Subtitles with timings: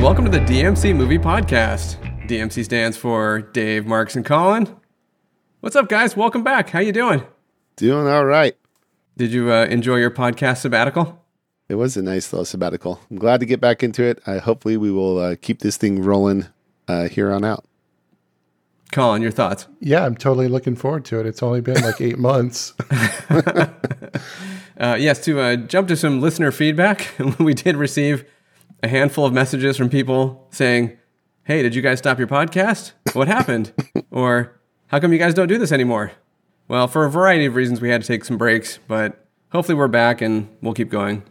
[0.00, 1.98] Hey, welcome to the DMC Movie Podcast.
[2.26, 4.74] DMC stands for Dave, Marcus, and Colin.
[5.60, 6.16] What's up, guys?
[6.16, 6.70] Welcome back.
[6.70, 7.22] How you doing?
[7.76, 8.56] Doing all right.
[9.18, 11.22] Did you uh, enjoy your podcast sabbatical?
[11.68, 12.98] It was a nice little sabbatical.
[13.10, 14.22] I'm glad to get back into it.
[14.26, 16.46] I hopefully we will uh, keep this thing rolling
[16.88, 17.66] uh, here on out.
[18.92, 19.66] Colin, your thoughts?
[19.80, 21.26] Yeah, I'm totally looking forward to it.
[21.26, 22.72] It's only been like eight months.
[24.80, 28.24] Uh, yes, to uh, jump to some listener feedback, we did receive
[28.82, 30.96] a handful of messages from people saying,
[31.44, 32.92] Hey, did you guys stop your podcast?
[33.12, 33.72] What happened?
[34.10, 36.12] or how come you guys don't do this anymore?
[36.68, 39.88] Well, for a variety of reasons, we had to take some breaks, but hopefully we're
[39.88, 41.24] back and we'll keep going.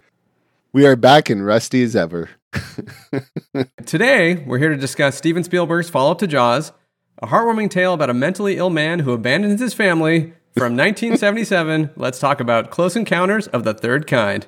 [0.73, 2.29] We are back and rusty as ever.
[3.85, 6.73] Today, we're here to discuss Steven Spielberg's follow up to Jaws,
[7.21, 10.33] a heartwarming tale about a mentally ill man who abandons his family.
[10.55, 14.47] From 1977, let's talk about Close Encounters of the Third Kind.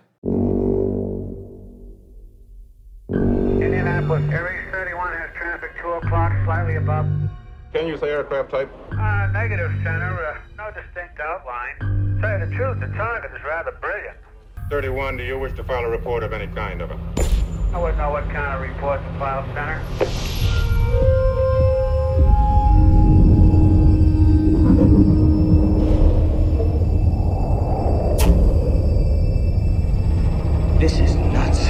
[4.30, 7.08] Air East 31 has traffic 2 o'clock, slightly above.
[7.74, 8.70] Can you say aircraft type?
[8.92, 12.20] Uh, negative center, uh, no distinct outline.
[12.22, 14.18] Tell you the truth, the target is rather brilliant.
[14.70, 16.98] 31, do you wish to file a report of any kind of it?
[17.74, 19.82] I wouldn't know what kind of report to file, Center.
[30.80, 31.68] This is nuts.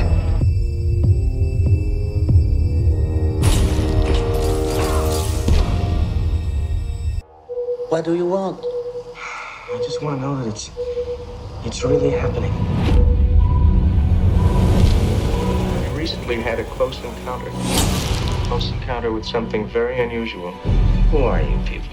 [7.92, 8.64] What do you want?
[8.64, 10.72] I just want to know that it's
[11.66, 12.54] it's really happening.
[15.84, 17.52] I recently had a close encounter.
[18.48, 20.52] Close encounter with something very unusual.
[21.12, 21.91] Who are you people?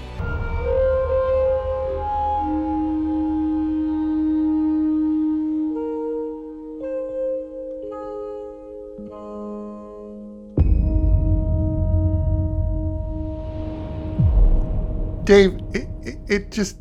[15.29, 16.75] Dave, it, it, it just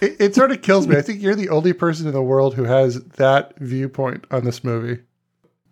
[0.00, 0.96] it, it sort of kills me.
[0.96, 4.64] I think you're the only person in the world who has that viewpoint on this
[4.64, 5.02] movie.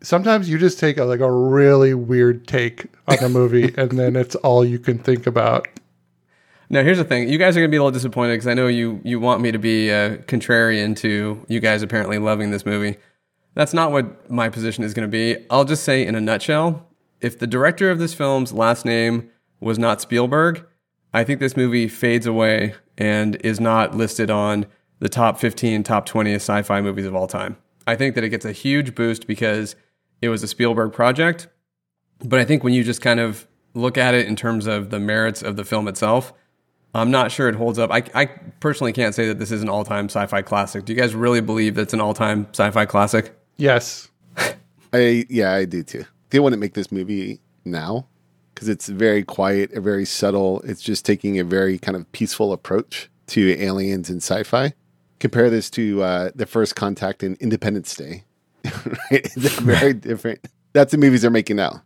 [0.02, 4.16] Sometimes you just take a, like a really weird take on a movie, and then
[4.16, 5.66] it's all you can think about.
[6.68, 8.66] Now, here's the thing: you guys are gonna be a little disappointed because I know
[8.66, 12.98] you you want me to be uh, contrarian to you guys apparently loving this movie.
[13.54, 15.38] That's not what my position is gonna be.
[15.48, 16.86] I'll just say in a nutshell:
[17.22, 20.66] if the director of this film's last name was not Spielberg,
[21.14, 24.66] I think this movie fades away and is not listed on
[24.98, 27.56] the top 15, top 20 sci-fi movies of all time.
[27.86, 29.76] I think that it gets a huge boost because
[30.20, 31.48] it was a Spielberg project.
[32.24, 35.00] But I think when you just kind of look at it in terms of the
[35.00, 36.32] merits of the film itself,
[36.94, 37.90] I'm not sure it holds up.
[37.90, 38.26] I, I
[38.60, 40.84] personally can't say that this is an all time sci fi classic.
[40.84, 43.34] Do you guys really believe that's an all time sci fi classic?
[43.56, 44.08] Yes,
[44.92, 46.04] I yeah, I do too.
[46.30, 48.06] They wouldn't make this movie now
[48.62, 50.60] because it's very quiet, very subtle.
[50.60, 54.72] It's just taking a very kind of peaceful approach to aliens and sci-fi.
[55.18, 58.22] Compare this to uh, the First Contact and Independence Day.
[58.64, 59.00] right?
[59.10, 60.46] It's very different.
[60.74, 61.82] That's the movies they're making now.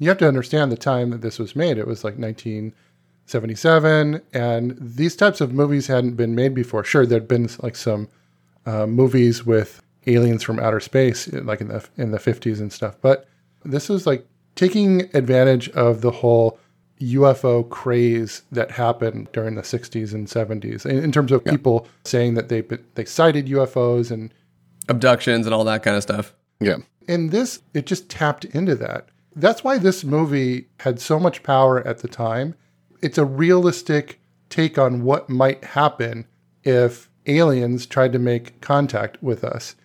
[0.00, 1.78] you have to understand the time that this was made.
[1.78, 6.82] It was like 1977, and these types of movies hadn't been made before.
[6.82, 8.08] Sure, there'd been like some
[8.66, 12.96] uh, movies with aliens from outer space, like in the in the 50s and stuff,
[13.00, 13.28] but
[13.64, 14.26] this was like
[14.58, 16.58] taking advantage of the whole
[17.00, 22.34] UFO craze that happened during the 60s and 70s in, in terms of people saying
[22.34, 22.62] that they
[22.96, 24.34] they sighted UFOs and
[24.88, 26.34] Abductions and all that kind of stuff.
[26.60, 26.78] Yeah.
[27.06, 29.10] and this it just tapped into that.
[29.36, 32.56] That's why this movie had so much power at the time.
[33.00, 36.26] It's a realistic take on what might happen
[36.64, 39.76] if aliens tried to make contact with us.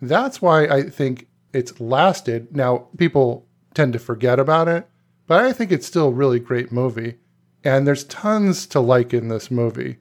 [0.00, 2.54] That's why I think it's lasted.
[2.54, 4.88] Now, people tend to forget about it,
[5.26, 7.16] but I think it's still a really great movie.
[7.62, 9.98] And there's tons to like in this movie.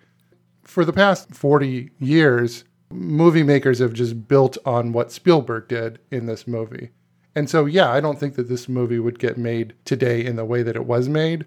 [0.64, 6.26] For the past 40 years, movie makers have just built on what Spielberg did in
[6.26, 6.92] this movie.
[7.36, 10.46] And so, yeah, I don't think that this movie would get made today in the
[10.46, 11.46] way that it was made,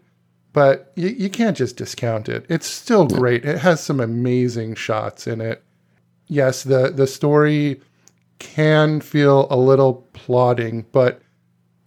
[0.53, 2.47] but you, you can't just discount it.
[2.49, 3.45] It's still great.
[3.45, 5.63] It has some amazing shots in it.
[6.29, 7.81] Yes, the, the story
[8.39, 11.21] can feel a little plodding, but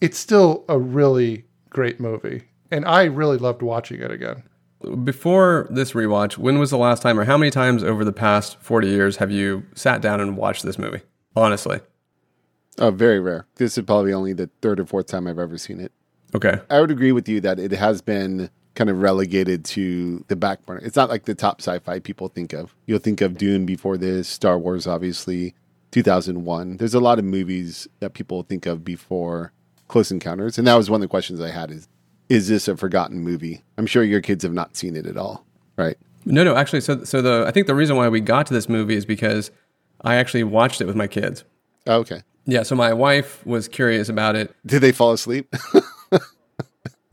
[0.02, 2.44] it's still a really great movie.
[2.72, 4.44] And I really loved watching it again.
[5.04, 8.58] Before this rewatch, when was the last time, or how many times over the past
[8.60, 11.02] 40 years have you sat down and watched this movie?
[11.36, 11.80] Honestly.
[12.78, 13.48] Oh, very rare.
[13.56, 15.92] This is probably only the third or fourth time I've ever seen it.
[16.36, 16.60] Okay.
[16.70, 20.66] I would agree with you that it has been kind of relegated to the back
[20.66, 20.82] burner.
[20.84, 22.76] It's not like the top sci-fi people think of.
[22.86, 25.56] You'll think of Dune before this, Star Wars, obviously,
[25.92, 26.78] 2001.
[26.78, 29.54] There's a lot of movies that people think of before
[29.88, 31.88] Close Encounters, and that was one of the questions I had: is
[32.30, 33.64] is this a forgotten movie?
[33.78, 35.46] I'm sure your kids have not seen it at all,
[35.78, 35.98] right?
[36.26, 38.68] No, no, actually, so so the I think the reason why we got to this
[38.68, 39.52] movie is because
[40.02, 41.44] I actually watched it with my kids.
[41.88, 42.24] Oh, okay.
[42.46, 44.56] Yeah, so my wife was curious about it.
[44.66, 45.54] Did they fall asleep?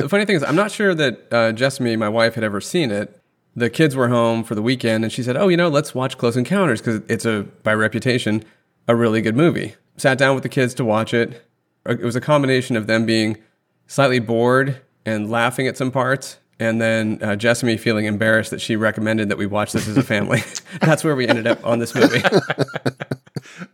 [0.02, 2.90] The funny thing is, I'm not sure that uh, Jessamy, my wife, had ever seen
[2.90, 3.20] it.
[3.54, 6.18] The kids were home for the weekend, and she said, "Oh, you know, let's watch
[6.18, 8.42] Close Encounters because it's a, by reputation,
[8.88, 11.46] a really good movie." Sat down with the kids to watch it.
[11.86, 13.38] It was a combination of them being
[13.86, 18.76] slightly bored and laughing at some parts, and then uh, Jessamy feeling embarrassed that she
[18.76, 20.42] recommended that we watch this as a family.
[20.80, 22.22] That's where we ended up on this movie.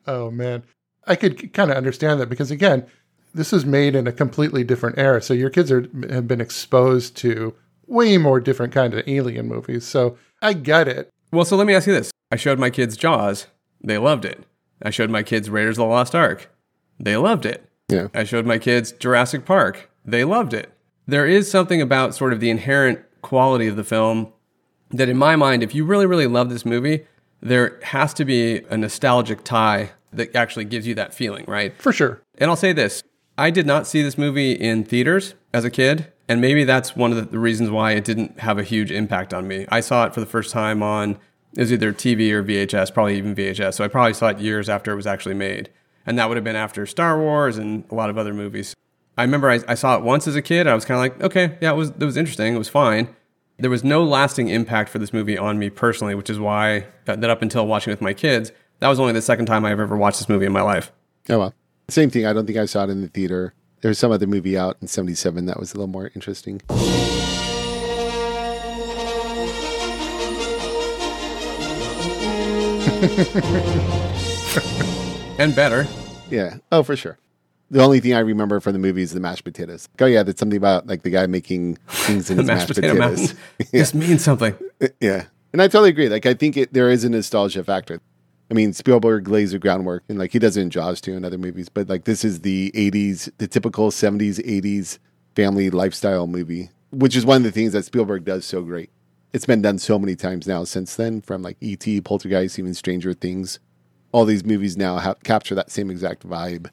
[0.07, 0.63] Oh man,
[1.07, 2.87] I could kind of understand that because again,
[3.35, 5.21] this was made in a completely different era.
[5.21, 7.55] So your kids are have been exposed to
[7.87, 9.87] way more different kind of alien movies.
[9.87, 11.11] So I get it.
[11.33, 12.11] Well, so let me ask you this.
[12.33, 13.47] I showed my kids Jaws.
[13.83, 14.45] They loved it.
[14.83, 16.51] I showed my kids Raiders of the Lost Ark.
[16.99, 17.68] They loved it.
[17.89, 18.09] Yeah.
[18.15, 19.91] I showed my kids Jurassic Park.
[20.05, 20.73] They loved it.
[21.07, 24.33] There is something about sort of the inherent quality of the film
[24.91, 27.07] that, in my mind, if you really, really love this movie,
[27.41, 31.81] there has to be a nostalgic tie that actually gives you that feeling, right?
[31.81, 32.23] For sure.
[32.39, 33.03] And I'll say this
[33.37, 36.13] I did not see this movie in theaters as a kid.
[36.29, 39.49] And maybe that's one of the reasons why it didn't have a huge impact on
[39.49, 39.65] me.
[39.71, 41.13] I saw it for the first time on,
[41.55, 43.75] it was either TV or VHS, probably even VHS.
[43.75, 45.71] So I probably saw it years after it was actually made.
[46.09, 48.75] And that would have been after Star Wars and a lot of other movies.
[49.19, 50.67] I remember I, I saw it once as a kid.
[50.67, 52.55] I was kind of like, okay, yeah, it was, it was interesting.
[52.55, 53.15] It was fine.
[53.59, 57.17] There was no lasting impact for this movie on me personally, which is why uh,
[57.17, 59.81] that up until watching it with my kids, that was only the second time I've
[59.81, 60.93] ever watched this movie in my life.
[61.29, 61.55] Oh well.
[61.89, 62.25] Same thing.
[62.25, 63.53] I don't think I saw it in the theater.
[63.83, 66.63] There was some other movie out in '77 that was a little more interesting.
[75.39, 75.87] And better.
[76.31, 76.59] Yeah.
[76.71, 77.19] Oh, for sure.
[77.71, 79.89] The only thing I remember from the movie is the mashed potatoes.
[80.01, 82.75] Oh yeah, that's something about like the guy making things in The his mashed mashed,
[82.75, 83.19] potato potatoes.
[83.35, 83.39] mountain.
[83.73, 84.55] This means something.
[85.01, 86.09] yeah, and I totally agree.
[86.09, 88.01] Like I think it, there is a nostalgia factor.
[88.51, 91.27] I mean, Spielberg lays the groundwork, and like he does it in Jaws too and
[91.27, 91.69] other movies.
[91.69, 94.99] But like this is the '80s, the typical '70s, '80s
[95.37, 98.89] family lifestyle movie, which is one of the things that Spielberg does so great.
[99.35, 103.13] It's been done so many times now since then, from like E.T., Poltergeist, even Stranger
[103.13, 103.59] Things.
[104.19, 106.71] All these movies now have, capture that same exact vibe.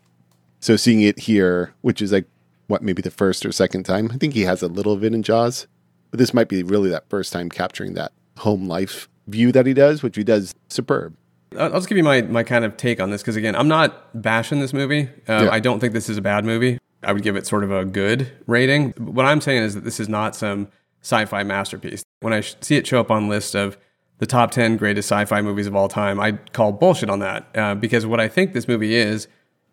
[0.62, 2.26] So seeing it here, which is like
[2.66, 5.14] what maybe the first or second time, I think he has a little of it
[5.14, 5.68] in Jaws,
[6.10, 9.76] but this might be really that first time capturing that home life view that he
[9.76, 11.16] does, which he does superb.
[11.56, 14.20] I'll just give you my, my kind of take on this because, again, I'm not
[14.20, 15.10] bashing this movie.
[15.28, 15.50] Uh, Yeah.
[15.52, 16.80] I don't think this is a bad movie.
[17.04, 18.94] I would give it sort of a good rating.
[18.98, 20.68] What I'm saying is that this is not some
[21.04, 22.04] sci fi masterpiece.
[22.22, 23.78] When I see it show up on list of
[24.20, 27.48] the top 10 greatest sci fi movies of all time, I call bullshit on that
[27.56, 29.28] uh, because what I think this movie is,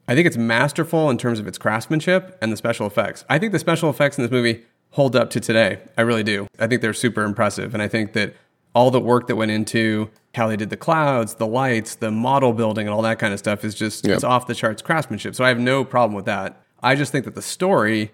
[0.09, 3.25] I think it's masterful in terms of its craftsmanship and the special effects.
[3.31, 5.79] I think the special effects in this movie hold up to today.
[5.97, 6.47] I really do.
[6.59, 7.73] I think they're super impressive.
[7.73, 8.35] And I think that
[8.75, 12.53] all the work that went into how they did the clouds, the lights, the model
[12.53, 14.15] building, and all that kind of stuff is just Yep.
[14.17, 15.35] it's off the charts craftsmanship.
[15.35, 16.61] So I have no problem with that.
[16.83, 18.13] I just think that the story,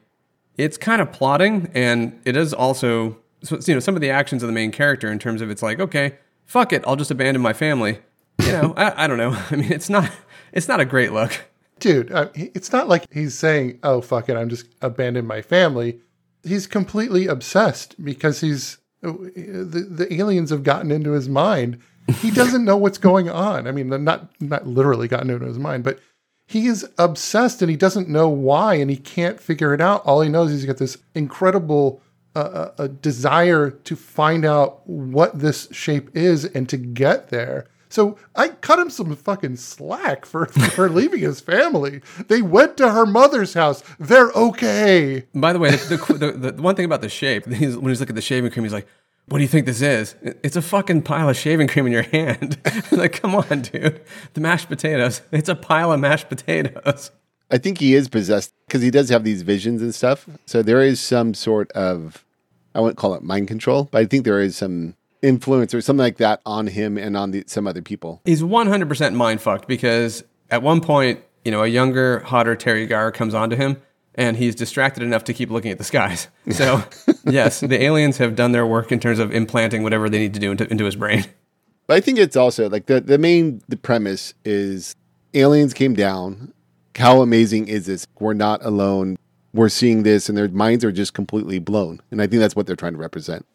[0.57, 4.43] it's kind of plotting, and it is also so, you know some of the actions
[4.43, 6.17] of the main character in terms of it's like okay,
[6.49, 8.01] fuck it, I'll just abandon my family.
[8.41, 9.39] You know, I, I don't know.
[9.51, 10.11] I mean, it's not
[10.53, 11.45] it's not a great look.
[11.79, 16.01] Dude, uh, it's not like he's saying, "Oh fuck it, I'm just abandon my family."
[16.43, 21.79] He's completely obsessed because he's uh, the the aliens have gotten into his mind.
[22.21, 23.69] He doesn't know what's going on.
[23.69, 26.01] I mean, not not literally gotten into his mind, but
[26.47, 30.03] he is obsessed and he doesn't know why and he can't figure it out.
[30.07, 32.03] All he knows is he's got this incredible
[32.39, 37.67] uh, uh, uh, desire to find out what this shape is and to get there.
[37.89, 42.01] So I cut him some fucking slack for, for leaving his family.
[42.29, 43.83] They went to her mother's house.
[43.99, 45.25] They're okay.
[45.35, 47.99] By the way, the, the, the, the one thing about the shape, he's, when he's
[47.99, 48.87] looking at the shaving cream, he's like,
[49.27, 50.15] "What do you think this is?
[50.23, 52.59] It's a fucking pile of shaving cream in your hand."
[52.93, 54.01] like, come on, dude.
[54.35, 55.23] The mashed potatoes.
[55.33, 57.11] It's a pile of mashed potatoes.
[57.51, 60.29] I think he is possessed because he does have these visions and stuff.
[60.47, 62.25] So there is some sort of,
[62.79, 66.01] I wouldn't call it mind control, but I think there is some influence or something
[66.01, 68.23] like that on him and on the, some other people.
[68.25, 73.11] He's 100% mind fucked because at one point, you know, a younger, hotter Teri Garr
[73.11, 73.83] comes onto him
[74.15, 76.29] and he's distracted enough to keep looking at the skies.
[76.53, 76.85] So,
[77.25, 80.41] yes, the aliens have done their work in terms of implanting whatever they need to
[80.41, 81.25] do into, into his brain.
[81.89, 84.95] But I think it's also like the, the main the premise is
[85.35, 86.55] aliens came down.
[86.97, 88.07] How amazing is this?
[88.21, 89.17] We're not alone.
[89.53, 92.01] We're seeing this and their minds are just completely blown.
[92.11, 93.47] And I think that's what they're trying to represent.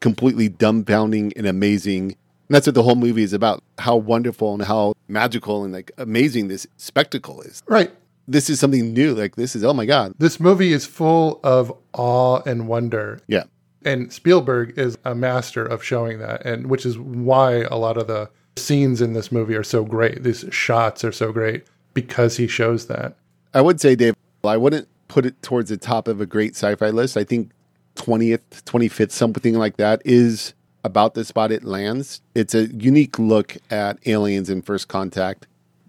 [0.00, 2.16] Completely dumbfounding and amazing.
[2.48, 3.62] And that's what the whole movie is about.
[3.78, 7.62] How wonderful and how magical and like amazing this spectacle is.
[7.66, 7.92] Right.
[8.28, 9.14] This is something new.
[9.14, 10.14] Like this is oh my God.
[10.18, 13.20] This movie is full of awe and wonder.
[13.28, 13.44] Yeah.
[13.84, 18.08] And Spielberg is a master of showing that, and which is why a lot of
[18.08, 20.24] the scenes in this movie are so great.
[20.24, 23.16] These shots are so great because he shows that.
[23.54, 26.90] I would say, Dave, I wouldn't put it towards the top of a great sci-fi
[26.90, 27.16] list.
[27.16, 27.50] I think
[27.96, 32.20] 20th, 25th, something like that is about the spot it lands.
[32.34, 35.46] It's a unique look at aliens in first contact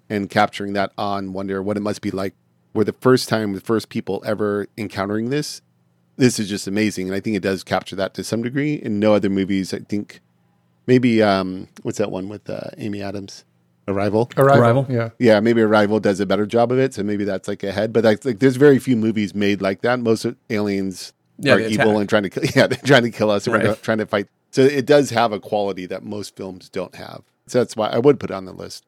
[0.09, 2.33] and capturing that and wonder what it must be like.
[2.73, 5.61] Where the first time, the first people ever encountering this,
[6.15, 7.07] this is just amazing.
[7.07, 8.75] And I think it does capture that to some degree.
[8.75, 10.21] In no other movies, I think
[10.85, 13.45] maybe, um, what's that one with uh, Amy Adams?
[13.87, 14.29] Arrival.
[14.37, 14.61] Arrival.
[14.61, 14.85] Arrival?
[14.89, 15.09] Yeah.
[15.19, 17.93] Yeah, maybe Arrival does a better job of it, so maybe that's like ahead.
[17.93, 19.99] But like, like there's very few movies made like that.
[19.99, 21.99] Most of aliens Yeah, are evil attack.
[22.01, 22.43] and trying to kill.
[22.55, 24.27] Yeah, they're trying to kill us and we're trying to fight.
[24.51, 27.21] So it does have a quality that most films don't have.
[27.47, 28.83] So that's why I would put it on the list.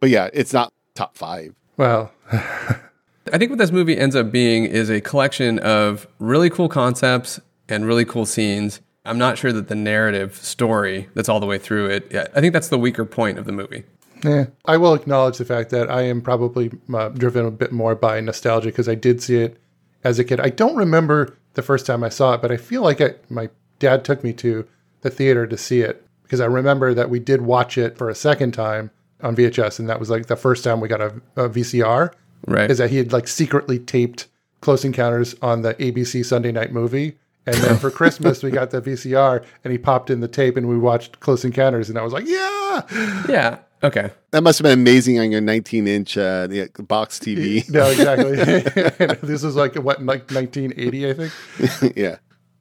[0.00, 1.54] But yeah, it's not top five.
[1.76, 6.68] Well, I think what this movie ends up being is a collection of really cool
[6.68, 8.80] concepts and really cool scenes.
[9.06, 12.08] I'm not sure that the narrative story that's all the way through it.
[12.10, 13.84] Yeah, I think that's the weaker point of the movie.
[14.24, 17.94] Yeah, I will acknowledge the fact that I am probably uh, driven a bit more
[17.94, 19.60] by nostalgia because I did see it
[20.02, 20.40] as a kid.
[20.40, 23.50] I don't remember the first time I saw it, but I feel like I, my
[23.78, 24.66] dad took me to
[25.02, 28.14] the theater to see it because I remember that we did watch it for a
[28.14, 28.90] second time
[29.22, 32.12] on VHS, and that was like the first time we got a, a VCR.
[32.46, 32.70] Right.
[32.70, 34.26] Is that he had like secretly taped
[34.64, 37.18] Close Encounters on the ABC Sunday Night Movie.
[37.46, 40.66] And then for Christmas, we got the VCR and he popped in the tape and
[40.66, 41.90] we watched Close Encounters.
[41.90, 42.82] And I was like, yeah,
[43.28, 43.58] Yeah.
[43.84, 44.10] Okay.
[44.30, 46.48] That must have been amazing on your 19 inch uh,
[46.80, 47.68] box TV.
[47.74, 48.36] No, exactly.
[49.26, 51.96] this was like what, like 1980, I think.
[51.96, 52.16] yeah.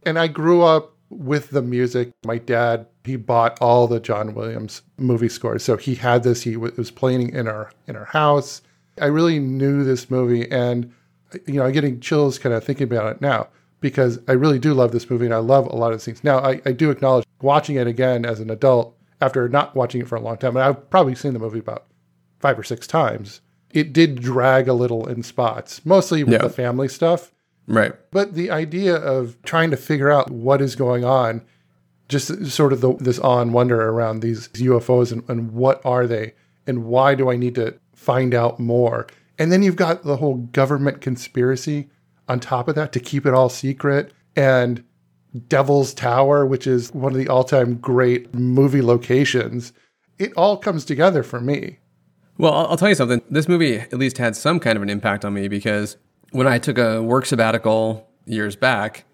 [0.05, 2.11] And I grew up with the music.
[2.25, 6.41] My dad, he bought all the John Williams movie scores, so he had this.
[6.41, 8.61] He was playing in our in our house.
[8.99, 10.91] I really knew this movie, and
[11.45, 13.47] you know, I'm getting chills kind of thinking about it now
[13.79, 16.23] because I really do love this movie, and I love a lot of the things.
[16.23, 20.07] Now, I, I do acknowledge watching it again as an adult after not watching it
[20.07, 21.85] for a long time, and I've probably seen the movie about
[22.39, 23.41] five or six times.
[23.71, 26.39] It did drag a little in spots, mostly with Yeah.
[26.43, 27.31] the family stuff.
[27.67, 27.93] Right.
[28.11, 31.41] But the idea of trying to figure out what is going on,
[32.09, 36.05] just sort of the, this awe and wonder around these UFOs and, and what are
[36.05, 36.33] they
[36.67, 39.07] and why do I need to find out more?
[39.39, 41.89] And then you've got the whole government conspiracy
[42.27, 44.83] on top of that to keep it all secret and
[45.47, 49.73] Devil's Tower, which is one of the all time great movie locations.
[50.19, 51.79] It all comes together for me.
[52.37, 53.21] Well, I'll, tell you something.
[53.29, 55.97] This movie at least had some kind of an impact on me because
[56.31, 59.05] when I took a work sabbatical years back,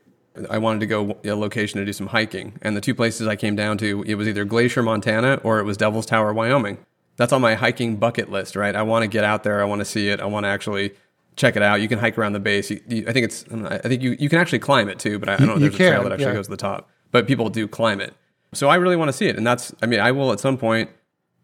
[0.49, 3.35] I wanted to go a location to do some hiking, and the two places I
[3.35, 6.77] came down to it was either Glacier, Montana, or it was Devil's Tower, Wyoming.
[7.17, 8.73] That's on my hiking bucket list, right?
[8.73, 9.61] I want to get out there.
[9.61, 10.21] I want to see it.
[10.21, 10.93] I want to actually
[11.39, 11.81] check it out.
[11.81, 12.69] You can hike around the base.
[12.69, 13.45] You, you, I think it's.
[13.51, 15.59] I think you, you can actually climb it too, but I, I don't know if
[15.61, 16.33] there's a trail that actually yeah.
[16.33, 16.89] goes to the top.
[17.11, 18.13] But people do climb it.
[18.53, 19.73] So I really want to see it, and that's.
[19.81, 20.91] I mean, I will at some point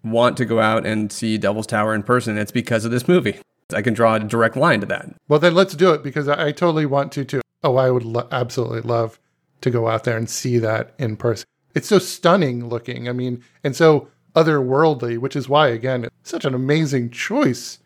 [0.04, 2.38] want to go out and see Devil's Tower in person.
[2.38, 3.40] It's because of this movie.
[3.74, 5.16] I can draw a direct line to that.
[5.28, 7.42] Well, then let's do it because I, I totally want to too.
[7.64, 9.20] Oh, I would lo- absolutely love
[9.62, 11.48] to go out there and see that in person.
[11.74, 13.10] It's so stunning looking.
[13.10, 17.80] I mean, and so otherworldly, which is why, again, it's such an amazing choice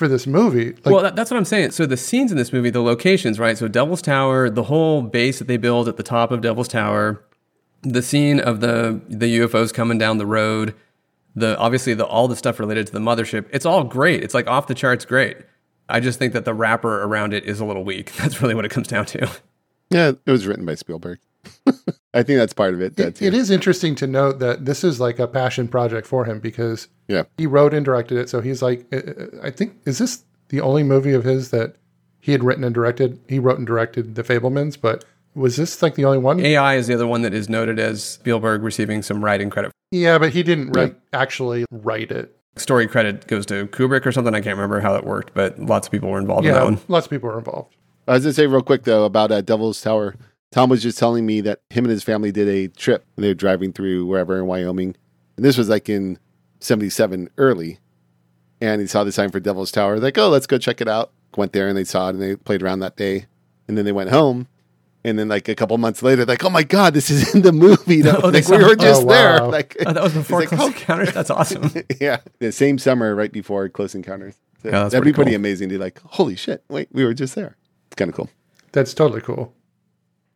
[0.00, 0.72] for this movie.
[0.72, 1.72] Like, well, that, that's what I'm saying.
[1.72, 3.56] So the scenes in this movie, the locations, right?
[3.56, 7.22] So Devil's Tower, the whole base that they build at the top of Devil's Tower,
[7.82, 10.74] the scene of the the UFOs coming down the road,
[11.36, 13.46] the obviously the all the stuff related to the mothership.
[13.52, 14.24] It's all great.
[14.24, 15.36] It's like off the charts great.
[15.88, 18.12] I just think that the wrapper around it is a little weak.
[18.16, 19.30] That's really what it comes down to.
[19.90, 21.18] Yeah, it was written by Spielberg.
[22.12, 22.86] I think that's part of it.
[22.86, 26.24] it, That's it is interesting to note that this is like a passion project for
[26.24, 27.22] him because Yeah.
[27.38, 28.28] he wrote and directed it.
[28.28, 31.76] So he's like, uh, uh, I think, is this the only movie of his that
[32.20, 33.20] he had written and directed?
[33.28, 35.04] He wrote and directed The Fabelmans, but
[35.36, 36.40] was this like the only one?
[36.40, 39.70] AI is the other one that is noted as Spielberg receiving some writing credit.
[39.92, 42.36] Yeah, but he didn't write, actually write it.
[42.56, 44.34] Story credit goes to Kubrick or something.
[44.34, 46.64] I can't remember how that worked, but lots of people were involved in that Yeah,
[46.64, 46.80] one.
[46.88, 47.76] lots of people were involved.
[48.08, 50.16] I was gonna say real quick though about uh, Devil's Tower.
[50.52, 53.04] Tom was just telling me that him and his family did a trip.
[53.16, 54.96] And they were driving through wherever in Wyoming,
[55.36, 56.18] and this was like in
[56.60, 57.78] '77 early.
[58.60, 59.98] And he saw the sign for Devil's Tower.
[59.98, 61.12] Like, oh, let's go check it out.
[61.36, 63.26] went there and they saw it and they played around that day,
[63.68, 64.48] and then they went home.
[65.02, 67.52] And then, like a couple months later, like, oh my god, this is in the
[67.52, 68.02] movie.
[68.02, 69.40] That, Oh, they like, we were oh, just Oh, there.
[69.44, 71.12] Like, Oh, that was before He's like, Close "Oh." Encounters.
[71.14, 71.72] That's awesome.
[72.00, 74.34] yeah, the same summer, right before Close Encounters.
[74.62, 75.36] So Yeah, that's that'd be pretty pretty cool.
[75.36, 77.56] amazing to be like, holy shit, wait, we were just there.
[77.86, 78.28] It's kind of cool.
[78.72, 79.54] That's totally cool.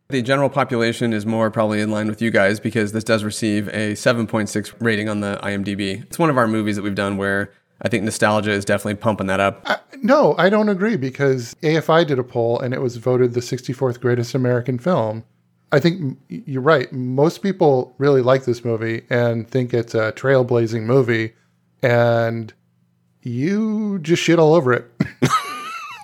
[0.09, 3.67] The general population is more probably in line with you guys because this does receive
[3.69, 6.03] a 7.6 rating on the IMDb.
[6.03, 9.27] It's one of our movies that we've done where I think nostalgia is definitely pumping
[9.27, 9.61] that up.
[9.65, 13.39] I, no, I don't agree because AFI did a poll and it was voted the
[13.39, 15.23] 64th greatest American film.
[15.71, 16.91] I think you're right.
[16.93, 21.33] Most people really like this movie and think it's a trailblazing movie,
[21.81, 22.53] and
[23.23, 24.85] you just shit all over it.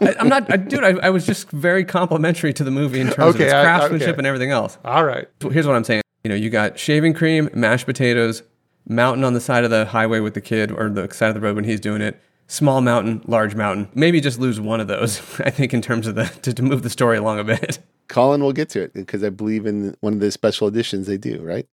[0.01, 0.84] I, I'm not, I, dude.
[0.84, 3.63] I, I was just very complimentary to the movie in terms of Okay, its I-
[3.63, 4.17] craftsmanship okay.
[4.17, 4.77] and everything else.
[4.84, 5.27] all right.
[5.41, 6.01] So here's what I'm saying.
[6.24, 8.43] You know, you got shaving cream, mashed potatoes,
[8.88, 11.41] mountain on the side of the highway with the kid or the side of the
[11.41, 12.20] road when he's doing it.
[12.48, 13.88] Small mountain, large mountain.
[13.93, 15.22] Maybe just lose one of those.
[15.39, 17.79] I think in terms of the to, to move the story along a bit.
[18.10, 21.17] Colin will get to it because I believe in one of the special editions they
[21.17, 21.65] do, right?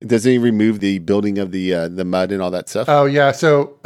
[0.00, 2.88] Doesn't he remove the building of the uh, the mud and all that stuff?
[2.88, 3.78] Oh yeah, so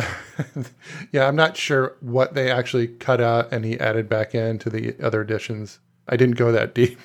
[1.13, 4.97] yeah, I'm not sure what they actually cut out and he added back into the
[5.01, 5.79] other editions.
[6.09, 6.99] I didn't go that deep.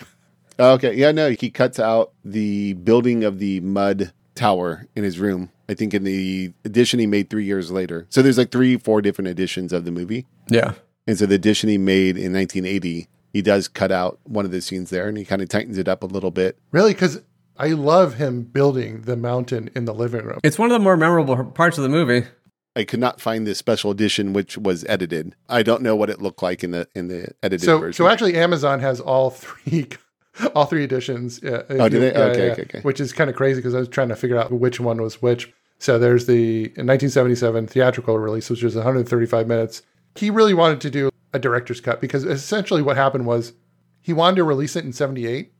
[0.57, 5.19] Oh, okay, yeah, no, he cuts out the building of the mud tower in his
[5.19, 5.51] room.
[5.69, 8.07] I think in the edition he made three years later.
[8.09, 10.25] So there's like three, four different editions of the movie.
[10.49, 10.73] Yeah.
[11.07, 14.61] And so the edition he made in 1980, he does cut out one of the
[14.61, 16.57] scenes there, and he kind of tightens it up a little bit.
[16.71, 17.21] Really, because
[17.57, 20.39] I love him building the mountain in the living room.
[20.43, 22.27] It's one of the more memorable parts of the movie.
[22.75, 25.33] I could not find the special edition which was edited.
[25.47, 27.93] I don't know what it looked like in the in the edited So, version.
[27.93, 29.87] so actually, Amazon has all three,
[30.55, 31.41] all three editions.
[31.41, 32.11] Uh, Oh, do they?
[32.11, 32.79] Okay, okay, okay.
[32.81, 35.21] Which is kind of crazy because I was trying to figure out which one was
[35.21, 35.53] which.
[35.77, 39.81] So there's the 1977 theatrical release, which was 135 minutes.
[40.15, 43.53] He really wanted to do a director's cut because essentially what happened was
[44.01, 45.51] he wanted to release it in 78,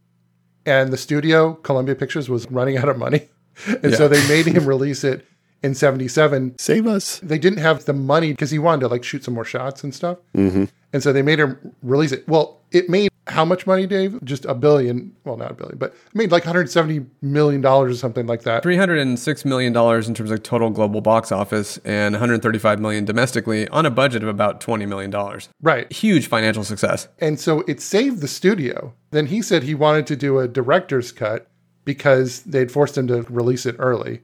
[0.66, 3.30] and the studio Columbia Pictures was running out of money,
[3.84, 5.26] and so they made him release it
[5.64, 7.20] in 77 Save us.
[7.20, 9.96] they didn't have the money because he wanted to like shoot some more shots and
[9.96, 10.18] stuff.
[10.36, 10.66] Mm-hmm.
[10.94, 12.28] And so they made him release it.
[12.28, 14.24] Well, it made how much money, Dave?
[14.24, 15.16] Just a billion.
[15.24, 18.64] Well, not a billion, but it made like 170 million dollars or something like that.
[18.64, 23.90] $306 million in terms of total global box office and 135 million domestically on a
[23.90, 25.14] budget of about $20 million.
[25.62, 25.92] Right.
[25.92, 27.08] Huge financial success.
[27.20, 28.94] And so it saved the studio.
[29.12, 31.48] Then he said he wanted to do a director's cut
[31.84, 34.22] because they'd forced him to release it early.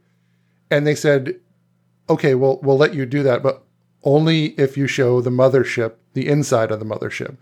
[0.69, 1.39] And they said,
[2.09, 3.63] okay, well, we'll let you do that, but
[4.03, 7.37] only if you show the mothership, the inside of the mothership,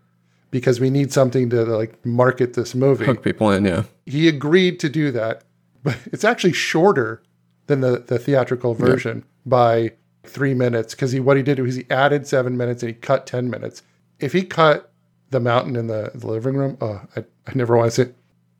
[0.52, 3.06] because we need something to like market this movie.
[3.06, 3.84] Hook people in, yeah.
[4.06, 5.44] he agreed to do that,
[5.84, 7.22] but it's actually shorter
[7.68, 9.92] than the, the theatrical version by
[10.24, 13.26] three minutes because he what he did was he added seven minutes and he cut
[13.26, 13.84] ten minutes.
[14.20, 14.92] If he cut
[15.30, 18.02] the mountain in the, the living room, oh, I, I never want to see.
[18.10, 18.16] It.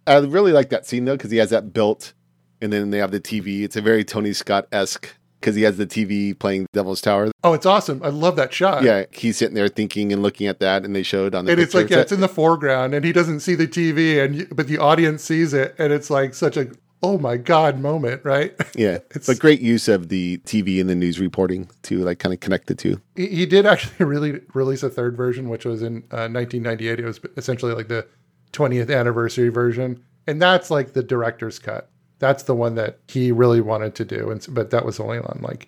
[0.08, 2.14] I really like that scene though because he has that built,
[2.62, 3.64] and then they have the TV.
[3.64, 7.32] It's a very Tony Scott esque because he has the TV playing Devil's Tower.
[7.44, 8.02] Oh, it's awesome!
[8.04, 8.84] I love that shot.
[8.84, 11.52] Yeah, he's sitting there thinking and looking at that, and they showed on the.
[11.52, 14.48] And it's like yeah, it's in the foreground, and he doesn't see the TV, and
[14.56, 16.68] but the audience sees it, and it's like such a
[17.02, 18.54] oh my god moment, right?
[18.76, 22.20] yeah, it's- it's but great use of the TV and the news reporting to like
[22.20, 23.00] kind of connect the two.
[23.16, 27.00] he, he did actually really release a third version, which was in uh, 1998.
[27.00, 28.06] It was essentially like the
[28.52, 31.90] 20th anniversary version, and that's like the director's cut.
[32.20, 35.40] That's the one that he really wanted to do, and but that was only on
[35.42, 35.68] like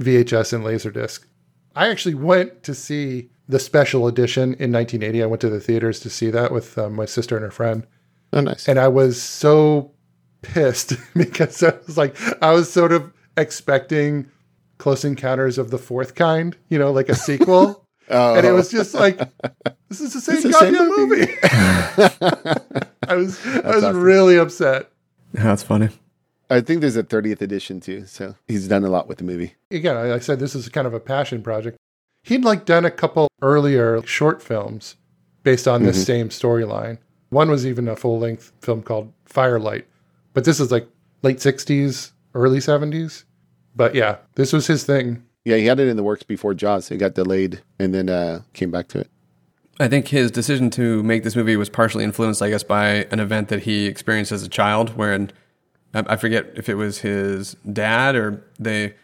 [0.00, 1.24] VHS and Laserdisc.
[1.76, 5.22] I actually went to see the special edition in 1980.
[5.22, 7.86] I went to the theaters to see that with um, my sister and her friend,
[8.32, 8.68] Oh, nice.
[8.68, 9.92] and I was so
[10.42, 14.30] pissed because I was like, I was sort of expecting
[14.78, 17.78] Close Encounters of the Fourth Kind, you know, like a sequel.
[17.78, 17.78] Oh.
[18.34, 19.16] And it was just like,
[19.88, 21.20] this is the same It's the same goddamn movie.
[21.20, 21.36] movie.
[23.08, 24.00] I was, I was awesome.
[24.02, 24.90] really upset.
[25.32, 25.88] That's funny.
[26.50, 29.54] I think there's a 30th edition too, so he's done a lot with the movie.
[29.70, 31.78] Again, I I said this is kind of a passion project.
[32.24, 34.96] He'd like done a couple earlier short films
[35.42, 36.98] based on this same storyline.
[37.30, 39.86] One was even a full length film called Firelight,
[40.34, 40.86] but this is like
[41.22, 43.24] late 60s, early 70s.
[43.74, 45.24] But yeah, this was his thing.
[45.44, 46.90] Yeah, he had it in the works before Jaws.
[46.90, 49.10] It got delayed and then uh, came back to it.
[49.80, 53.20] I think his decision to make this movie was partially influenced, I guess, by an
[53.20, 55.30] event that he experienced as a child, wherein
[55.94, 58.94] I I forget if it was his dad or they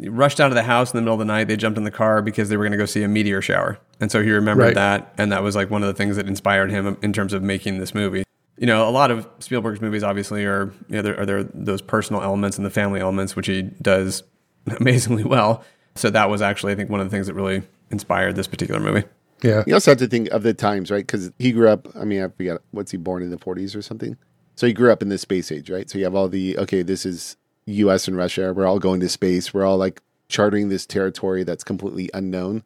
[0.00, 1.48] rushed out of the house in the middle of the night.
[1.48, 3.78] They jumped in the car because they were going to go see a meteor shower,
[4.00, 4.74] and so he remembered Right.
[4.74, 7.42] that, and that was like one of the things that inspired him in terms of
[7.42, 8.22] making this movie.
[8.58, 11.80] You know, a lot of Spielberg's movies obviously are you know there are there those
[11.82, 14.22] personal elements and the family elements, which he does
[14.78, 15.64] amazingly well.
[15.94, 18.78] So that was actually I think one of the things that really inspired this particular
[18.80, 19.04] movie.
[19.42, 19.64] Yeah.
[19.66, 21.06] You also have to think of the times, right?
[21.06, 21.88] Because he grew up.
[21.96, 24.16] I mean, I forget what's he born in the 40s or something.
[24.56, 25.88] So he grew up in the space age, right?
[25.88, 28.08] So you have all the okay, this is U.S.
[28.08, 28.52] and Russia.
[28.52, 29.54] We're all going to space.
[29.54, 32.64] We're all like charting this territory that's completely unknown.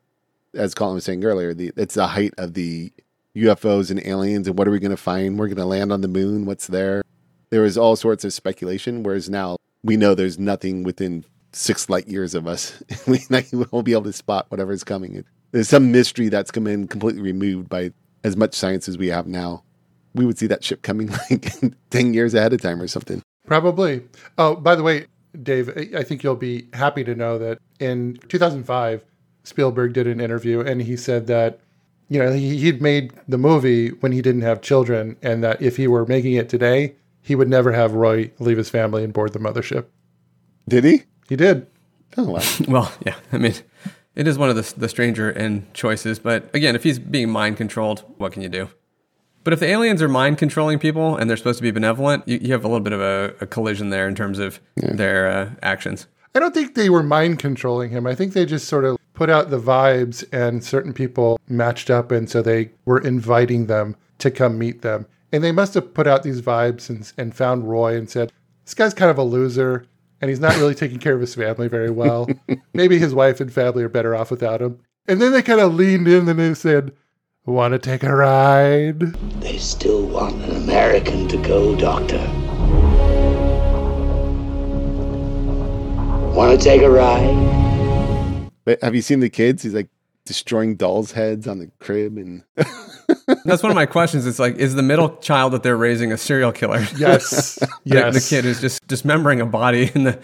[0.55, 2.93] As Colin was saying earlier, the, it's the height of the
[3.37, 4.47] UFOs and aliens.
[4.47, 5.39] And what are we going to find?
[5.39, 6.45] We're going to land on the moon.
[6.45, 7.03] What's there?
[7.51, 9.03] There was all sorts of speculation.
[9.03, 12.83] Whereas now we know there's nothing within six light years of us.
[13.07, 13.21] we
[13.71, 15.25] won't be able to spot whatever's coming.
[15.53, 17.93] There's some mystery that's come in completely removed by
[18.25, 19.63] as much science as we have now.
[20.15, 21.55] We would see that ship coming like
[21.91, 23.23] 10 years ahead of time or something.
[23.47, 24.03] Probably.
[24.39, 25.07] Oh, by the way,
[25.43, 29.05] Dave, I- I think you'll be happy to know that in 2005,
[29.45, 31.59] Spielberg did an interview and he said that,
[32.09, 35.77] you know, he, he'd made the movie when he didn't have children and that if
[35.77, 39.33] he were making it today, he would never have Roy leave his family and board
[39.33, 39.87] the mothership.
[40.69, 41.03] Did he?
[41.29, 41.67] He did.
[42.17, 42.43] Oh, wow.
[42.69, 43.17] Well, yeah.
[43.33, 43.55] I mean,
[44.15, 46.19] it is one of the, the stranger in choices.
[46.19, 48.69] But again, if he's being mind controlled, what can you do?
[49.45, 52.39] But if the aliens are mind controlling people and they're supposed to be benevolent, you,
[52.41, 55.51] you have a little bit of a, a collision there in terms of their uh,
[55.63, 56.07] actions.
[56.35, 58.07] I don't think they were mind controlling him.
[58.07, 62.13] I think they just sort of put out the vibes and certain people matched up.
[62.13, 65.07] And so they were inviting them to come meet them.
[65.33, 68.33] And they must have put out these vibes and, and found Roy and said,
[68.65, 69.87] this guy's kind of a loser
[70.23, 72.29] and he's not really taking care of his family very well.
[72.73, 74.79] Maybe his wife and family are better off without him.
[75.09, 76.93] And then they kind of leaned in and they said,
[77.45, 79.01] Want to take a ride?
[79.41, 82.25] They still want an American to go, Doctor.
[86.33, 88.49] Want to take a ride?
[88.65, 89.65] But have you seen the kids?
[89.65, 89.89] He's like
[90.33, 92.43] destroying dolls' heads on the crib and
[93.45, 94.27] That's one of my questions.
[94.27, 96.87] It's like, is the middle child that they're raising a serial killer?
[96.97, 97.59] Yes.
[97.85, 98.15] The- yes.
[98.15, 100.21] The, kid who's just dismembering a body in the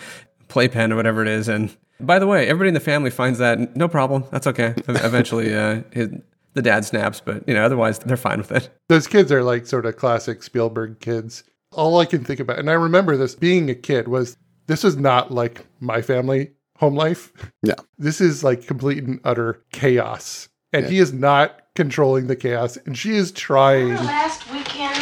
[0.47, 1.49] playpen or whatever it is.
[1.49, 4.25] And by the way, everybody in the family finds that no problem.
[4.31, 4.75] That's okay.
[4.87, 6.11] Eventually, uh, his,
[6.55, 8.71] the dad snaps, but you know, otherwise they're fine with it.
[8.88, 11.42] Those kids are like sort of classic Spielberg kids.
[11.73, 14.37] All I can think about, and I remember this being a kid, was
[14.68, 17.33] this is not like my family home life.
[17.62, 17.75] Yeah.
[17.99, 20.49] This is like complete and utter chaos.
[20.73, 23.95] And he is not controlling the chaos, and she is trying.
[23.95, 24.97] Last weekend,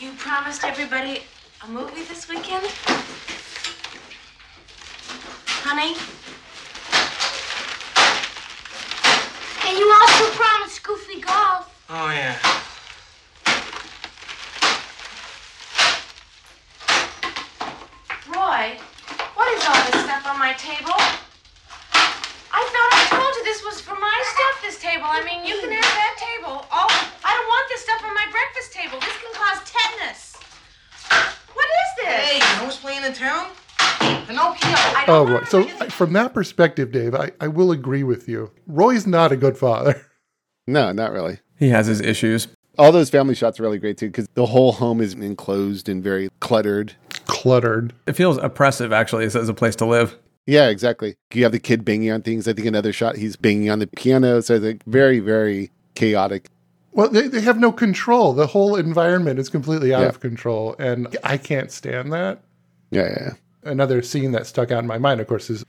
[0.00, 1.22] you promised everybody
[1.62, 2.66] a movie this weekend?
[5.46, 5.94] Honey?
[9.68, 11.84] And you also promised Goofy Golf.
[11.88, 12.38] Oh, yeah.
[18.34, 18.78] Roy,
[19.40, 20.92] what is all this stuff on my table?
[22.52, 25.06] I thought I told you this was for my stuff, this table.
[25.08, 26.66] I mean, you can have that table.
[26.70, 26.88] Oh,
[27.24, 29.00] I don't want this stuff on my breakfast table.
[29.00, 30.36] This can cause tetanus.
[31.56, 32.20] What is this?
[32.20, 33.46] Hey, you know who's playing in town?
[34.28, 34.68] Pinocchio.
[34.76, 35.44] I Oh, don't Roy.
[35.44, 38.50] So, I- from that perspective, Dave, I, I will agree with you.
[38.66, 40.04] Roy's not a good father.
[40.66, 41.38] no, not really.
[41.58, 42.48] He has his issues.
[42.78, 46.04] All those family shots are really great too because the whole home is enclosed and
[46.04, 46.94] very cluttered.
[47.30, 47.92] Cluttered.
[48.06, 50.16] It feels oppressive, actually, as, as a place to live.
[50.46, 51.16] Yeah, exactly.
[51.32, 52.48] You have the kid banging on things.
[52.48, 54.40] I think another shot, he's banging on the piano.
[54.42, 56.48] So it's like very, very chaotic.
[56.92, 58.32] Well, they, they have no control.
[58.32, 60.08] The whole environment is completely out Yeah.
[60.08, 62.42] of control, and I can't stand that.
[62.90, 63.70] Yeah, yeah, yeah.
[63.70, 65.64] another scene that stuck out in my mind, of course, is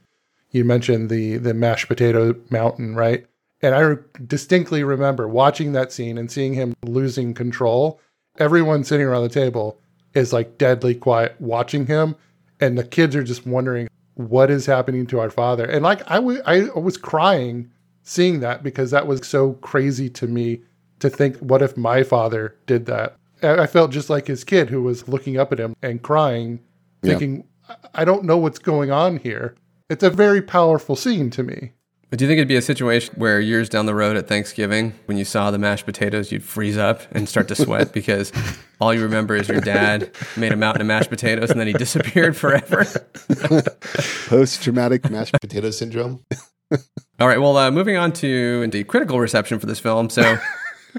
[0.50, 3.26] you mentioned the the mashed potato mountain, right?
[3.62, 8.00] And I re- distinctly remember watching that scene and seeing him losing control.
[8.39, 9.78] Everyone sitting around the table
[10.13, 12.15] is like deadly quiet watching him,
[12.60, 15.65] and the kids are just wondering what is happening to our father.
[15.65, 17.71] And like I I was crying
[18.04, 20.62] seeing that because that was so crazy to me
[21.00, 23.15] to think, what if my father did that?
[23.43, 26.60] I felt just like his kid who was looking up at him and crying,
[27.02, 27.12] Yeah.
[27.12, 29.56] thinking, "I- I don't know what's going on here.
[29.89, 31.71] It's a very powerful scene to me.
[32.12, 34.93] But do you think it'd be a situation where years down the road at Thanksgiving,
[35.06, 38.34] when you saw the mashed potatoes, you'd freeze up and start to sweat because
[38.82, 41.74] all you remember is your dad made a mountain of mashed potatoes and then he
[41.74, 42.86] disappeared forever?
[44.28, 46.26] Post traumatic mashed potato syndrome.
[47.17, 50.10] All right, well, uh, moving on to the critical reception for this film.
[50.10, 50.38] So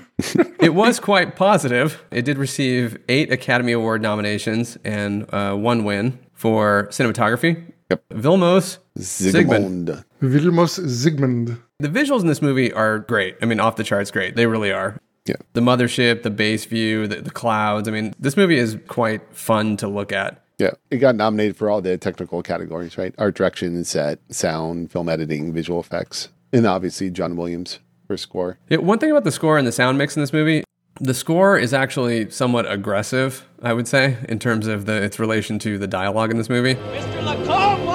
[0.60, 2.02] it was quite positive.
[2.10, 7.70] It did receive eight Academy Award nominations and uh, one win for cinematography.
[7.90, 8.02] Yep.
[8.14, 10.04] Vilmos Zsigmond.
[10.22, 10.40] Zygmunt.
[10.40, 11.60] Vilmos Zsigmond.
[11.78, 13.36] The visuals in this movie are great.
[13.42, 14.36] I mean, off the charts great.
[14.36, 14.98] They really are.
[15.26, 15.36] Yeah.
[15.52, 17.88] The mothership, the base view, the, the clouds.
[17.88, 20.42] I mean, this movie is quite fun to look at.
[20.58, 20.72] Yeah.
[20.90, 23.14] It got nominated for all the technical categories, right?
[23.18, 28.58] Art direction and set, sound, film editing, visual effects, and obviously John Williams for score.
[28.68, 30.62] Yeah, one thing about the score and the sound mix in this movie,
[31.00, 35.58] the score is actually somewhat aggressive, I would say, in terms of the its relation
[35.60, 36.74] to the dialogue in this movie.
[36.74, 37.24] Mr.
[37.24, 37.91] Lacombe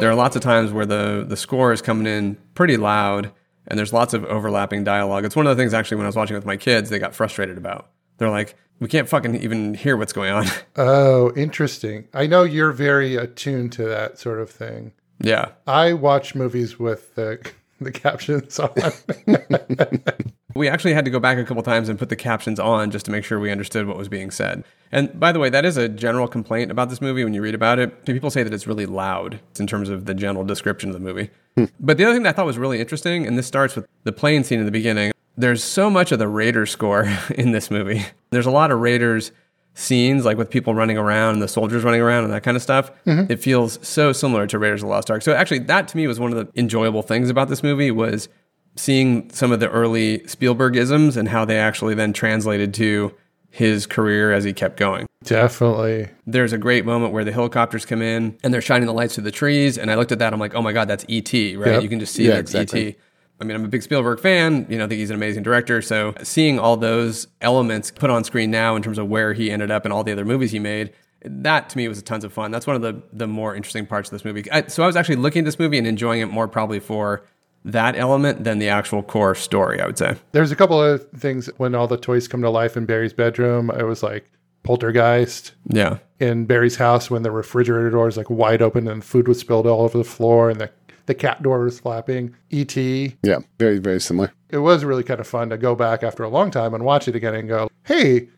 [0.00, 3.30] There are lots of times where the the score is coming in pretty loud
[3.68, 5.24] and there's lots of overlapping dialogue.
[5.24, 7.14] It's one of the things actually when I was watching with my kids, they got
[7.14, 7.88] frustrated about.
[8.18, 10.46] They're like, we can't fucking even hear what's going on.
[10.76, 12.08] Oh, interesting.
[12.12, 14.92] I know you're very attuned to that sort of thing.
[15.20, 15.50] yeah.
[15.68, 17.38] I watch movies with the,
[17.80, 18.70] the captions on.
[20.54, 23.04] We actually had to go back a couple times and put the captions on just
[23.06, 24.64] to make sure we understood what was being said.
[24.90, 27.54] And by the way, that is a general complaint about this movie when you read
[27.54, 28.04] about it.
[28.04, 31.30] People say that it's really loud in terms of the general description of the movie.
[31.56, 31.64] Hmm.
[31.78, 34.12] but the other thing that I thought was really interesting, and this starts with the
[34.12, 38.04] plane scene in the beginning, there's so much of the Raiders score in this movie.
[38.30, 39.32] There's a lot of Raiders
[39.74, 42.62] scenes, like with people running around and the soldiers running around and that kind of
[42.62, 42.90] stuff.
[43.06, 43.32] Mm-hmm.
[43.32, 45.22] It feels so similar to Raiders of the Lost Ark.
[45.22, 48.28] So actually, that to me was one of the enjoyable things about this movie was
[48.76, 53.14] seeing some of the early Spielbergisms and how they actually then translated to
[53.50, 55.06] his career as he kept going.
[55.24, 56.08] Definitely.
[56.26, 59.24] There's a great moment where the helicopters come in and they're shining the lights through
[59.24, 59.76] the trees.
[59.76, 61.72] And I looked at that, I'm like, oh my God, that's E.T., right?
[61.72, 61.82] Yep.
[61.82, 62.88] You can just see Yeah, that's exactly.
[62.88, 62.98] E.T.
[63.40, 64.66] I mean, I'm a big Spielberg fan.
[64.70, 65.82] You know, I think he's an amazing director.
[65.82, 69.70] So seeing all those elements put on screen now in terms of where he ended
[69.70, 70.92] up and all the other movies he made,
[71.24, 72.50] that to me was tons of fun.
[72.52, 74.50] That's one of the the more interesting parts of this movie.
[74.50, 77.24] I, so I was actually looking at this movie and enjoying it more probably for
[77.64, 79.80] that element than the actual core story.
[79.80, 80.16] I would say.
[80.32, 83.70] There's a couple of things when all the toys come to life in Barry's bedroom.
[83.70, 84.30] I was like
[84.76, 85.98] poltergeist Yeah.
[86.18, 89.66] in Barry's house when the refrigerator door is like wide open and food was spilled
[89.66, 90.70] all over the floor and the
[91.06, 92.32] the cat door was flapping.
[92.50, 93.16] E.T.
[93.24, 94.32] Yeah, very, very similar.
[94.50, 97.08] It was really kind of fun to go back after a long time and watch
[97.08, 98.28] it again and go, "Hey,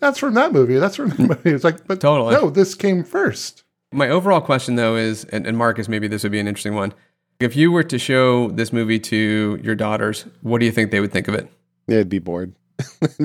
[0.00, 0.78] that's from that movie.
[0.78, 2.34] That's from that movie." It's like, but Totally.
[2.34, 3.62] no, this came first.
[3.92, 6.94] My overall question, though, is, and, and Marcus, maybe this would be an interesting one.
[7.40, 11.00] If you were to show this movie to your daughters, what do you think they
[11.00, 11.50] would think of it?
[11.86, 12.54] They'd be bored.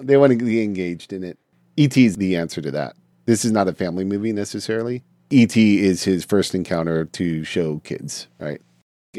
[0.00, 1.38] they want to be engaged in it.
[1.76, 2.04] E.T.
[2.04, 2.96] is the answer to that.
[3.26, 5.04] This is not a family movie necessarily.
[5.30, 5.84] E.T.
[5.84, 8.62] is his first encounter to show kids, right?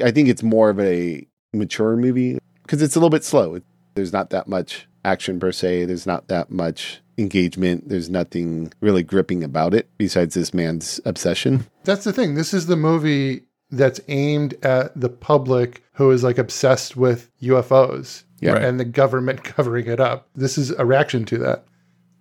[0.04, 3.60] I think it's more of a mature movie because it's a little bit slow.
[3.96, 5.86] There's not that much action per se.
[5.86, 7.90] There's not that much engagement.
[7.90, 11.68] There's nothing really gripping about it besides this man's obsession.
[11.84, 12.36] That's the thing.
[12.36, 18.24] This is the movie that's aimed at the public who is like obsessed with UFOs
[18.40, 18.54] Yeah.
[18.54, 18.64] Right.
[18.64, 20.28] and the government covering it up.
[20.36, 21.64] This is a reaction to that.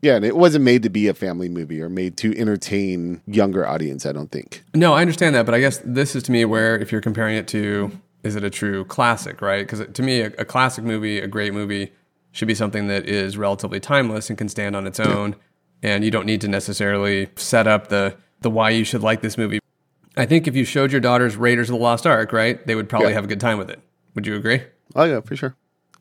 [0.02, 3.66] Yeah, and it wasn't made to be a family movie or made to entertain younger
[3.66, 4.62] audience, I don't think.
[4.74, 7.36] No, I understand that, but I guess this is to me where if you're comparing
[7.36, 7.90] it to,
[8.22, 9.66] is it a true classic, right?
[9.66, 11.92] Because to me, a, a classic movie, a great movie,
[12.32, 15.34] should be something that is relatively timeless and can stand on its own,
[15.82, 19.38] and you don't need to necessarily set up the the why you should like this
[19.38, 19.58] movie.
[20.16, 22.88] I think if you showed your daughters Raiders of the Lost Ark, right, they would
[22.88, 23.14] probably Yeah.
[23.14, 23.80] have a good time with it.
[24.14, 24.62] Would you agree?
[24.94, 25.54] Oh yeah, for sure.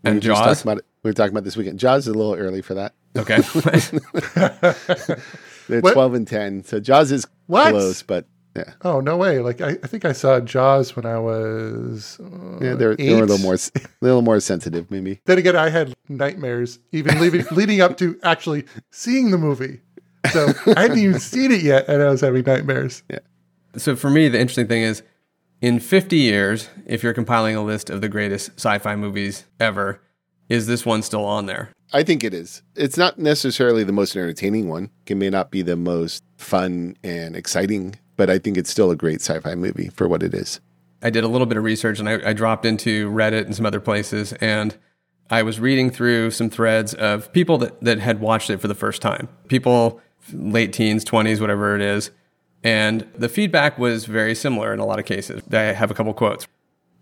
[0.04, 0.40] We And were Jaws?
[0.40, 0.86] talking about it.
[1.04, 1.80] We were talking about this weekend.
[1.80, 2.94] Jaws is a little early for that.
[3.18, 3.38] Okay.
[5.68, 5.94] They're What?
[5.94, 7.72] twelve and ten, so Jaws is What?
[7.72, 9.40] close, but yeah, Oh no way!
[9.40, 12.20] Like I, I think I saw Jaws when I was.
[12.22, 12.98] Uh, yeah, they're, eight.
[13.10, 15.20] they're a little more, s- a little more sensitive, maybe.
[15.26, 19.82] Then again, I had nightmares even leaving, leading up to actually seeing the movie.
[20.32, 23.04] So I hadn't even seen it yet, and I was having nightmares.
[23.78, 25.04] So for me, the interesting thing is,
[25.62, 30.02] in 50 years, if you're compiling a list of the greatest sci-fi movies ever,
[30.50, 31.72] is this one still on there?
[31.94, 32.62] I think it is.
[32.76, 34.90] It's not necessarily the most entertaining one.
[35.08, 38.96] It may not be the most fun and exciting, but I think it's still a
[38.96, 40.60] great sci-fi movie for what it is.
[41.02, 43.66] I did a little bit of research and I, I dropped into Reddit and some
[43.66, 44.76] other places, and
[45.30, 48.76] I was reading through some threads of people that, that had watched it for the
[48.76, 49.28] first time.
[49.48, 50.02] People,
[50.34, 52.12] late teens, 20s, whatever it is.
[52.66, 55.44] And the feedback was very similar in a lot of cases.
[55.54, 56.48] I have a couple quotes.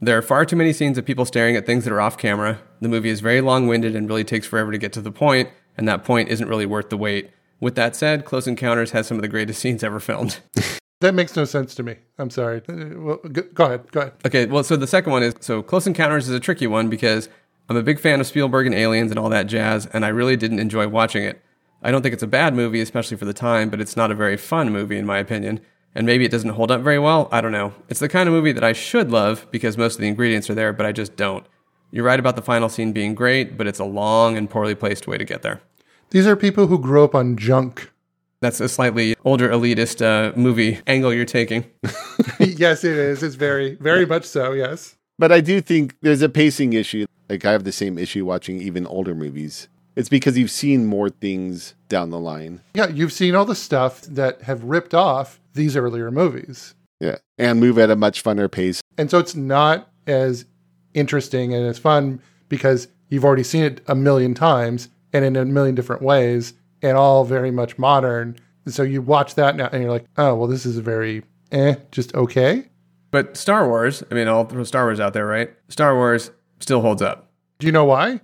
[0.02, 2.60] There are far too many scenes of people staring at things that are off camera.
[2.82, 5.50] The movie is very long winded and really takes forever to get to the point,
[5.78, 7.32] and that point isn't really worth the wait.
[7.62, 10.40] With that said, Close Encounters has some of the greatest scenes ever filmed.
[11.00, 11.98] That makes no sense to me.
[12.18, 12.62] I'm sorry.
[12.70, 13.92] Uh, Well, go, go ahead.
[13.92, 14.14] Go ahead.
[14.26, 17.28] Okay, well, so the second one is so Close Encounters is a tricky one because
[17.68, 20.38] I'm a big fan of Spielberg and Aliens and all that jazz, and I really
[20.38, 21.42] didn't enjoy watching it.
[21.84, 24.16] I don't think it's a bad movie, especially for the time, but it's not a
[24.16, 25.60] very fun movie in my opinion.
[25.94, 27.28] And maybe it doesn't hold up very well.
[27.32, 27.74] I don't know.
[27.90, 30.56] It's the kind of movie that I should love because most of the ingredients are
[30.56, 31.46] there, but I just don't.
[31.92, 35.08] You're right about the final scene being great, but it's a long and poorly placed
[35.08, 35.62] way to get there.
[36.10, 37.92] These are people who grew up on junk.
[38.40, 41.66] That's a slightly older elitist uh, movie angle you're taking.
[42.40, 43.22] yes, it is.
[43.22, 44.54] It's very, very much so.
[44.54, 44.96] Yes.
[45.20, 47.06] But I do think there's a pacing issue.
[47.30, 49.68] Like I have the same issue watching even older movies.
[49.96, 52.62] It's because you've seen more things down the line.
[52.74, 56.74] Yeah, you've seen all the stuff that have ripped off these earlier movies.
[57.00, 57.18] Yeah.
[57.38, 58.82] And move at a much funner pace.
[58.98, 60.46] And so it's not as
[60.94, 65.46] interesting and as fun because you've already seen it a million times and in a
[65.46, 69.84] million different ways and all very much modern And So you watch that now and
[69.84, 72.70] you're like, oh, well, this is very eh, just okay.
[73.12, 75.52] But Star Wars, I mean, I'll throw Star Wars out there, right?
[75.70, 77.30] Star Wars still holds up.
[77.60, 78.22] Do you know why?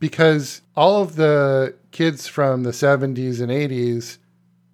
[0.00, 4.18] Because all of the kids from the 70s and 80s,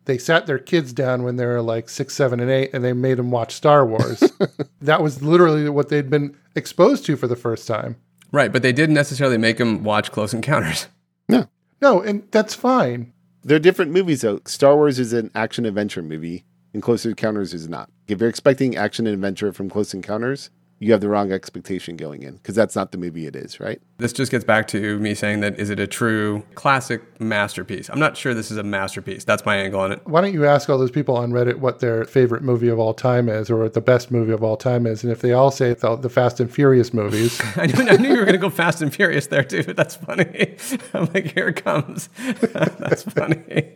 [0.06, 2.92] they sat their kids down when they were like six, seven, and eight, and they
[2.92, 4.22] made them watch Star Wars.
[4.80, 7.96] that was literally what they'd been exposed to for the first time.
[8.32, 10.88] Right, but they didn't necessarily make them watch Close Encounters.
[11.28, 11.48] No.
[11.82, 13.12] No, and that's fine.
[13.42, 14.42] They're different movies, though.
[14.44, 17.90] Star Wars is an action adventure movie, and Close Encounters is not.
[18.06, 22.22] If you're expecting action and adventure from Close Encounters, you have the wrong expectation going
[22.22, 23.80] in because that's not the movie it is, right?
[23.96, 27.88] This just gets back to me saying that is it a true classic masterpiece?
[27.88, 29.24] I'm not sure this is a masterpiece.
[29.24, 30.06] That's my angle on it.
[30.06, 32.92] Why don't you ask all those people on Reddit what their favorite movie of all
[32.92, 35.02] time is or what the best movie of all time is?
[35.02, 38.10] And if they all say the, the Fast and Furious movies, I knew, I knew
[38.10, 39.62] you were going to go Fast and Furious there too.
[39.76, 40.56] That's funny.
[40.94, 42.08] I'm like, here it comes.
[42.18, 43.72] That's funny.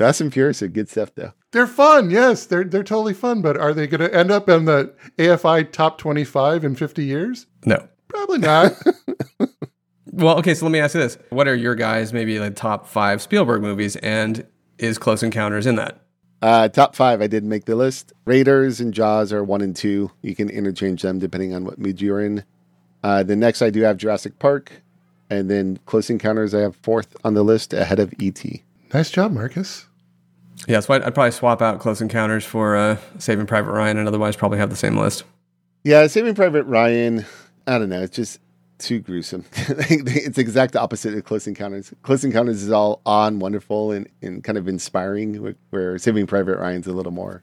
[0.00, 1.32] Fast and Furious are good stuff, though.
[1.52, 2.10] they're fun.
[2.10, 3.42] Yes, they're they're totally fun.
[3.42, 7.04] But are they going to end up in the AFI top twenty five in fifty
[7.04, 7.46] years?
[7.64, 7.86] No.
[8.08, 8.72] Probably not.
[10.12, 11.16] Well, okay, so let me ask you this.
[11.30, 14.44] What are your guys maybe like top five Spielberg movies and
[14.76, 16.00] is Close Encounters in that?
[16.42, 18.12] Uh, top five, I did make the list.
[18.24, 20.10] Raiders and Jaws are one and two.
[20.22, 22.44] You can interchange them depending on what mood you're in.
[23.04, 24.82] Uh, the next, I do have Jurassic Park.
[25.30, 28.64] And then Close Encounters, I have fourth on the list ahead of E E.T.
[28.92, 29.86] nice job, Marcus.
[30.66, 34.06] Yeah, so I'd, I'd probably swap out Close Encounters for uh, Saving Private Ryan and
[34.06, 35.24] otherwise probably have the same list.
[35.84, 37.24] Yeah, Saving Private Ryan,
[37.66, 38.02] I don't know.
[38.02, 38.40] It's just
[38.78, 39.44] too gruesome.
[39.52, 41.92] it's the exact opposite of Close Encounters.
[42.02, 46.86] Close Encounters is all on, wonderful, and, and kind of inspiring, where Saving Private Ryan's
[46.86, 47.42] a little more.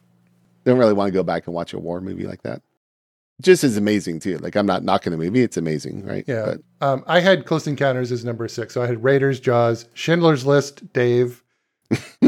[0.65, 2.61] Don't really want to go back and watch a war movie like that.
[3.41, 4.37] Just as amazing, too.
[4.39, 6.25] Like, I'm not knocking the movie, it's amazing, right?
[6.27, 6.55] Yeah.
[6.81, 8.73] Um, I had Close Encounters as number six.
[8.73, 11.43] So I had Raiders, Jaws, Schindler's List, Dave,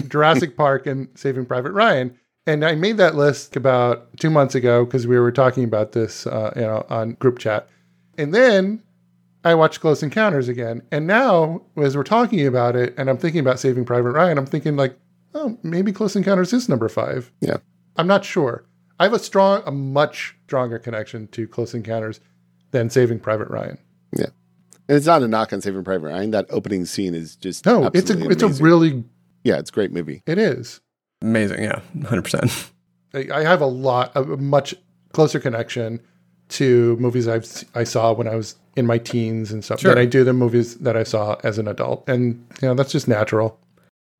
[0.07, 2.17] Jurassic Park, and Saving Private Ryan.
[2.47, 6.25] And I made that list about two months ago because we were talking about this,
[6.25, 7.69] uh, you know, on group chat.
[8.17, 8.81] And then
[9.43, 10.81] I watched Close Encounters again.
[10.91, 14.45] And now, as we're talking about it, and I'm thinking about Saving Private Ryan, I'm
[14.45, 14.97] thinking like,
[15.35, 17.31] oh, maybe Close Encounters is number five.
[17.39, 17.57] Yeah.
[17.97, 18.65] I'm not sure.
[18.99, 22.19] I have a strong, a much stronger connection to Close Encounters
[22.71, 23.77] than Saving Private Ryan.
[24.17, 24.27] Yeah.
[24.87, 26.31] And it's not a knock on Saving Private Ryan.
[26.31, 29.03] That opening scene is just No, it's a it's a really
[29.43, 30.21] yeah, it's a great movie.
[30.25, 30.81] it is.
[31.21, 32.69] Amazing, yeah, 100%.
[33.13, 34.73] I I have a lot a much
[35.13, 35.99] closer connection
[36.49, 39.91] to movies I've s- I saw when I was in my teens and stuff Sure.
[39.93, 42.91] than I do the movies that I saw as an adult, and you know that's
[42.91, 43.59] just natural.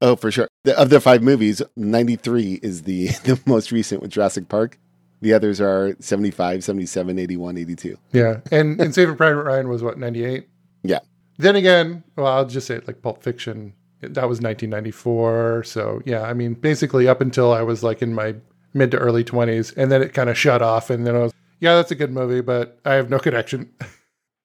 [0.02, 0.48] Oh, for sure.
[0.64, 4.78] The, of the five movies, 93 is the, the most recent with Jurassic Park.
[5.22, 7.98] The others are 75, 77, 81, 82.
[8.14, 10.48] Yeah, and and Saving Private Ryan was what ninety eight.
[10.84, 11.00] Yeah.
[11.38, 13.74] Then again, well, I'll just say it like Pulp Fiction.
[14.02, 15.64] That was 1994.
[15.66, 18.36] So yeah, I mean, basically up until I was like in my
[18.74, 21.34] mid to early 20s, and then it kind of shut off, and then I was,
[21.60, 23.72] yeah, that's a good movie, but I have no connection.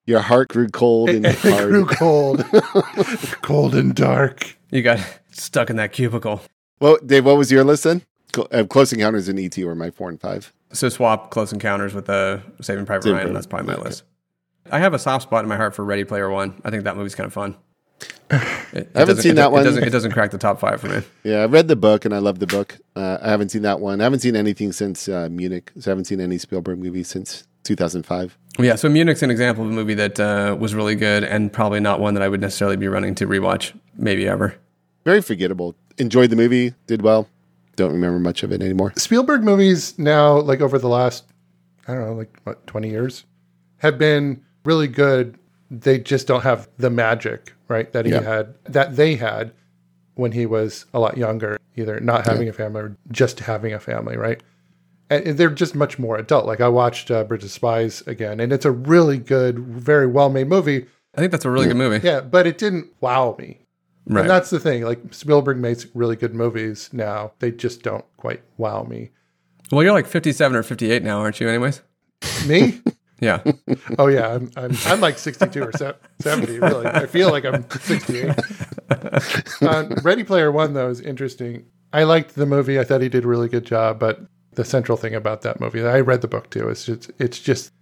[0.07, 1.69] Your heart grew cold and it hard.
[1.71, 2.45] grew cold,
[3.43, 4.57] cold and dark.
[4.71, 4.99] You got
[5.31, 6.41] stuck in that cubicle.
[6.81, 8.03] Well, Dave, what was your list then?
[8.51, 10.53] Uh, Close Encounters and ET were my four and five.
[10.73, 13.27] So swap Close Encounters with uh, Saving Private Saving Ryan.
[13.27, 13.83] Private- That's probably my okay.
[13.85, 14.03] list.
[14.73, 16.61] I have a soft spot in my heart for Ready Player One.
[16.65, 17.57] I think that movie's kind of fun.
[18.31, 18.41] It,
[18.73, 19.65] it I haven't seen it, that It one.
[19.65, 21.03] doesn't, it doesn't crack the top five for me.
[21.23, 22.79] Yeah, I read the book and I love the book.
[22.97, 24.01] Uh, I haven't seen that one.
[24.01, 25.71] I haven't seen anything since uh, Munich.
[25.79, 28.37] So I haven't seen any Spielberg movies since 2005.
[28.59, 31.81] Yeah, so Munich's an example of a movie that uh, was really good and probably
[31.81, 34.55] not one that I would necessarily be running to rewatch, maybe ever.
[35.05, 35.75] Very forgettable.
[35.99, 37.29] Enjoyed the movie, did well.
[37.77, 38.93] Don't remember much of it anymore.
[38.97, 41.25] Spielberg movies now, like over the last,
[41.89, 43.25] I don't know, like what, 20 years,
[43.79, 45.37] have been really good.
[45.81, 47.93] They just don't have the magic, right?
[47.93, 48.21] That he Yeah.
[48.23, 49.53] had, that they had
[50.15, 53.81] when he was a lot younger, either not having a family or just having a
[53.81, 54.43] family, right?
[55.11, 56.47] And they're just much more adult.
[56.47, 60.31] Like I watched uh, Bridge of Spies again, and it's a really good, very well
[60.31, 60.87] made movie.
[61.15, 62.05] I think that's a really good movie.
[62.07, 63.61] Yeah, but it didn't wow me.
[64.07, 64.23] Right.
[64.23, 64.83] And that's the thing.
[64.83, 67.33] Like Spielberg makes really good movies now.
[67.39, 69.11] They just don't quite wow me.
[69.73, 71.83] Well, you're like 57 or 58 now, aren't you, anyways?
[72.47, 72.81] Me?
[73.21, 73.43] Yeah.
[73.99, 75.73] Oh yeah, I'm I'm, I'm like 62 or
[76.21, 76.59] 70.
[76.59, 78.35] Really, I feel like I'm 68.
[79.63, 81.67] uh, Ready Player One though is interesting.
[81.93, 82.79] I liked the movie.
[82.79, 83.99] I thought he did a really good job.
[84.01, 84.21] But
[84.55, 86.69] the central thing about that movie, I read the book too.
[86.69, 87.73] It's just it's just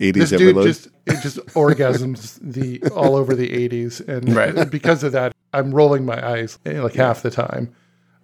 [0.00, 0.66] 80s this dude overload.
[0.66, 4.70] just it just orgasms the all over the 80s, and Right.
[4.70, 7.74] because of that, I'm rolling my eyes eh, like half the time.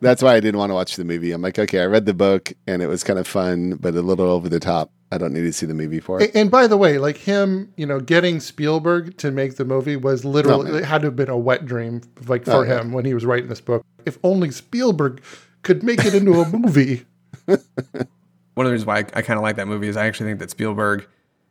[0.01, 1.33] That's why I didn't want to watch the movie.
[1.33, 4.01] I'm like, okay, I read the book and it was kind of fun, but a
[4.03, 4.91] little over the top.
[5.13, 6.31] I don't need to see the movie for it.
[6.35, 9.97] A- And by the way, like him, you know, getting Spielberg to make the movie
[9.97, 12.81] was literally Oh, it had to have been a wet dream, like Oh, for yeah.
[12.81, 13.83] him when he was writing this book.
[14.07, 15.21] If only Spielberg
[15.63, 17.05] could make it into a movie.
[17.47, 17.57] One
[18.67, 20.39] of the reasons why I, I kind of like that movie is I actually think
[20.41, 21.07] that Spielberg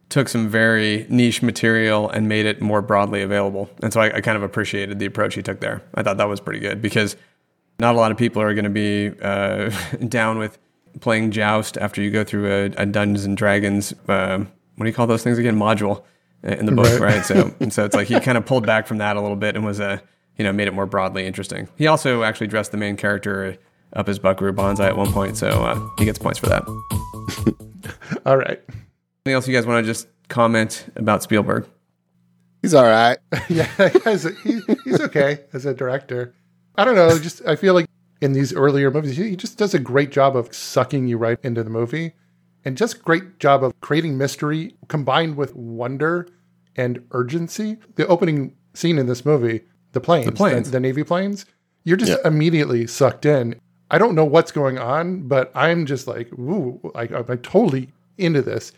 [0.09, 3.69] took some very niche material and made it more broadly available.
[3.83, 5.81] And so I, I kind of appreciated the approach he took there.
[5.95, 7.15] I thought that was pretty good because
[7.79, 9.69] not a lot of people are going to be uh,
[10.07, 10.57] down with
[10.99, 13.93] playing Joust after you go through a, a Dungeons and Dragons.
[14.07, 14.39] Uh,
[14.75, 15.57] what do you call those things again?
[15.57, 16.03] Module
[16.43, 17.15] uh, in the book, right?
[17.15, 17.25] right?
[17.25, 19.55] So, and so it's like he kind of pulled back from that a little bit
[19.55, 19.97] and was a, uh,
[20.37, 21.67] you know, made it more broadly interesting.
[21.77, 23.57] He also actually dressed the main character
[23.93, 26.65] up as Buckaroo Banzai at one point, so uh, he gets points for that.
[28.25, 28.61] All right.
[29.25, 31.67] Anything else you guys want to just comment about Spielberg?
[32.61, 33.17] He's all right.
[33.49, 33.69] yeah,
[34.05, 36.33] as a, he, he's okay as a director.
[36.75, 37.17] I don't know.
[37.17, 37.85] Just I feel like
[38.21, 41.63] in these earlier movies, he just does a great job of sucking you right into
[41.63, 42.13] the movie,
[42.65, 46.27] and just great job of creating mystery combined with wonder
[46.75, 47.77] and urgency.
[47.95, 49.61] The opening scene in this movie,
[49.93, 50.67] the planes, the, planes.
[50.67, 51.45] the, the Navy planes,
[51.83, 52.27] you're just yeah.
[52.27, 53.59] immediately sucked in.
[53.91, 58.41] I don't know what's going on, but I'm just like, ooh, I, I'm totally into
[58.41, 58.71] this.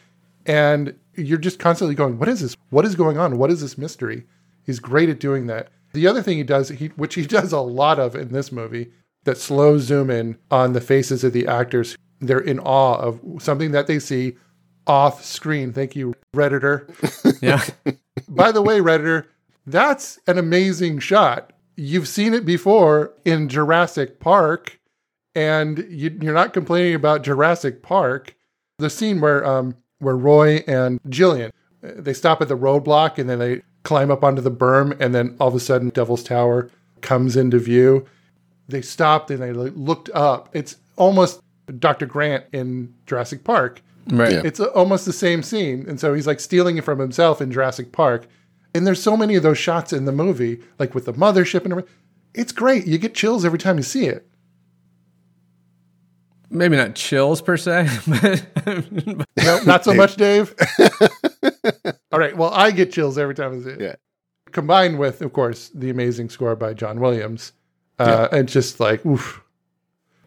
[0.46, 2.56] And you're just constantly going, what is this?
[2.70, 3.38] What is going on?
[3.38, 4.26] What is this mystery?
[4.64, 5.70] He's great at doing that.
[5.94, 8.92] The other thing he does, he, which he does a lot of in this movie,
[9.24, 11.98] that slow zoom in on the faces of the actors.
[12.20, 14.38] They're in awe of something that they see
[14.88, 15.74] off screen.
[15.74, 16.88] Thank you, Redditor.
[17.42, 17.64] Yeah.
[18.28, 19.26] By the way, Redditor,
[19.66, 21.54] that's an amazing shot.
[21.76, 24.80] You've seen it before in Jurassic Park,
[25.34, 28.36] and you, are not complaining about Jurassic Park.
[28.78, 31.52] The scene where um, where Roy and Jillian
[31.82, 35.36] they stop at the roadblock and then they climb up onto the berm, and then
[35.40, 36.70] all of a sudden Devil's Tower
[37.02, 38.06] comes into view.
[38.72, 40.50] They stopped and they looked up.
[40.54, 41.42] It's almost
[41.80, 42.06] Dr.
[42.06, 43.82] Grant in Jurassic Park.
[44.08, 44.32] Right.
[44.34, 44.42] Yeah.
[44.44, 45.86] It's almost the same scene.
[45.88, 48.28] And so he's like stealing it from himself in Jurassic Park.
[48.74, 51.74] And there's so many of those shots in the movie, like with the mothership and
[51.74, 51.92] everything.
[52.34, 52.88] It's great.
[52.88, 54.28] You get chills every time you see it.
[56.50, 60.54] Maybe not chills per se, but no, not so much, Dave.
[62.12, 62.36] All right.
[62.36, 63.82] Well, I get chills every time I see it.
[63.82, 63.96] Yeah.
[64.52, 67.54] Combined with, of course, the amazing score by John Williams.
[68.02, 68.40] Uh, yeah.
[68.40, 69.44] And just like, oof.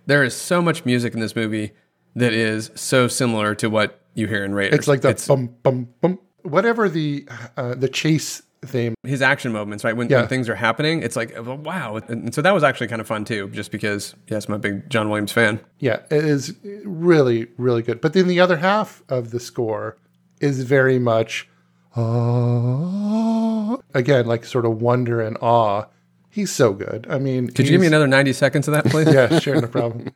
[0.07, 1.73] There is so much music in this movie
[2.15, 4.81] that is so similar to what you hear in Raiders.
[4.81, 6.19] It's like the it's, bum bum bum.
[6.43, 8.95] Whatever the uh, the chase theme.
[9.03, 9.97] His action moments, right?
[9.97, 10.21] When, yeah.
[10.21, 12.01] when, things are happening, it's like, wow.
[12.09, 14.89] And so that was actually kind of fun too, just because, yes, I'm a big
[14.91, 15.61] John Williams fan.
[15.79, 16.55] Yeah, it is
[16.85, 18.01] really, really good.
[18.01, 19.97] But then the other half of the score
[20.41, 21.49] is very much,
[21.97, 25.87] uh, again, like sort of wonder and awe
[26.35, 27.07] He's so good.
[27.09, 29.07] I mean, could you give me another 90 seconds of that, please?
[29.15, 30.13] yeah, sure, no problem.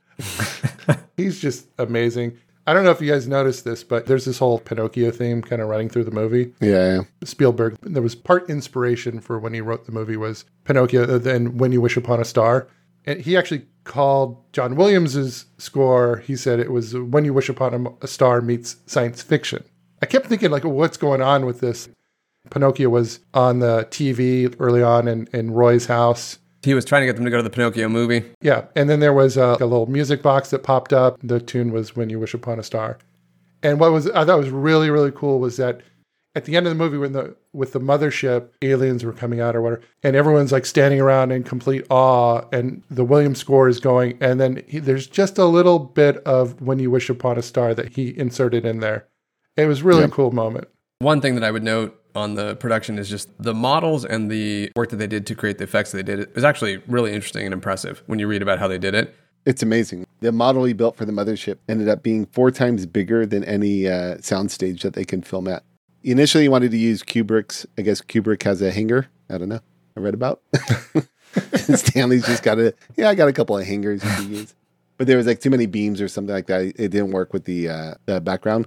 [1.16, 2.36] he's just amazing.
[2.66, 5.62] I don't know if you guys noticed this, but there's this whole Pinocchio theme kind
[5.62, 6.52] of running through the movie.
[6.60, 7.00] Yeah, yeah.
[7.22, 11.56] Spielberg, there was part inspiration for when he wrote the movie was Pinocchio, uh, then
[11.56, 12.66] When You Wish Upon a Star.
[13.06, 17.96] And he actually called John Williams's score, he said it was When You Wish Upon
[18.02, 19.62] a Star meets science fiction.
[20.02, 21.88] I kept thinking, like, what's going on with this?
[22.50, 26.38] Pinocchio was on the TV early on in, in Roy's house.
[26.62, 28.24] He was trying to get them to go to the Pinocchio movie.
[28.40, 28.64] Yeah.
[28.74, 31.18] And then there was uh, a, a little music box that popped up.
[31.22, 32.98] The tune was When You Wish Upon a Star.
[33.62, 35.82] And what was I thought was really, really cool was that
[36.38, 39.56] at the end of the movie when the with the mothership aliens were coming out
[39.56, 43.80] or whatever and everyone's like standing around in complete awe and the williams score is
[43.80, 47.42] going and then he, there's just a little bit of when you wish upon a
[47.42, 49.06] star that he inserted in there
[49.56, 50.08] it was really yeah.
[50.08, 50.68] cool moment
[51.00, 54.70] one thing that i would note on the production is just the models and the
[54.76, 56.20] work that they did to create the effects that they did.
[56.20, 59.14] It was actually really interesting and impressive when you read about how they did it.
[59.46, 60.06] It's amazing.
[60.20, 63.86] The model he built for the mothership ended up being four times bigger than any
[63.86, 65.62] uh, soundstage that they can film at.
[66.02, 67.66] Initially, he wanted to use Kubrick's.
[67.78, 69.08] I guess Kubrick has a hanger.
[69.30, 69.60] I don't know.
[69.96, 70.42] I read about.
[71.54, 73.08] Stanley's just got a yeah.
[73.08, 74.54] I got a couple of hangers you can use,
[74.96, 76.62] but there was like too many beams or something like that.
[76.62, 78.66] It didn't work with the, uh, the background.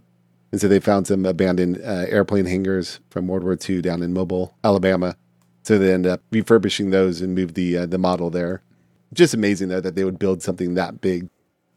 [0.52, 4.14] And so they found some abandoned uh, airplane hangars from World War II down in
[4.14, 5.16] Mobile, Alabama.
[5.64, 8.62] So they ended up refurbishing those and moved the uh, the model there.
[9.14, 11.30] Just amazing though that they would build something that big.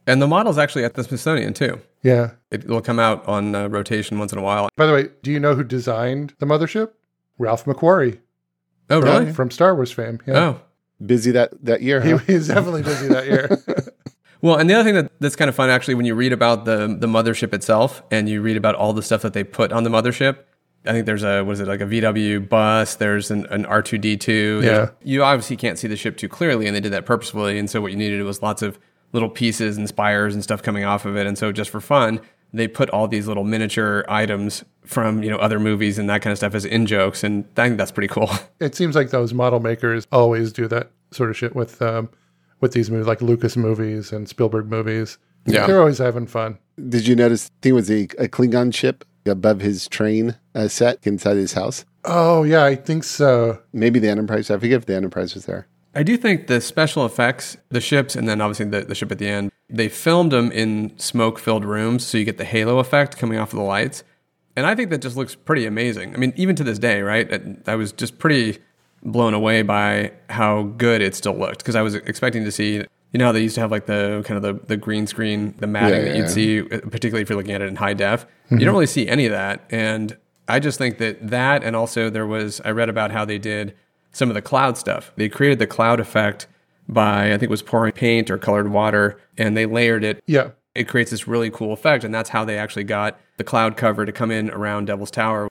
[0.07, 1.81] And the model's actually at the Smithsonian too.
[2.03, 4.69] Yeah, it will come out on uh, rotation once in a while.
[4.77, 6.91] By the way, do you know who designed the mothership?
[7.39, 8.21] Ralph McQuarrie.
[8.91, 9.33] Oh, really?
[9.33, 10.21] From Star Wars fame.
[10.27, 10.39] Yeah.
[10.39, 10.61] Oh,
[11.05, 12.01] busy that that year.
[12.01, 12.19] Huh?
[12.19, 13.63] He was definitely busy that year.
[14.45, 16.67] Well, and the other thing that, that's kind of fun actually when you read about
[16.67, 19.85] the the mothership itself and you read about all the stuff that they put on
[19.85, 20.41] the mothership.
[20.85, 22.97] I think there's a what is it like a VW bus?
[22.97, 24.63] There's an, an R2D2.
[24.63, 24.91] Yeah.
[25.03, 27.59] You obviously can't see the ship too clearly, and they did that purposefully.
[27.59, 28.79] And so what you needed was lots of
[29.13, 31.27] little pieces and spires and stuff coming off of it.
[31.27, 32.21] And so just for fun,
[32.53, 36.33] they put all these little miniature items from you know other movies and that kind
[36.33, 38.29] of stuff as in jokes, and I think that's pretty cool.
[38.61, 42.11] It seems like those model makers always do that sort of shit with um,
[42.65, 45.19] with these movies, like Lucas movies and Spielberg movies.
[45.47, 45.67] Yeah.
[45.67, 46.59] They're always having fun.
[46.89, 47.47] Did you notice?
[47.47, 51.53] I think it was a, a Klingon ship above his train uh, set inside his
[51.53, 51.85] house.
[52.05, 53.61] Oh, yeah, I think so.
[53.73, 54.51] Maybe the Enterprise.
[54.51, 55.67] I forget if the Enterprise was there.
[55.95, 59.19] I do think the special effects, the ships, and then obviously the, the ship at
[59.19, 62.05] the end, they filmed them in smoke filled rooms.
[62.07, 64.03] So you get the halo effect coming off of the lights.
[64.57, 66.15] And I think that just looks pretty amazing.
[66.15, 67.33] I mean, even to this day, right?
[67.33, 68.59] I- I was just pretty
[69.05, 72.85] blown away by how good it still looked because I was expecting to see, you
[73.19, 75.67] know, how they used to have like the kind of the, the green screen, the
[75.67, 78.27] matting Yeah, that you'd see, uh, particularly if you're looking at it in high def.
[78.51, 79.65] You don't really see any of that.
[79.71, 80.17] And
[80.49, 83.75] I just think that that, and also there was, I read about how they did
[84.13, 85.13] some of the cloud stuff.
[85.17, 86.47] They created the cloud effect
[86.89, 90.51] by, I think it was pouring paint or colored water, and they layered it Yeah.
[90.75, 92.05] it creates this really cool effect.
[92.05, 95.49] And that's how they actually got the cloud cover to come in around Devil's Tower.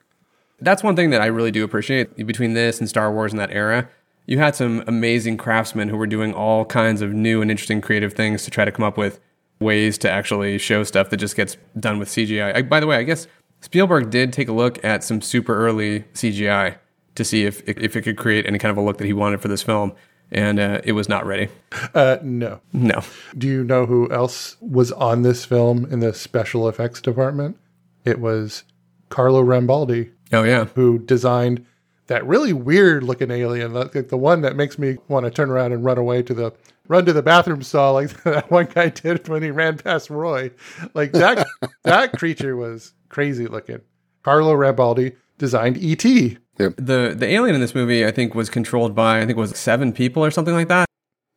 [0.64, 3.52] That's one thing that I really do appreciate between this and Star Wars in that
[3.52, 3.90] era.
[4.26, 8.14] You had some amazing craftsmen who were doing all kinds of new and interesting creative
[8.14, 9.20] things to try to come up with
[9.60, 12.56] ways to actually show stuff that just gets done with CGI.
[12.56, 13.28] I, by the way, I guess
[13.62, 16.78] Spielberg did take a look at some super early CGI
[17.16, 19.42] to see if if it could create any kind of a look that he wanted
[19.42, 19.94] for this film,
[20.32, 21.50] and uh, it was not ready.
[21.94, 22.60] Uh, no.
[22.72, 23.04] No.
[23.38, 27.58] Do you know who else was on this film in the special effects department?
[28.04, 28.64] It was
[29.10, 30.66] Carlo Rambaldi, Oh yeah.
[30.66, 31.66] who designed
[32.08, 35.72] that really weird looking alien, like the one that makes me want to turn around
[35.72, 36.54] and run away to the
[36.88, 40.52] run to the bathroom stall like that one guy did when he ran past Roy.
[40.94, 41.48] Like that
[41.84, 43.82] that creature was crazy looking.
[44.24, 46.38] Carlo Rambaldi designed E E.T.
[46.58, 46.70] The
[47.18, 49.92] the alien in this movie, I think, was controlled by I think it was seven
[49.94, 50.88] people or something like that.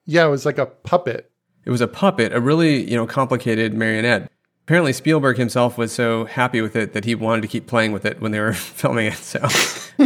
[0.05, 1.31] Yeah, it was like a puppet.
[1.65, 4.31] It was a puppet, a really you know complicated marionette.
[4.67, 8.05] Apparently, Spielberg himself was so happy with it that he wanted to keep playing with
[8.05, 9.14] it when they were filming it.
[9.14, 9.47] So,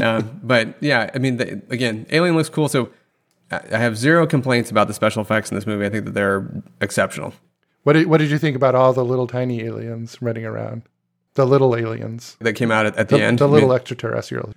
[0.02, 2.68] um, but yeah, I mean, the, again, Alien looks cool.
[2.68, 2.90] So,
[3.50, 5.86] I I have zero complaints about the special effects in this movie.
[5.86, 7.32] I think that they're exceptional.
[7.84, 10.82] What did what did you think about all the little tiny aliens running around?
[11.34, 12.36] The little aliens.
[12.40, 13.38] That came out at, at the, the, end.
[13.38, 14.54] the I mean, little extraterrestrials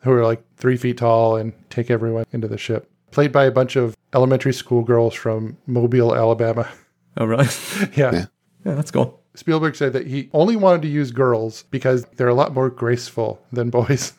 [0.00, 2.90] who are like three feet tall and take everyone into the ship.
[3.12, 6.68] Played by a bunch of elementary school girls from Mobile, Alabama.
[7.16, 7.46] oh, really?
[7.96, 8.12] Yeah.
[8.12, 8.24] Yeah.
[8.64, 9.21] yeah, that's cool.
[9.34, 13.42] Spielberg said that he only wanted to use girls because they're a lot more graceful
[13.52, 14.12] than boys.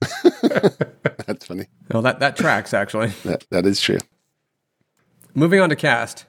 [0.42, 1.66] That's funny.
[1.92, 3.12] Well, that that tracks actually.
[3.24, 3.98] That that is true.
[5.34, 6.26] Moving on to cast.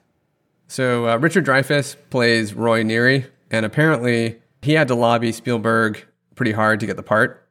[0.68, 6.52] So uh, Richard Dreyfuss plays Roy Neary, and apparently he had to lobby Spielberg pretty
[6.52, 7.48] hard to get the part.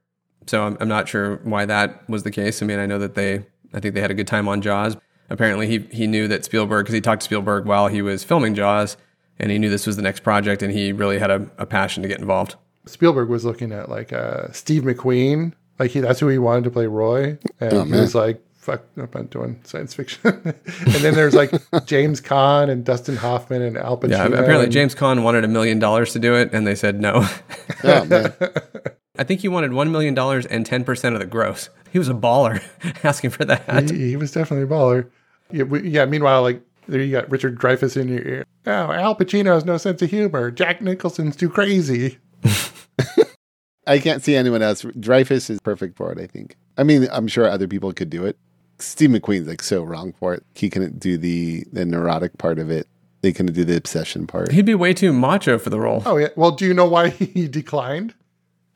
[0.48, 2.62] So I'm, I'm not sure why that was the case.
[2.62, 4.96] I mean, I know that they, I think they had a good time on Jaws.
[5.30, 8.56] Apparently, he he knew that Spielberg because he talked to Spielberg while he was filming
[8.56, 8.98] Jaws,
[9.40, 12.04] and he knew this was the next project, and he really had a, a passion
[12.04, 12.56] to get involved.
[12.86, 15.54] Spielberg was looking at like uh, Steve McQueen.
[15.78, 17.38] Like he, that's who he wanted to play Roy.
[17.60, 18.02] And Oh, he man.
[18.02, 20.20] was like, fuck, I'm not doing science fiction.
[20.44, 20.56] and
[20.96, 21.52] then there's like
[21.86, 24.10] James Caan and Dustin Hoffman and Al Pacino.
[24.12, 27.00] Yeah, apparently and- James Caan wanted a million dollars to do it, and they said
[27.00, 27.28] no.
[27.84, 28.34] Oh man.
[29.18, 31.70] I think he wanted one million dollars and ten percent of the gross.
[31.92, 32.62] He was a baller
[33.06, 33.90] asking for that.
[33.90, 35.10] He, he was definitely a baller.
[35.52, 36.06] Yeah, we, yeah.
[36.06, 38.46] Meanwhile, like there you got Richard Dreyfuss in your ear.
[38.66, 40.52] Oh, Al Pacino has no sense of humor.
[40.52, 42.18] Jack Nicholson's too crazy.
[43.88, 44.84] I can't see anyone else.
[44.84, 46.20] Dreyfuss is perfect for it.
[46.20, 46.56] I think.
[46.78, 48.38] I mean, I'm sure other people could do it.
[48.80, 50.44] Steve McQueen's like so wrong for it.
[50.56, 52.88] He couldn't do the the neurotic part of it.
[53.22, 54.52] They couldn't do the obsession part.
[54.52, 56.04] He'd be way too macho for the role.
[56.06, 56.30] Oh yeah.
[56.36, 58.14] Well, do you know why he declined?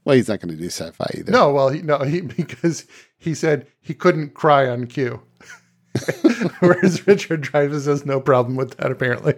[0.06, 1.32] Well, he's not going to do sci-fi either.
[1.32, 1.52] No.
[1.54, 2.00] Well, he, no.
[2.00, 2.86] He because
[3.18, 5.22] he said he couldn't cry on cue.
[6.60, 8.92] Whereas Richard Dreyfuss has no problem with that.
[8.92, 9.36] Apparently,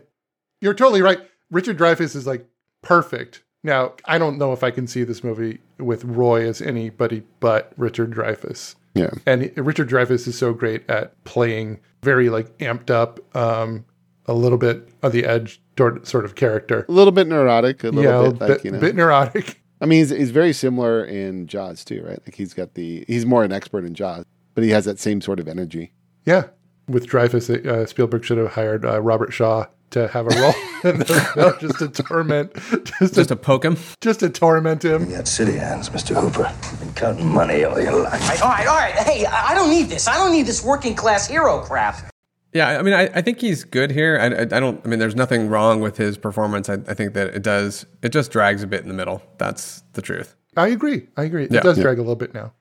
[0.62, 1.20] you're totally right.
[1.52, 2.48] Richard Dreyfuss is like
[2.82, 3.44] perfect.
[3.64, 7.74] Now, I don't know if I can see this movie with Roy as anybody but
[7.78, 8.76] Richard Dreyfuss.
[8.94, 9.10] Yeah.
[9.26, 13.86] And he- Richard Dreyfuss is so great at playing very like amped up, um,
[14.28, 16.86] a little bit on the edge toward sort of character.
[16.88, 17.84] A little bit neurotic.
[17.84, 18.80] A little yeah, bit a like bit, you know.
[18.80, 19.62] bit neurotic.
[19.82, 22.20] I mean, he's, he's very similar in Jaws too, right?
[22.26, 25.22] Like he's got the he's more an expert in Jaws, but he has that same
[25.22, 25.92] sort of energy.
[26.26, 26.48] Yeah.
[26.88, 30.54] With Dreyfuss, uh, Spielberg should have hired uh, Robert Shaw to have a role
[30.92, 33.78] in the film just to torment, just, Just to, to poke him.
[34.02, 35.10] just to torment him.
[35.10, 36.20] You got city hands, Mr.
[36.20, 36.52] Hooper.
[36.80, 38.22] Been counting money all your life.
[38.22, 38.94] All right, all right, all right.
[38.94, 40.08] Hey, I I don't need this.
[40.08, 42.12] I don't need this working class hero crap.
[42.54, 44.18] Yeah, I mean, I, I think he's good here.
[44.20, 44.80] I, I, I don't.
[44.86, 46.70] I mean, there's nothing wrong with his performance.
[46.70, 47.86] I, I think that it does.
[48.02, 49.22] It just drags a bit in the middle.
[49.38, 50.36] That's the truth.
[50.58, 51.08] I agree.
[51.18, 51.48] I agree.
[51.50, 51.60] Yeah.
[51.60, 51.84] it does Yeah.
[51.84, 52.54] drag a little bit now.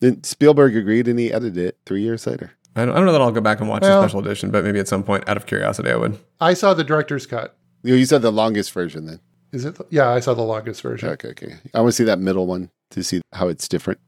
[0.00, 2.52] Then Spielberg agreed, and he edited it three years later.
[2.74, 4.50] I don't, I don't know that I'll go back and watch Well- the special edition,
[4.50, 6.18] but maybe at some point, out of curiosity, I would.
[6.40, 7.56] I saw the director's cut.
[7.82, 9.20] You, you said the longest version, then.
[9.52, 9.76] Is it?
[9.90, 11.10] Yeah, I saw the longest version.
[11.10, 11.56] Okay, okay.
[11.74, 14.00] I want to see that middle one to see how it's different.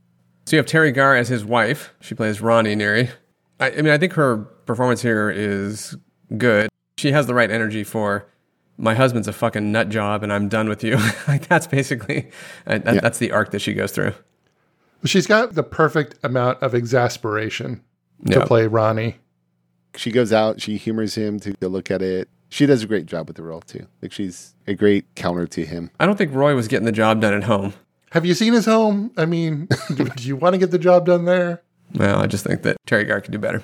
[0.46, 1.92] So you have Teri Garr as his wife.
[2.00, 3.10] She plays Ronnie Neary.
[3.60, 5.96] I, I mean, I think her performance here is
[6.38, 6.68] good.
[6.96, 8.26] She has the right energy for
[8.78, 10.96] my husband's a fucking nut job and I'm done with you.
[11.28, 12.30] like that's basically
[12.66, 13.00] uh, that, Yeah.
[13.00, 14.14] that's the arc that she goes through.
[15.04, 17.82] She's got the perfect amount of exasperation
[18.30, 19.16] to play Ronnie.
[19.96, 22.28] She goes out, she humors him to go look at it.
[22.48, 23.86] She does a great job with the role too.
[24.02, 25.90] Like she's a great counter to him.
[25.98, 27.74] I don't think Roy was getting the job done at home.
[28.12, 29.10] Have you seen his home?
[29.16, 31.62] I mean, do, do you want to get the job done there?
[31.94, 33.62] Well, I just think that Teri Garr could do better.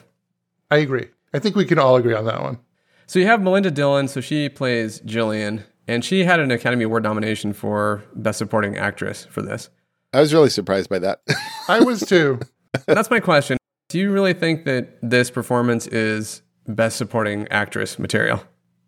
[0.70, 1.06] I agree.
[1.32, 2.58] I think we can all agree on that one.
[3.06, 7.02] So you have Melinda Dillon, so she plays Jillian, and she had an Academy Award
[7.02, 9.70] nomination for Best Supporting Actress for this.
[10.12, 11.20] I was really surprised by that.
[11.68, 12.40] I was too.
[12.86, 13.58] That's my question.
[13.90, 18.42] Do you really think that this performance is Best Supporting Actress material?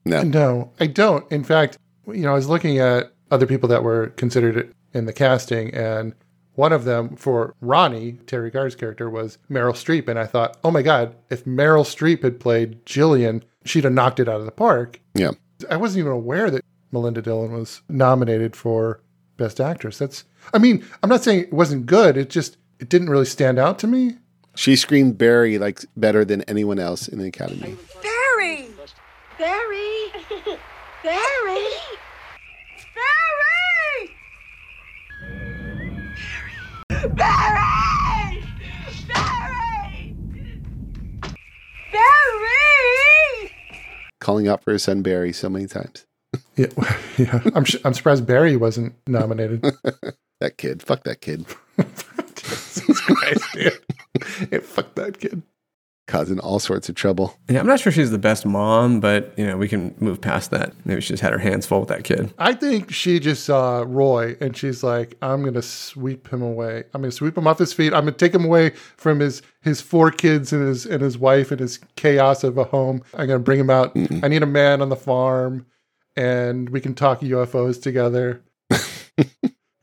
[0.05, 0.23] no.
[0.23, 1.31] No, I don't.
[1.31, 1.77] In fact,
[2.07, 6.15] you know, I was looking at other people that were considered in the casting, and
[6.55, 10.07] one of them for Ronnie, Teri Garr's character, was Meryl Streep.
[10.07, 14.21] And I thought, oh my God, if Meryl Streep had played Jillian, she'd have knocked
[14.21, 15.01] it out of the park.
[15.15, 15.33] Yeah.
[15.69, 19.01] I wasn't even aware that Melinda Dillon was nominated for
[19.37, 19.99] Best Actress.
[19.99, 20.25] That's,
[20.55, 22.17] I mean, I'm not saying it wasn't good.
[22.17, 24.19] It just, it didn't really stand out to me.
[24.55, 27.77] She screamed Barry like better than anyone else in the academy.
[28.03, 28.67] Barry!
[29.39, 30.13] Barry!
[31.03, 31.67] Barry!
[32.95, 34.11] Barry!
[37.17, 38.45] Barry!
[39.09, 40.17] Barry!
[41.93, 43.51] Barry!
[44.21, 46.05] Calling out for her son Barry so many times.
[46.55, 46.67] Yeah,
[47.17, 47.41] yeah.
[47.55, 49.65] I'm, sh- I'm surprised Barry wasn't nominated.
[50.41, 50.83] That kid.
[50.83, 51.47] Fuck that kid.
[52.35, 53.79] Jesus Christ, dude.
[54.53, 55.43] Yeah, fuck that kid.
[56.09, 57.39] Causing all sorts of trouble.
[57.49, 60.51] Yeah, I'm not sure she's the best mom, but you know we can move past
[60.51, 60.75] that.
[60.85, 62.35] Maybe she just had her hands full with that kid.
[62.39, 66.85] I think she just saw Roy and she's like, I'm going to sweep him away.
[66.93, 67.95] I'm going to sweep him off his feet.
[67.95, 71.17] I'm going to take him away from his, his four kids and his, and his
[71.17, 73.03] wife and his chaos of a home.
[73.15, 73.97] I'm going to bring him out.
[74.25, 75.67] I need a man on the farm
[76.17, 78.43] and we can talk UFOs together.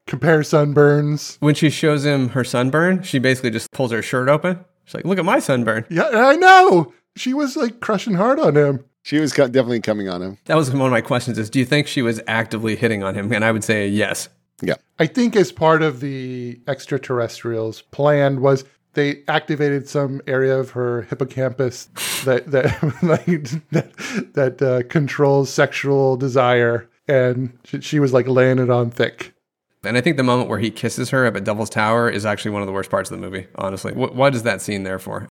[0.10, 1.38] Compare sunburns.
[1.39, 4.66] When she shows him her sunburn, she basically just pulls her shirt open.
[4.86, 6.91] She's like, "Look at my sunburn." Yeah, I know.
[7.16, 8.84] She was like crushing hard on him.
[9.03, 10.39] She was definitely coming on him.
[10.45, 13.14] That was one of my questions: Is do you think she was actively hitting on
[13.14, 13.32] him?
[13.32, 14.30] And I would say yes.
[14.64, 14.76] Yeah.
[14.97, 21.03] I think as part of the extraterrestrials' plan was they activated some area of her
[21.03, 21.86] hippocampus
[22.26, 23.26] that that like,
[23.70, 29.36] that, that uh, controls sexual desire, and she, she was like laying it on thick.
[29.84, 32.51] And I think the moment where he kisses her up at Devil's Tower is actually
[32.51, 33.47] one of the worst parts of the movie.
[33.55, 35.30] Honestly, what, what is that scene there for?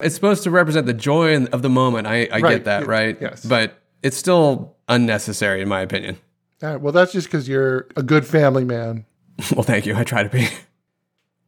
[0.00, 2.06] It's supposed to represent the joy in- of the moment.
[2.08, 3.18] I, I Right, get that, y- right?
[3.20, 3.44] yes.
[3.44, 6.16] But it's still unnecessary, in my opinion.
[6.62, 9.06] All right, well, that's just because you're a good family man.
[9.52, 9.94] well, thank you.
[9.96, 10.48] I try to be.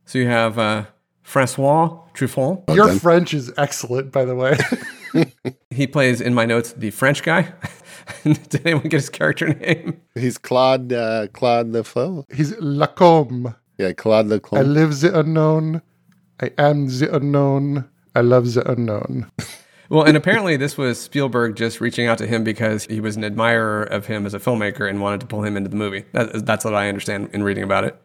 [0.04, 0.84] So you have uh,
[1.22, 2.72] Francois Truffaut.
[2.74, 2.92] Your.
[2.94, 4.56] French is excellent, by the way.
[5.70, 7.52] He plays in my notes the French guy.
[8.24, 10.00] Did anyone get his character name?
[10.14, 12.24] He's Claude uh, Claude Leflot.
[12.32, 13.54] He's Lacombe.
[13.78, 14.66] Yeah, Claude I Leclerc.
[14.66, 15.82] live the unknown.
[16.40, 17.88] I am the unknown.
[18.14, 19.30] I love the unknown.
[19.88, 23.22] Well, and apparently this was Spielberg just reaching out to him because he was an
[23.22, 26.04] admirer of him as a filmmaker and wanted to pull him into the movie.
[26.10, 27.96] That, that's what I understand in reading about it.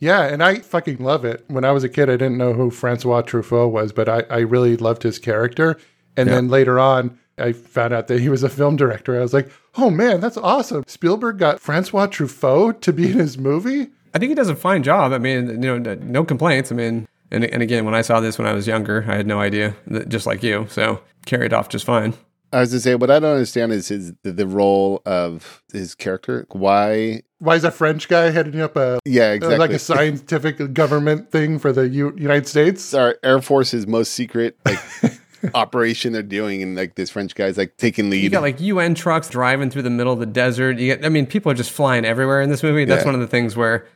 [0.00, 1.42] Yeah, and I fucking love it.
[1.48, 4.40] When I was a kid, I didn't know who Francois Truffaut was, but I, I
[4.40, 5.78] really loved his character.
[6.16, 6.36] And Yeah.
[6.36, 9.16] then later on, I found out that he was a film director.
[9.18, 10.84] I was like, oh man, that's awesome.
[10.86, 13.88] Spielberg got Francois Truffaut to be in his movie.
[14.14, 15.12] I think he does a fine job.
[15.12, 16.70] I mean, you know, no complaints.
[16.70, 19.26] I mean, and, and again, when I saw this when I was younger, I had
[19.26, 20.66] no idea, that- just like you.
[20.70, 22.14] So carried off just fine.
[22.52, 25.96] I was to say, what I don't understand is his the, the role of his
[25.96, 26.46] character.
[26.52, 27.22] Why?
[27.40, 29.58] Why is a French guy heading up a Yeah, uh, exactly.
[29.58, 29.78] like a
[30.18, 32.94] scientific government thing for the U- United States?
[32.94, 34.78] Our Air Force's most secret like
[35.54, 38.22] operation they're doing, and like this French guy's like taking You lead.
[38.24, 40.78] You got like UN trucks driving through the middle of the desert.
[40.78, 42.84] You get, I mean, people are just flying everywhere in this movie.
[42.84, 43.06] That's Yeah.
[43.06, 43.86] one of the things where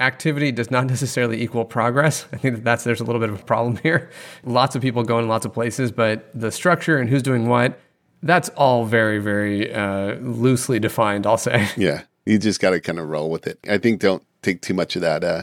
[0.00, 2.26] activity does not necessarily equal progress.
[2.32, 4.10] I think that that's there's a little bit of a problem here.
[4.44, 7.78] Lots of people going lots of places, but the structure and who's doing what,
[8.22, 11.26] that's all very, very uh, loosely defined.
[11.26, 11.68] I'll say.
[11.76, 13.58] yeah, you just got to kind of roll with it.
[13.68, 15.42] I think don't take too much of that uh,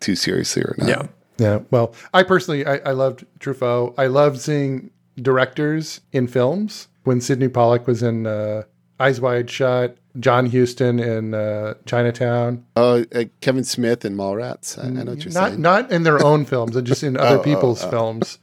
[0.00, 0.88] too seriously or not.
[0.88, 1.06] Yeah.
[1.38, 1.60] Yeah.
[1.70, 3.94] Well, I personally, I, I loved Truffaut.
[3.98, 6.88] I loved seeing directors in films.
[7.04, 8.62] When Sydney Pollack was in uh,
[9.00, 12.64] Eyes Wide Shut, John Huston in uh, Chinatown.
[12.76, 14.78] Oh, uh, Kevin Smith and Mallrats.
[14.78, 15.62] I, I know what you're Not saying.
[15.62, 17.90] not in their own films, but just in other Oh, oh, people's oh.
[17.90, 18.38] films.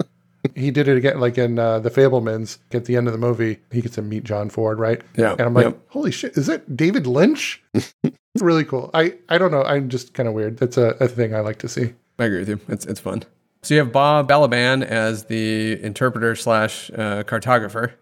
[0.55, 2.57] He did it again, like in uh, The Fabelmans.
[2.71, 5.01] At the end of the movie, he gets to meet John Ford, right?
[5.17, 5.79] Yeah, And I'm like, yep.
[5.89, 7.61] holy shit, is that David Lynch?
[7.73, 7.93] It's
[8.41, 8.89] really cool.
[8.93, 9.63] I, I don't know.
[9.63, 10.57] I'm just kind of weird.
[10.57, 11.93] That's a, a thing I like to see.
[12.17, 12.59] I agree with you.
[12.67, 13.23] It's it's fun.
[13.61, 17.93] So you have Bob Balaban as the interpreter slash uh, cartographer.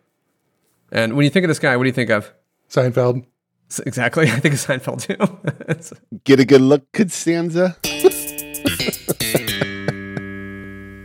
[0.91, 2.31] And when you think of this guy, what do you think of?
[2.69, 3.25] Seinfeld.
[3.71, 4.25] S- Exactly.
[4.31, 5.97] I think of Seinfeld too.
[6.23, 7.75] Get a good look, Costanza.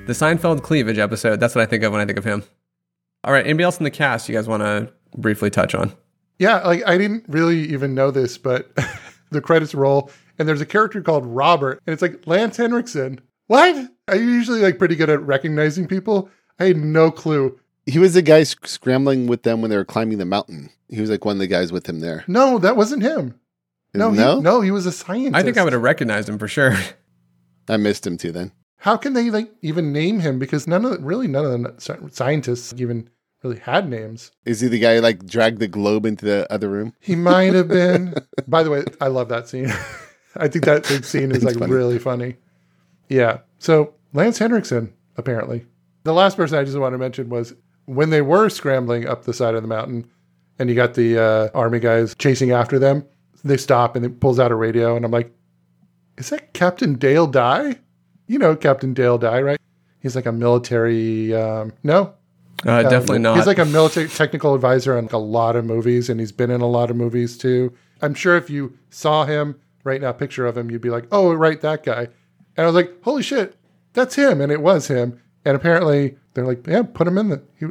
[0.07, 1.41] the Seinfeld cleavage episode.
[1.41, 2.43] That's what I think of when I think of him.
[3.25, 3.45] All right.
[3.45, 5.93] Anybody else in the cast you guys want to briefly touch on?
[6.39, 8.77] Yeah, like I didn't really even know this, but
[9.31, 13.21] the credits roll and there's a character called Robert, and it's like Lance Henriksen.
[13.47, 13.92] What?
[14.09, 16.29] I'm usually like pretty good at recognizing people.
[16.59, 17.59] I had no clue.
[17.87, 20.71] He was the guy sc- scrambling with them when they were climbing the mountain.
[20.89, 22.25] He was like one of the guys with him there.
[22.29, 23.39] No, that wasn't him.
[23.95, 24.37] No, No?
[24.37, 25.35] He, no, he was a scientist.
[25.37, 26.75] I think I would have recognized him for sure.
[27.69, 28.53] I missed him too then.
[28.79, 30.39] How can they like even name him?
[30.39, 33.09] Because none of the, really none of the sci- scientists even
[33.43, 34.33] really had names.
[34.45, 36.95] Is he the guy who like dragged the globe into the other room?
[37.01, 38.15] He might have been.
[38.49, 39.73] By the way, I love that scene.
[40.37, 41.73] I think that big scene is like funny.
[41.73, 42.37] really funny.
[43.13, 43.39] Yeah.
[43.59, 45.67] So Lance Henriksen, apparently.
[46.05, 47.55] The last person I just want to mention was
[47.85, 50.11] when they were scrambling up the side of the mountain
[50.59, 53.05] and you got the uh, army guys chasing after them,
[53.45, 55.33] they stop and it pulls out a radio and I'm like,
[56.17, 57.79] is that Captain Dale Dye?
[58.27, 59.61] You know Captain Dale Dye, right?
[60.01, 62.15] He's like a military, um, no?
[62.67, 63.37] Uh, definitely not.
[63.37, 66.51] He's like a military technical advisor on like a lot of movies, and he's been
[66.51, 67.73] in a lot of movies too.
[68.01, 71.33] I'm sure if you saw him right now, picture of him, you'd be like, "Oh,
[71.33, 72.09] right, that guy."
[72.57, 73.57] And I was like, "Holy shit,
[73.93, 75.21] that's him!" And it was him.
[75.45, 77.67] And apparently, they're like, "Yeah, put him in the." He,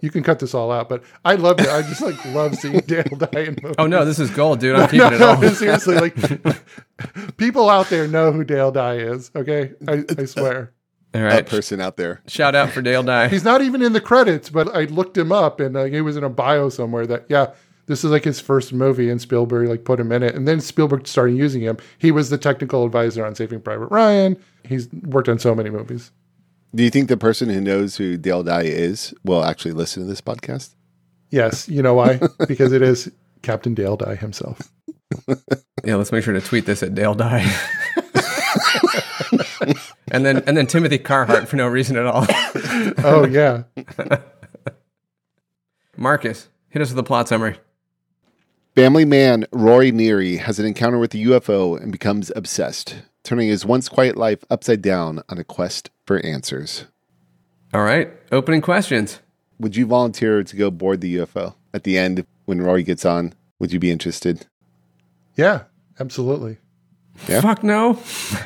[0.00, 1.68] you can cut this all out, but I loved it.
[1.68, 3.74] I just like love seeing Dale Dye in movies.
[3.78, 4.76] oh no, this is gold, dude.
[4.76, 5.54] I'm keeping no, it no, all.
[5.54, 6.16] seriously, like
[7.36, 9.30] people out there know who Dale Dye is.
[9.34, 10.72] Okay, I, I swear.
[11.14, 12.20] All right, That person out there.
[12.26, 13.28] Shout out for Dale Dye.
[13.28, 16.16] He's not even in the credits, but I looked him up and uh, he was
[16.18, 17.52] in a bio somewhere that yeah,
[17.88, 20.34] this is like his first movie and Spielberg like put him in it.
[20.34, 21.78] And then Spielberg started using him.
[21.98, 24.36] He was the technical advisor on Saving Private Ryan.
[24.64, 26.12] He's worked on so many movies.
[26.74, 30.08] Do you think the person who knows who Dale Dye is will actually listen to
[30.08, 30.74] this podcast?
[31.30, 32.20] Yes, you know why?
[32.46, 33.10] because it is
[33.42, 34.60] Captain Dale Dye himself.
[35.84, 37.48] Yeah, let's make sure to tweet this at Dale Dye.
[40.10, 42.26] and then and then Timothy Carhart for no reason at all.
[43.04, 43.62] Oh yeah.
[45.96, 47.58] Marcus, hit us with the plot summary.
[48.78, 53.66] Family man Rory Neary has an encounter with a UFO and becomes obsessed, turning his
[53.66, 56.84] once quiet life upside down on a quest for answers.
[57.74, 59.18] All right, opening questions.
[59.58, 63.34] Would you volunteer to go board the UFO at the end when Rory gets on?
[63.58, 64.46] Would you be interested?
[65.34, 65.64] Yeah,
[65.98, 66.58] absolutely.
[67.26, 67.40] Yeah.
[67.40, 67.98] Fuck no.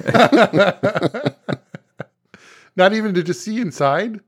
[2.75, 4.21] Not even to just see inside.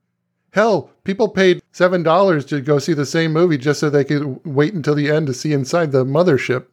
[0.53, 4.41] Hell, people paid seven dollars to go see the same movie just so they could
[4.47, 6.67] wait until the end to see inside the mothership.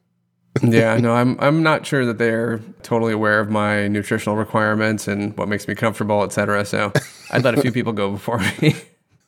[0.62, 5.36] yeah, no, I'm I'm not sure that they're totally aware of my nutritional requirements and
[5.38, 6.64] what makes me comfortable, et cetera.
[6.66, 6.94] So
[7.32, 8.76] I'd let a few people go before me.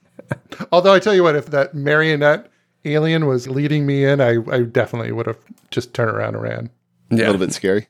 [0.71, 2.49] Although I tell you what, if that marionette
[2.85, 5.39] alien was leading me in, I, I definitely would have
[5.71, 6.69] just turned around and ran.
[7.09, 7.25] Yeah.
[7.25, 7.87] A little bit scary.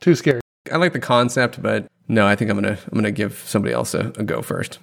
[0.00, 0.40] Too scary.
[0.72, 3.94] I like the concept, but no, I think I'm gonna I'm gonna give somebody else
[3.94, 4.78] a, a go first.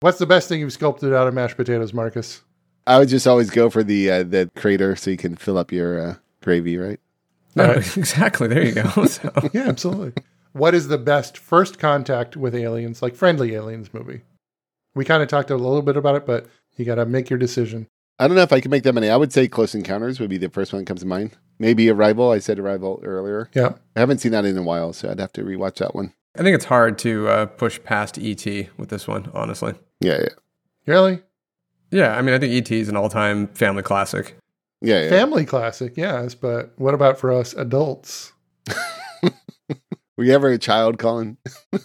[0.00, 2.42] What's the best thing you've sculpted out of mashed potatoes, Marcus?
[2.86, 5.72] I would just always go for the uh, the crater so you can fill up
[5.72, 7.00] your uh, gravy, right?
[7.54, 7.76] No, Right.
[7.96, 8.46] exactly.
[8.48, 8.82] There you go.
[9.06, 10.22] So, Yeah, absolutely.
[10.52, 14.20] what is the best first contact with aliens, like friendly aliens movie?
[14.94, 17.38] We kind of talked a little bit about it, but you got to make your
[17.38, 17.86] decision.
[18.18, 19.10] I don't know if I can make that many.
[19.10, 21.36] I would say Close Encounters would be the first one that comes to mind.
[21.58, 22.30] Maybe Arrival.
[22.30, 23.50] I said Arrival earlier.
[23.54, 23.74] Yeah.
[23.94, 26.12] I haven't seen that in a while, so I'd have to rewatch that one.
[26.38, 28.44] I think it's hard to uh, push past ET
[28.76, 29.74] with this one, honestly.
[30.00, 30.28] Yeah, yeah,
[30.86, 31.22] Really?
[31.90, 34.36] Yeah, I mean, I think ET is an all-time family classic.
[34.80, 35.04] yeah.
[35.04, 35.08] yeah.
[35.10, 38.32] Family classic, yes, but what about for us adults?
[40.16, 41.36] Were you ever a child, Colin?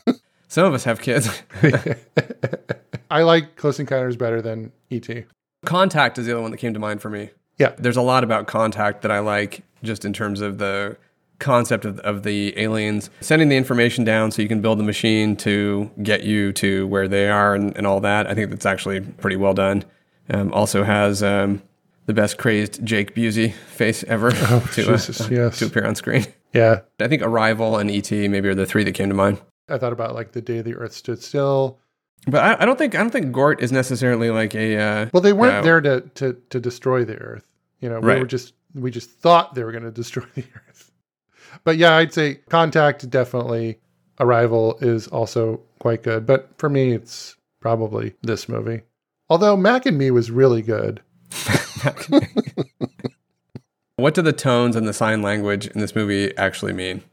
[0.47, 1.43] Some of us have kids.
[3.12, 5.26] I like Close Encounters better than E ET.
[5.66, 7.30] Contact is the other one that came to mind for me.
[7.58, 7.74] Yeah.
[7.78, 10.97] There's a lot about Contact that I like just in terms of the
[11.41, 15.35] concept of, of the aliens sending the information down so you can build the machine
[15.37, 18.27] to get you to where they are and, and all that.
[18.27, 19.83] I think that's actually pretty well done.
[20.29, 21.61] Um, also has um,
[22.05, 24.31] the best crazed Jake Busey face ever
[24.73, 24.97] to, uh,
[25.29, 25.59] yes.
[25.59, 26.25] to appear on screen.
[26.53, 26.81] Yeah.
[26.99, 29.41] I think Arrival and ET maybe are the three that came to mind.
[29.69, 31.79] I thought about like the day the Earth stood still.
[32.27, 34.77] But I, I don't think I don't think Gort is necessarily like a.
[34.77, 37.47] Uh, Well, they weren't uh, there to, to to destroy the Earth.
[37.79, 38.19] You know, we Right.
[38.19, 40.90] were just we just thought they were going to destroy the Earth.
[41.64, 43.80] But yeah, I'd say Contact definitely.
[44.20, 48.82] Arrival is also quite good, but for me, it's probably this movie.
[49.30, 51.01] Although Mac and Me was really good.
[54.01, 57.03] What do the tones and the sign language in this movie actually mean?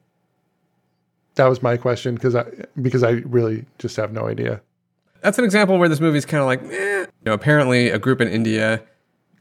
[1.34, 2.46] That was my question because I
[2.80, 4.62] because I really just have no idea.
[5.20, 7.00] That's an example where this movie's kind of like, eh.
[7.00, 8.82] You know, apparently a group in India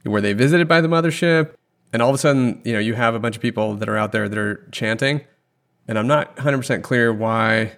[0.04, 1.54] where they visited by the mothership,
[1.94, 3.98] and all of a sudden, you know, you have a bunch of people that are
[3.98, 5.22] out there that are chanting,
[5.88, 7.78] and I'm not 100% clear why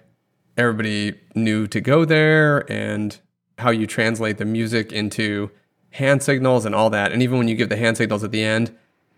[0.56, 3.18] everybody knew to go there and
[3.58, 5.50] how you translate the music into
[5.90, 7.12] hand signals and all that.
[7.12, 8.76] And even when you give the hand signals at the end,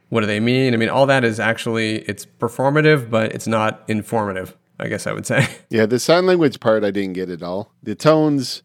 [0.08, 0.74] what do they mean?
[0.74, 4.56] I mean, all that is actually it's performative, but it's not informative.
[4.78, 5.46] I guess I would say.
[5.70, 7.72] Yeah, the sign language part I didn't get at all.
[7.82, 8.62] The tones,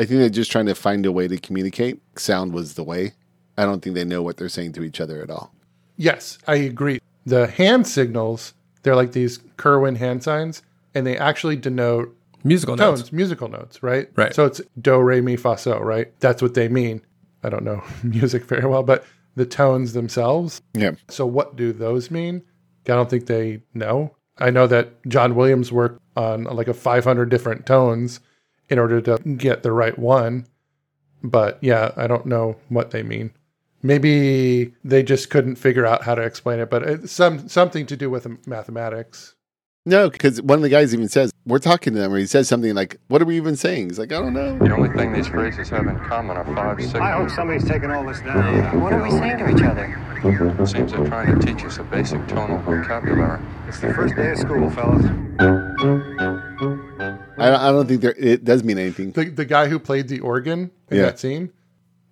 [0.00, 2.00] I think they're just trying to find a way to communicate.
[2.16, 3.12] Sound was the way.
[3.56, 5.52] I don't think they know what they're saying to each other at all.
[5.96, 7.00] Yes, I agree.
[7.26, 10.62] The hand signals, they're like these Curwen hand signs,
[10.94, 13.12] and they actually denote musical tones, notes.
[13.12, 14.08] musical notes, right?
[14.16, 14.34] Right.
[14.34, 16.12] So it's do, re, mi, fa, so, right?
[16.20, 17.02] That's what they mean.
[17.42, 19.04] I don't know music very well, but
[19.36, 20.62] the tones themselves.
[20.74, 20.92] Yeah.
[21.08, 22.42] So what do those mean?
[22.86, 24.14] I don't think they know.
[24.38, 28.20] I know that John Williams worked on like a 500 different tones
[28.68, 30.46] in order to get the right one.
[31.22, 33.32] But yeah, I don't know what they mean.
[33.82, 37.96] Maybe they just couldn't figure out how to explain it, but it's some something to
[37.96, 39.34] do with mathematics.
[39.84, 42.46] No, because one of the guys even says, We're talking to them, or he says
[42.46, 43.88] something like, What are we even saying?
[43.88, 44.56] He's like, I don't know.
[44.56, 46.94] The only thing these phrases have in common are five six.
[46.94, 48.80] I hope somebody's taking all this down.
[48.80, 49.98] What are we saying to each other?
[50.24, 53.40] It seems they're trying to teach us a basic tonal vocabulary.
[53.66, 55.04] It's the first day of school, fellas.
[57.38, 59.10] I don't, I don't think there, it does mean anything.
[59.10, 61.02] The, the guy who played the organ in Yeah.
[61.06, 61.50] that scene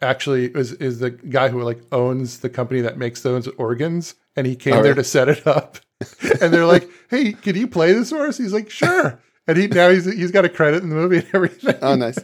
[0.02, 4.14] actually is, is the guy who like owns the company that makes those organs.
[4.36, 5.02] And he came Oh, there really?
[5.02, 5.78] to set it up.
[6.40, 8.38] and they're like, hey, can you play this for us?
[8.38, 9.20] He's like, sure.
[9.46, 11.74] And he now he's he's got a credit in the movie and everything.
[11.82, 12.18] Oh, nice.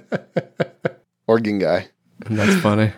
[1.26, 1.88] Organ guy.
[2.20, 2.92] That's funny.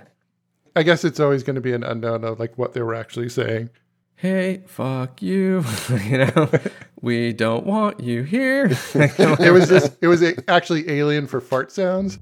[0.77, 3.29] I guess it's always going to be an unknown of like what they were actually
[3.31, 3.71] saying.
[4.15, 5.65] Hey, fuck you.
[6.05, 6.51] you know,
[7.01, 8.67] we don't want you here.
[8.95, 12.19] It was just it was a, actually alien for fart sounds.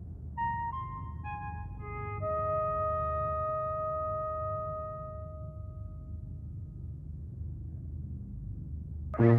[9.18, 9.30] And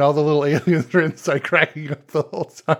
[0.00, 2.76] all the little aliens were inside cracking up the whole time.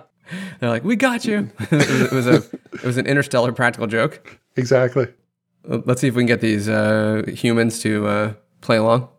[0.59, 2.35] They're like, "We got you." it, was, it was a
[2.73, 4.39] it was an interstellar practical joke.
[4.55, 5.07] Exactly.
[5.65, 9.09] Let's see if we can get these uh, humans to uh, play along.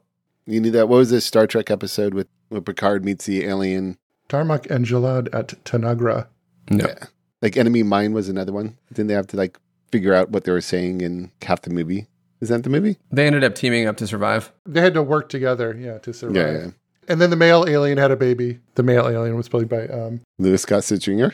[0.46, 0.88] You knew that.
[0.88, 3.98] What was this Star Trek episode with, with Picard meets the alien?
[4.30, 6.26] Darmok and Jalad at Tanagra.
[6.70, 6.86] No.
[6.86, 7.04] Yeah.
[7.42, 8.78] Like Enemy Mine was another one.
[8.94, 9.58] Didn't they have to like
[9.92, 12.08] figure out what they were saying in half the movie?
[12.40, 12.96] Is that the movie?
[13.10, 14.52] They ended up teaming up to survive.
[14.66, 16.36] They had to work together, yeah, to survive.
[16.36, 16.70] Yeah, yeah.
[17.08, 18.60] And then the male alien had a baby.
[18.74, 21.28] The male alien was played by um Louis Gossett Jr.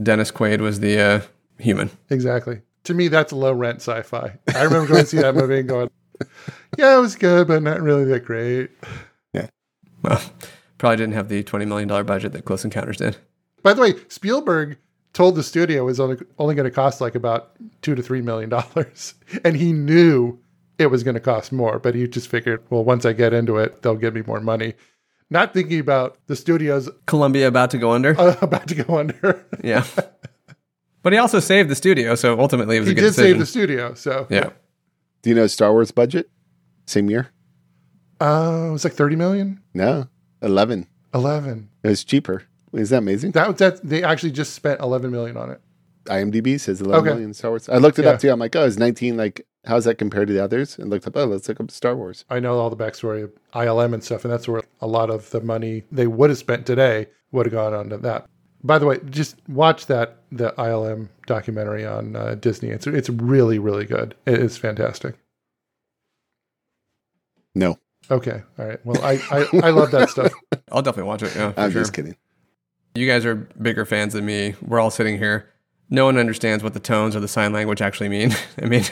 [0.00, 1.20] Dennis Quaid was the uh,
[1.58, 1.90] human.
[2.10, 2.62] exactly.
[2.84, 4.38] To me, that's low rent sci-fi.
[4.54, 5.90] I remember going to see that movie and going,
[6.78, 8.70] "Yeah, it was good, but not really that great."
[9.34, 9.48] Yeah.
[10.02, 10.20] Well,
[10.78, 13.16] probably didn't have the twenty million dollar budget that Close Encounters did.
[13.62, 14.78] By the way, Spielberg
[15.12, 17.50] told the studio it was only, only going to cost like about
[17.82, 20.38] two to three million dollars, and he knew
[20.78, 21.78] it was going to cost more.
[21.78, 24.74] But he just figured, well, once I get into it, they'll give me more money.
[25.32, 28.18] Not thinking about the studio's Columbia about to go under.
[28.20, 29.46] uh, about to go under.
[29.64, 29.84] yeah.
[31.02, 33.30] But he also saved the studio, so ultimately it was he a good did decision.
[33.32, 34.50] save the studio, so yeah.
[35.22, 36.28] Do you know Star Wars budget?
[36.86, 37.28] Same year?
[38.20, 40.08] Uh, it was like thirty million, No,
[40.42, 40.86] eleven.
[41.14, 41.70] eleven.
[41.82, 42.42] It was cheaper.
[42.72, 43.32] Is that amazing?
[43.32, 45.60] That that they actually just spent eleven million on it.
[46.06, 47.10] IMDb says eleven Okay.
[47.14, 47.68] million Star Wars.
[47.68, 48.12] I looked it Yeah.
[48.12, 48.30] up too.
[48.30, 49.16] I'm like, oh, it's nineteen.
[49.16, 50.78] Like, how's that compared to the others?
[50.78, 51.16] And looked up.
[51.16, 52.24] Oh, let's look up Star Wars.
[52.30, 55.30] I know all the backstory of ILM and stuff, and that's where a lot of
[55.30, 58.26] the money they would have spent today would have gone onto that.
[58.62, 62.68] By the way, just watch that the ILM documentary on uh, Disney.
[62.70, 64.14] It's it's really really good.
[64.26, 65.16] It is fantastic.
[67.54, 67.78] No,
[68.10, 68.84] Okay, all right.
[68.86, 70.32] Well, I I, I love that stuff.
[70.72, 71.34] I'll definitely watch it.
[71.34, 71.82] Yeah, I'm sure.
[71.82, 72.16] just kidding.
[72.94, 74.54] You guys are bigger fans than me.
[74.62, 75.48] We're all sitting here.
[75.88, 78.32] No one understands what the tones or the sign language actually mean.
[78.62, 78.84] I mean,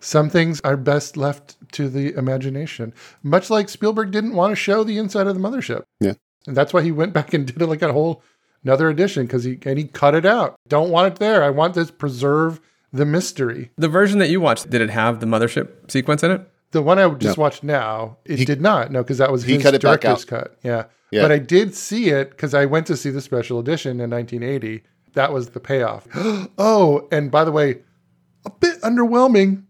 [0.00, 2.92] Some things are best left to the imagination.
[3.22, 5.84] Much like Spielberg didn't want to show the inside of the mothership.
[6.00, 6.14] Yeah.
[6.46, 8.22] And that's why he went back and did it like a whole
[8.62, 10.56] another edition because he and he cut it out.
[10.68, 11.42] Don't want it there.
[11.42, 12.60] I want this preserve
[12.92, 13.70] the mystery.
[13.76, 16.48] the version that you watched, did it have the mothership sequence in it?
[16.74, 17.42] The one I just No.
[17.42, 18.90] watched now, it did not.
[18.90, 20.56] No, because that was he his cut director's cut.
[20.64, 20.86] Yeah.
[21.12, 21.22] Yeah.
[21.22, 24.82] But I did see it because I went to see the special edition in 1980.
[25.12, 26.08] That was the payoff.
[26.58, 27.78] oh, and by the way,
[28.44, 29.62] a bit underwhelming.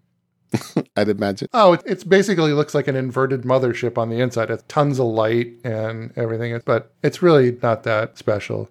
[0.96, 1.48] I'd imagine.
[1.52, 4.48] Oh, it it's basically looks like an inverted mothership on the inside.
[4.48, 8.70] It's tons of light and everything, but it's really not that special.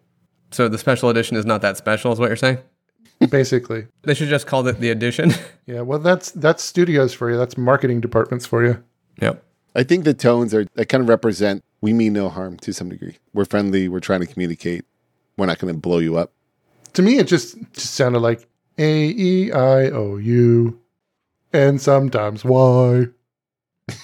[0.50, 2.58] So the special edition is not that special, is what you're saying?
[3.30, 5.32] Basically, They should just call it the edition.
[5.66, 5.82] yeah.
[5.82, 7.38] Well, that's that's studios for you.
[7.38, 8.84] That's marketing departments for you.
[9.22, 9.44] yep.
[9.76, 12.90] I think the tones are they kind of represent we mean no harm to some
[12.90, 13.18] degree.
[13.34, 13.90] We're friendly.
[13.90, 14.86] We're trying to communicate.
[15.36, 16.32] we're not going to blow you up.
[16.94, 18.48] To me, it just, just sounded like
[18.78, 20.80] A E I O U,
[21.52, 23.08] and sometimes Y.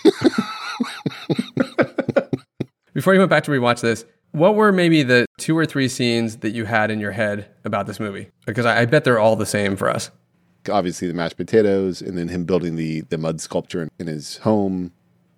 [2.93, 6.37] Before you went back to rewatch this, what were maybe the two or three scenes
[6.37, 8.29] that you had in your head about this movie?
[8.45, 10.11] Because I, I bet they're all the same for us.
[10.69, 14.37] Obviously, the mashed potatoes, and then him building the the mud sculpture in, in his
[14.37, 14.91] home.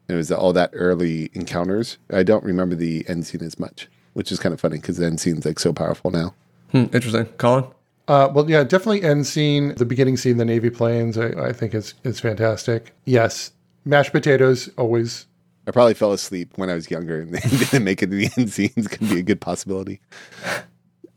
[0.07, 1.97] It was all that early encounters.
[2.11, 5.05] I don't remember the end scene as much, which is kind of funny because the
[5.05, 6.33] end scene's like so powerful now.
[6.71, 7.65] Hmm, interesting, Colin.
[8.07, 9.73] Uh, well, yeah, definitely end scene.
[9.75, 12.93] The beginning scene, the Navy planes, I, I think is is fantastic.
[13.05, 13.51] Yes,
[13.85, 15.27] mashed potatoes always.
[15.67, 18.51] I probably fell asleep when I was younger and didn't make it to the end
[18.51, 18.87] scenes.
[18.87, 20.01] Could be a good possibility.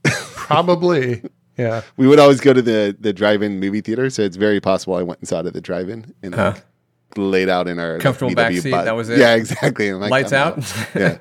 [0.05, 1.23] Probably,
[1.57, 1.83] yeah.
[1.97, 5.03] We would always go to the the drive-in movie theater, so it's very possible I
[5.03, 6.53] went inside of the drive-in and Huh.
[6.55, 6.65] like,
[7.17, 9.19] laid out in our Comfortable VW back seat, that was it?
[9.19, 9.93] Yeah, exactly.
[9.93, 10.75] Like, Lights I'm out.
[10.95, 11.19] Yeah.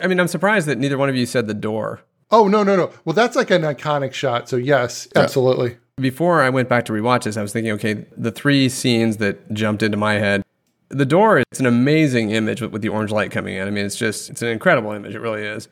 [0.00, 2.00] I mean, I'm surprised that neither one of you said the door.
[2.30, 2.90] Oh no, no, no.
[3.04, 4.48] Well, that's like an iconic shot.
[4.48, 5.78] So yes, absolutely.
[5.96, 9.52] Before I went back to rewatch this, I was thinking, okay, the three scenes that
[9.52, 10.42] jumped into my head.
[10.90, 13.66] The door, it's an amazing image with, with the orange light coming in.
[13.66, 15.14] I mean, it's just, it's an incredible image.
[15.14, 15.68] It really is.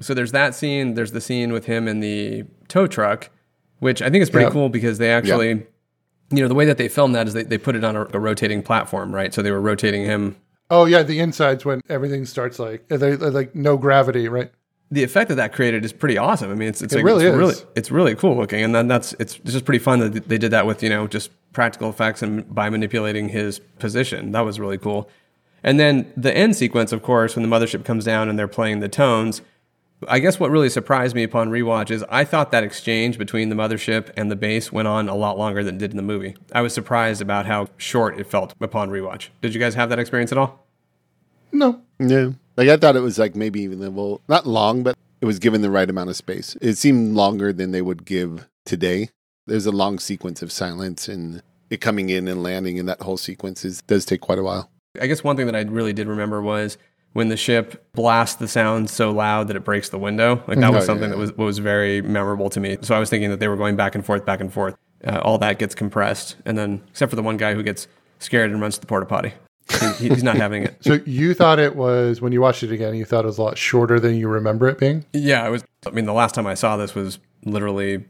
[0.00, 0.94] So there's that scene.
[0.94, 3.30] There's the scene with him in the tow truck,
[3.78, 4.50] which I think is pretty Yeah.
[4.52, 5.48] cool because they actually,
[6.30, 8.06] you know, the way that they filmed that is they, they put it on a,
[8.12, 9.32] a rotating platform, right?
[9.32, 10.36] So they were rotating him
[10.72, 14.52] Oh yeah, the insides when everything starts like they like no gravity, right?
[14.90, 16.50] The effect that that created is pretty awesome.
[16.50, 17.38] I mean, it's, it's It like, really it's is.
[17.38, 20.50] really it's really cool looking, and then that's it's just pretty fun that they did
[20.50, 24.32] that with you know just practical effects and by manipulating his position.
[24.32, 25.08] That was really cool.
[25.62, 28.80] And then the end sequence, of course, when the mothership comes down and they're playing
[28.80, 29.42] the tones.
[30.08, 33.54] I guess what really surprised me upon rewatch is I thought that exchange between the
[33.54, 36.34] mothership and the base went on a lot longer than it did in the movie.
[36.54, 39.28] I was surprised about how short it felt upon rewatch.
[39.42, 40.66] Did you guys have that experience at all?
[41.52, 42.30] No, Yeah.
[42.60, 45.62] Like I thought it was like maybe even well, not long, but it was given
[45.62, 46.58] the right amount of space.
[46.60, 49.08] It seemed longer than they would give today.
[49.46, 53.16] There's a long sequence of silence and it coming in and landing, and that whole
[53.16, 54.70] sequence is does take quite a while.
[55.00, 56.76] I guess one thing that I really did remember was
[57.14, 60.44] when the ship blasts the sound so loud that it breaks the window.
[60.46, 61.16] Like that Oh, was yeah, something yeah.
[61.16, 62.76] that was was very memorable to me.
[62.82, 64.76] So I was thinking that they were going back and forth, back and forth.
[65.02, 67.88] Uh, all that gets compressed, and then except for the one guy who gets
[68.18, 69.32] scared and runs to the porta potty,
[69.98, 70.76] he, he's not having it.
[70.82, 73.42] So you thought it was when you watched it again, you thought it was a
[73.42, 75.04] lot shorter than you remember it being?
[75.12, 75.64] Yeah, it was.
[75.86, 78.04] I mean, the last time I saw this was literally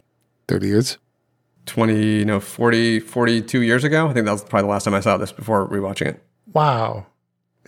[0.49, 0.99] Thirty years.
[1.67, 4.09] 20, no, 40, 42 years ago.
[4.09, 6.23] I think that was probably the last time I saw this before rewatching it.
[6.53, 7.07] Wow.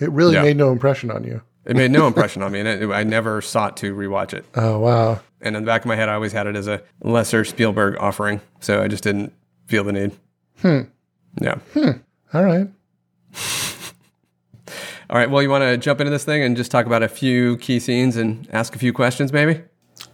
[0.01, 0.43] It really Yeah.
[0.43, 1.43] made no impression on you.
[1.65, 4.45] It made no impression on me, and it, I never sought to rewatch it.
[4.57, 5.21] Oh wow.
[5.41, 7.97] And in the back of my head, I always had it as a lesser Spielberg
[8.01, 9.33] offering, so I just didn't
[9.67, 10.13] feel the need.
[10.61, 10.81] Hmm.
[11.41, 11.57] Yeah.
[11.75, 11.91] Hmm.
[12.35, 12.69] All right.
[15.13, 15.31] All right.
[15.31, 17.79] Well, you want to jump into this thing and just talk about a few key
[17.79, 19.61] scenes and ask a few questions, maybe?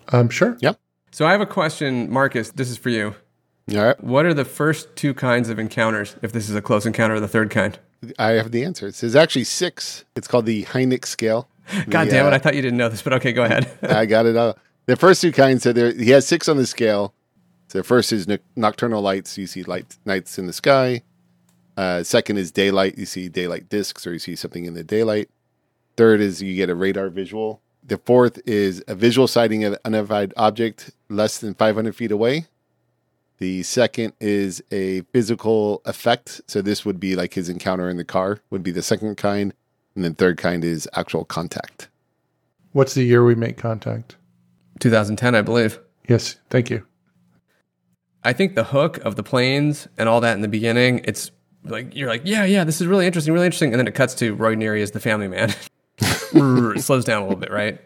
[0.09, 0.59] Um sure.
[0.61, 0.79] Yep.
[1.13, 2.51] So I have a question, Marcus.
[2.51, 3.15] This is for you.
[3.73, 4.03] All right.
[4.03, 6.17] What are the first two kinds of encounters?
[6.21, 7.79] If this is a close encounter, or the third kind?
[8.19, 8.91] I have the answer.
[8.91, 10.05] There's actually six.
[10.17, 11.49] It's called the Hynek scale.
[11.89, 12.33] God The, damn it!
[12.33, 13.69] uh, I thought you didn't know this, but okay, go ahead.
[13.83, 14.59] I got it all.
[14.87, 17.15] The first two kinds, so there, he has six on the scale.
[17.69, 19.37] So the first is noc- nocturnal lights.
[19.37, 21.03] You see light nights in the sky.
[21.79, 22.99] Uh, second is daylight.
[22.99, 25.31] You see daylight discs, or you see something in the daylight.
[25.97, 27.63] Third is you get a radar visual.
[27.85, 32.47] The fourth is a visual sighting of an unidentified object less than 500 feet away.
[33.39, 36.41] The second is a physical effect.
[36.49, 39.55] So this would be like his encounter in the car would be the second kind,
[39.95, 41.89] and then third kind is actual contact.
[42.73, 44.17] What's the year we make contact?
[44.81, 45.79] 2010, I believe.
[46.09, 46.85] Yes, thank you.
[48.25, 51.31] I think the hook of the planes and all that in the beginning, it's
[51.65, 54.15] like you're like, yeah, yeah, this is really interesting, really interesting, and then it cuts
[54.17, 55.55] to Roy Neary as the family man.
[56.01, 57.81] it slows down a little bit, right?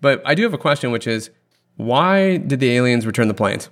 [0.00, 1.30] But I do have a question, which is,
[1.76, 3.70] why did the aliens return the planes?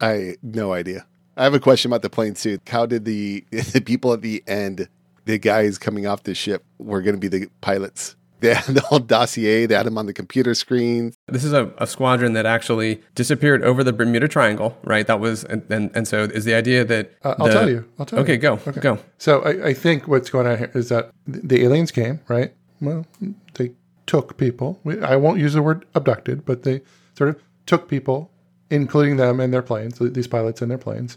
[0.00, 1.06] I no idea.
[1.36, 2.58] I have a question about the plane too.
[2.66, 4.88] How did the the people at the end,
[5.24, 8.16] the guys coming off the ship, were going to be the pilots?
[8.40, 9.64] They had the whole dossier.
[9.64, 11.14] They had them on the computer screen.
[11.26, 15.06] This is a, a squadron that actually disappeared over the Bermuda Triangle, right?
[15.06, 17.12] That was, and, and, and so is the idea that.
[17.24, 17.84] Uh, I'll the- tell you.
[17.98, 18.22] I'll tell you.
[18.24, 18.38] okay, you.
[18.38, 18.98] go, go.
[19.16, 22.52] So I, I think what's going on here is that the aliens came, right?
[22.80, 23.06] Well,
[23.54, 23.72] they
[24.06, 24.80] took people.
[25.02, 26.82] I won't use the word abducted, but they
[27.16, 28.30] sort of took people,
[28.70, 31.16] including them and their planes, these pilots and their planes,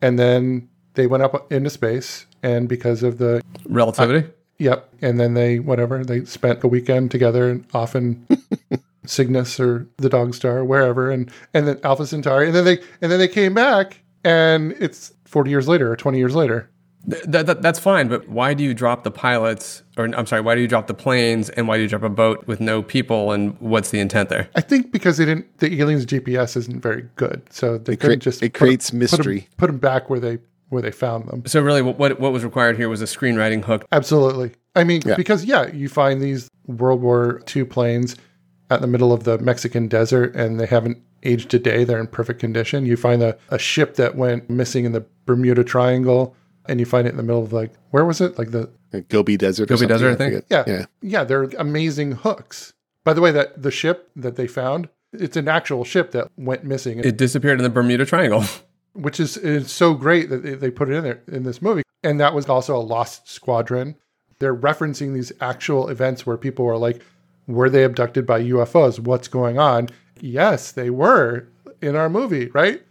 [0.00, 2.26] and then they went up into space.
[2.42, 4.26] And because of the Relativity?
[4.60, 4.88] Yep.
[5.02, 8.26] And then they, whatever, they spent a weekend together and often
[9.06, 12.46] Cygnus or the Dog Star, or wherever, and, and then Alpha Centauri.
[12.46, 16.18] And then they, and then they came back and it's 40 years later or 20
[16.18, 16.70] years later.
[17.10, 20.42] Th- that, that, that's fine, but why do you drop the pilots, or I'm sorry,
[20.42, 22.82] why do you drop the planes, and why do you drop a boat with no
[22.82, 24.50] people, and what's the intent there?
[24.54, 28.18] I think because they didn't, the aliens' GPS isn't very good, so they It couldn't
[28.20, 29.48] crea- just it put 'em- creates put 'em- mystery.
[29.56, 30.40] Put them back where they
[30.70, 31.42] where they found them.
[31.46, 33.84] So really, what what what was required here was a screenwriting hook.
[33.92, 34.52] Absolutely.
[34.74, 35.14] I mean, Yeah.
[35.16, 38.16] because yeah, you find these World War II planes
[38.70, 41.84] at the middle of the Mexican desert, and they haven't aged a day.
[41.84, 42.86] They're in perfect condition.
[42.86, 46.34] You find a, a ship that went missing in the Bermuda Triangle,
[46.66, 48.38] and you find it in the middle of like where was it?
[48.38, 48.70] Like the
[49.08, 49.68] Gobi Desert.
[49.68, 50.34] Gobi something, Desert, I think.
[50.44, 50.66] forget.
[50.68, 50.86] yeah, Yeah.
[51.02, 52.72] yeah, They're amazing hooks.
[53.04, 56.64] By the way, that the ship that they found, it's an actual ship that went
[56.64, 57.00] missing.
[57.00, 58.44] It disappeared in the Bermuda Triangle.
[58.92, 61.82] which is, is so great that they, they put it in there in this movie.
[62.02, 63.96] And that was also a lost squadron.
[64.38, 67.02] They're referencing these actual events where people were like,
[67.46, 68.98] were they abducted by UFOs?
[68.98, 69.88] What's going on?
[70.20, 71.46] Yes, they were
[71.82, 72.82] in our movie, right?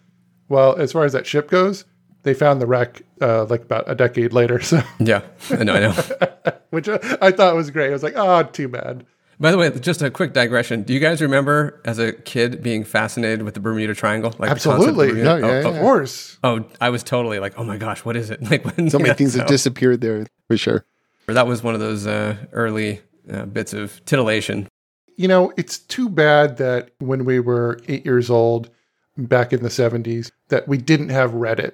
[0.48, 1.86] Well, as far as that ship goes,
[2.24, 4.60] they found the wreck uh, like about a decade later.
[4.70, 5.22] So, yeah,
[5.52, 6.54] I know, I know.
[6.70, 7.90] which I, I thought was great.
[7.90, 9.06] I was like, oh, too bad.
[9.42, 10.84] By the way, just a quick digression.
[10.84, 14.36] Do you guys remember as a kid being fascinated with the Bermuda Triangle?
[14.38, 15.08] Like Absolutely.
[15.10, 15.68] Bermuda- Oh, yeah, oh, yeah.
[15.70, 16.38] Of course.
[16.44, 18.42] oh, I was totally like, oh my gosh, what is it?
[18.52, 20.86] Like when So many yeah, things so- have disappeared there for sure.
[21.28, 24.68] That was one of those uh, early uh, bits of titillation.
[25.16, 28.70] You know, it's too bad that when we were eight years old
[29.16, 31.74] back in the 70s, that we didn't have Reddit.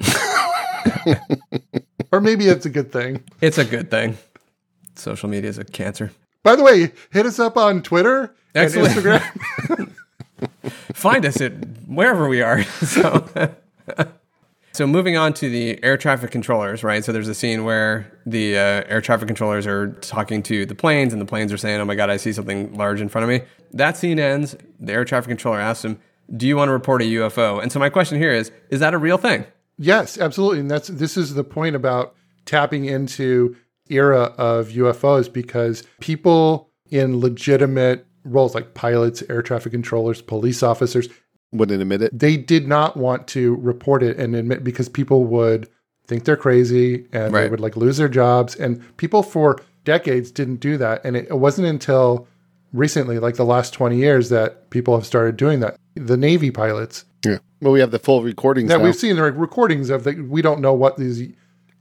[2.12, 3.22] or maybe it's a good thing.
[3.40, 4.16] It's a good thing.
[4.96, 6.10] Social media is a cancer.
[6.44, 8.96] By the way, hit us up on Twitter Excellent.
[8.96, 9.90] and Instagram.
[10.94, 11.52] Find us at
[11.88, 12.62] wherever we are.
[12.84, 13.26] So,
[14.72, 17.04] so moving on to the air traffic controllers, right?
[17.04, 21.12] So there's a scene where the uh, air traffic controllers are talking to the planes,
[21.12, 23.28] and the planes are saying, "Oh my god, I see something large in front of
[23.28, 24.56] me." That scene ends.
[24.80, 25.98] The air traffic controller asks him,
[26.36, 28.94] "Do you want to report a UFO?" And so my question here is: Is that
[28.94, 29.44] a real thing?
[29.78, 30.60] yes, absolutely.
[30.60, 32.14] And that's this is the point about
[32.44, 33.56] tapping into
[33.90, 41.08] era of UFOs because people in legitimate roles like pilots, air traffic controllers, police officers,
[41.52, 42.18] Wouldn't admit it.
[42.18, 45.68] they did not want to report it and admit because people would
[46.06, 50.56] think they're crazy and they would like lose their jobs and people for decades didn't
[50.56, 52.26] do that and it, it wasn't until
[52.72, 57.04] recently like the last 20 years that people have started doing that the navy pilots
[57.24, 57.38] Yeah.
[57.60, 58.84] Well, we have the full recordings that now.
[58.84, 61.32] we've seen the recordings of that we don't know what these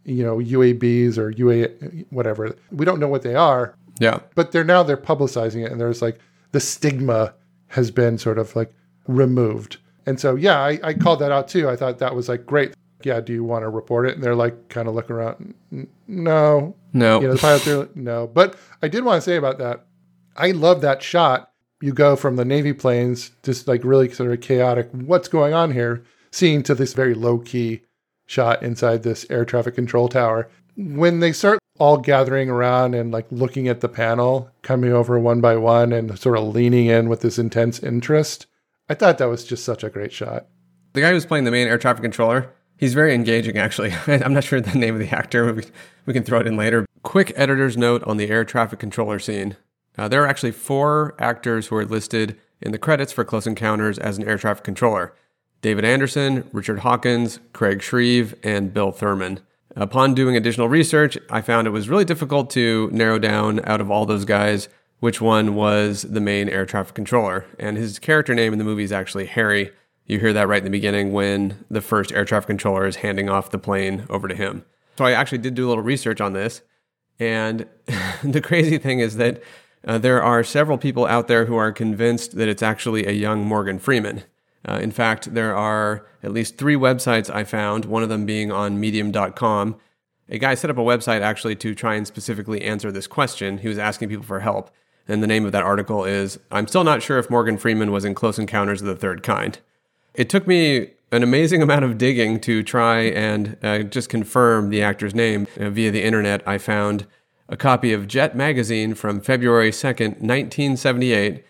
[0.06, 1.68] you know UAPs or UA
[2.10, 2.56] whatever.
[2.72, 3.76] We don't know what they are.
[4.00, 4.22] Yeah.
[4.34, 6.18] but they're now they're publicizing it and there's like
[6.52, 7.36] the stigma
[7.68, 8.74] has been sort of like
[9.08, 9.78] removed.
[10.06, 11.70] And so yeah I, I called that out too.
[11.70, 12.74] I thought that was like great.
[13.04, 14.16] Yeah do you want to report it?
[14.16, 15.54] And they're like kind of looking around
[16.08, 16.76] no.
[16.92, 17.22] No.
[17.22, 18.28] you know the pilots are like, no.
[18.28, 19.86] But i did want to say about that
[20.36, 21.52] i love that shot.
[21.82, 25.72] You go from the navy planes just like really sort of chaotic what's going on
[25.72, 26.04] here?
[26.32, 27.82] seeing to this very low key
[28.26, 30.50] shot inside this air traffic control tower.
[30.76, 35.42] When they start all gathering around and like looking at the panel, coming over one
[35.42, 38.48] by one and sort of leaning in with this intense interest,
[38.90, 40.48] I thought that was just such a great shot.
[40.94, 43.94] The guy who's playing the main air traffic controller, he's very engaging, actually.
[44.08, 45.52] I'm not sure the name of the actor.
[45.54, 45.64] We,
[46.06, 46.86] we can throw it in later.
[47.02, 49.58] Quick editor's note on the air traffic controller scene.
[49.98, 54.00] Uh, there are actually four actors who are listed in the credits for Close Encounters
[54.00, 55.14] as an air traffic controller
[55.64, 59.40] David Anderson, Richard Hawkins, Craig Shreve, and Bill Thurman.
[59.78, 63.90] Upon doing additional research, I found it was really difficult to narrow down out of
[63.90, 64.68] all those guys
[65.00, 67.46] which one was the main air traffic controller.
[67.58, 69.72] And his character name in the movie is actually Harry.
[70.06, 73.30] You hear that right in the beginning when the first air traffic controller is handing
[73.30, 74.66] off the plane over to him.
[74.98, 76.62] So I actually did do a little research on this.
[77.20, 77.68] And
[78.24, 79.42] the crazy thing is that
[79.88, 83.46] uh, there are several people out there who are convinced that it's actually a young
[83.46, 84.24] Morgan Freeman.
[84.68, 88.52] Uh, in fact, there are at least three websites I found, one of them being
[88.52, 89.76] on medium.com.
[90.30, 93.58] A guy set up a website actually to try and specifically answer this question.
[93.58, 94.72] He was asking people for help.
[95.08, 98.06] And the name of that article is I'm still not sure if Morgan Freeman was
[98.06, 99.60] in Close Encounters of the Third Kind.
[100.14, 104.82] It took me an amazing amount of digging to try and uh, just confirm the
[104.82, 105.48] actor's name.
[105.60, 107.06] Uh, via the internet, I found
[107.50, 111.44] a copy of Jet magazine from February 2nd, 1978.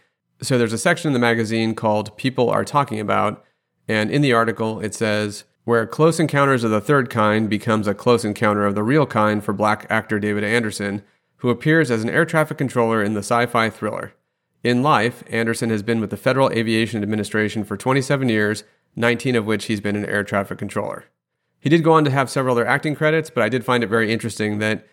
[0.43, 3.43] So there's a section in the magazine called People Are Talking About.
[3.87, 7.93] And in the article, it says, where Close Encounters of the Third Kind becomes a
[7.93, 11.01] close encounter of the real kind for black actor David Anderson,
[11.37, 14.13] who appears as an air traffic controller in the sci fi thriller.
[14.63, 18.65] In life, Anderson has been with the Federal Aviation Administration for 27 years,
[18.97, 21.05] 19 of which he's been an air traffic controller.
[21.59, 23.87] He did go on to have several other acting credits, but I did find it
[23.87, 24.85] very interesting that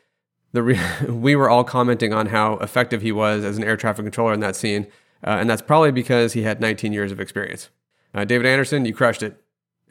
[0.52, 4.04] the re- we were all commenting on how effective he was as an air traffic
[4.04, 4.86] controller in that scene,
[5.24, 7.70] uh, and that's probably because he had 19 years of experience.
[8.14, 9.40] Uh, David Anderson, you crushed it.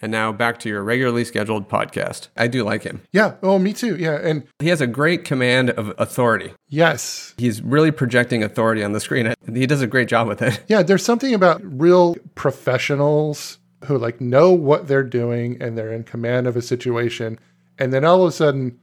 [0.02, 2.30] And now back to your regularly scheduled podcast.
[2.38, 3.02] I do like him.
[3.12, 3.36] Yeah.
[3.44, 3.98] Oh, me too.
[3.98, 4.16] Yeah.
[4.16, 6.54] And He has a great command of authority.
[6.70, 7.34] yes.
[7.38, 9.34] He's really projecting authority on the screen.
[9.54, 10.62] He does a great job with it.
[10.70, 16.04] Yeah, there's something about real professionals who like know what they're doing and they're in
[16.04, 17.38] command of a situation.
[17.78, 18.80] And then all of a sudden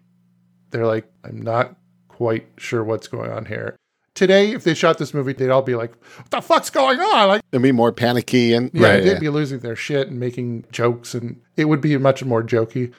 [0.70, 1.76] they're like, I'm not
[2.08, 3.76] quite sure what's going on here.
[4.16, 7.28] Today, if they shot this movie, they'd all be like, What the fuck's going on?
[7.28, 9.18] Like They'd be more panicky and yeah, right, they'd yeah.
[9.18, 12.92] be losing their shit and making jokes and it would be much more jokey.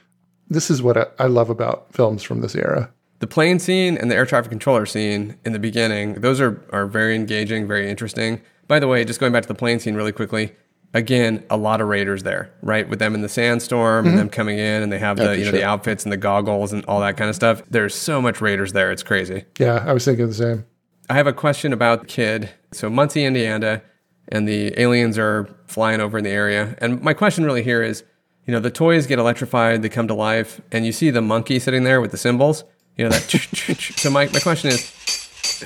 [0.47, 2.93] This is what I, I love about films from this era.
[3.19, 6.85] The plane scene and the air traffic controller scene in the beginning, those are, are
[6.85, 8.41] very engaging, very interesting.
[8.67, 10.53] By the way, just going back to the plane scene really quickly,
[10.93, 12.87] again, a lot of raiders there, right?
[12.87, 14.17] With them in the sandstorm and mm-hmm.
[14.17, 16.85] them coming in and they have the you know the outfits and the goggles and
[16.85, 17.63] all that kind of stuff.
[17.69, 19.45] There's so much raiders there, it's crazy.
[19.57, 20.65] Yeah, I was thinking the same.
[21.09, 22.49] I have a question about the kid.
[22.71, 23.81] So Muncie, Indiana,
[24.29, 26.75] and the aliens are flying over in the area.
[26.79, 28.03] And my question really here is,
[28.45, 31.59] you know, the toys get electrified, they come to life, and you see the monkey
[31.59, 32.63] sitting there with the cymbals.
[32.97, 33.21] You know that.
[33.97, 34.89] so my my question is,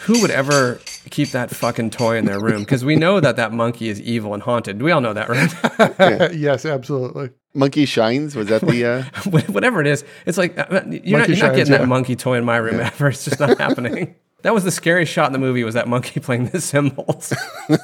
[0.03, 2.59] who would ever keep that fucking toy in their room?
[2.59, 4.81] Because we know that that monkey is evil and haunted.
[4.81, 6.33] We all know that, right?
[6.35, 7.29] yes, absolutely.
[7.53, 9.03] Monkey Shines was that the uh,
[9.51, 11.79] Whatever it is, it's like uh, you're, not, you're not getting yeah.
[11.79, 13.09] that monkey toy in my room ever.
[13.09, 14.15] It's just not happening.
[14.43, 15.63] That was the scariest shot in the movie.
[15.63, 17.33] Was that monkey playing the cymbals?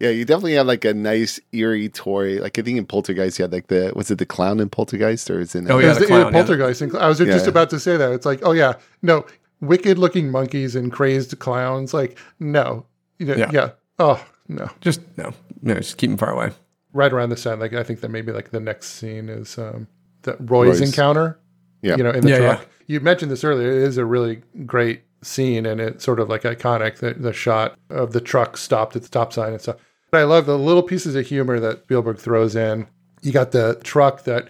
[0.00, 3.44] yeah you definitely have like a nice eerie toy like I think in Poltergeist you
[3.44, 5.88] had like the was it the clown in Poltergeist or is it Oh, It yeah,
[5.90, 6.38] was the the, yeah, clown, yeah.
[6.40, 6.82] poltergeist.
[6.82, 7.48] and I was just Yeah.
[7.48, 8.12] about to say that.
[8.12, 9.24] It's like, oh yeah, no,
[9.60, 11.94] wicked looking monkeys and crazed clowns.
[11.94, 12.86] Like, no,
[13.18, 13.50] you know, Yeah.
[13.52, 13.70] yeah.
[14.00, 15.32] Oh no, just no,
[15.62, 16.50] no, just keep him far away.
[16.92, 17.60] right around the set.
[17.60, 19.86] Like, I think that maybe like the next scene is um,
[20.22, 20.88] the Roy's, Roy's.
[20.90, 21.38] encounter.
[21.82, 21.96] Yeah.
[21.96, 22.60] you know, in the Yeah, truck.
[22.60, 22.66] yeah.
[22.86, 23.70] You mentioned this earlier.
[23.70, 26.98] It is a really great scene, and it's sort of like iconic.
[26.98, 29.76] The the shot of the truck stopped at the stop sign and stuff.
[30.10, 32.86] But I love the little pieces of humor that Spielberg throws in.
[33.22, 34.48] You got the truck that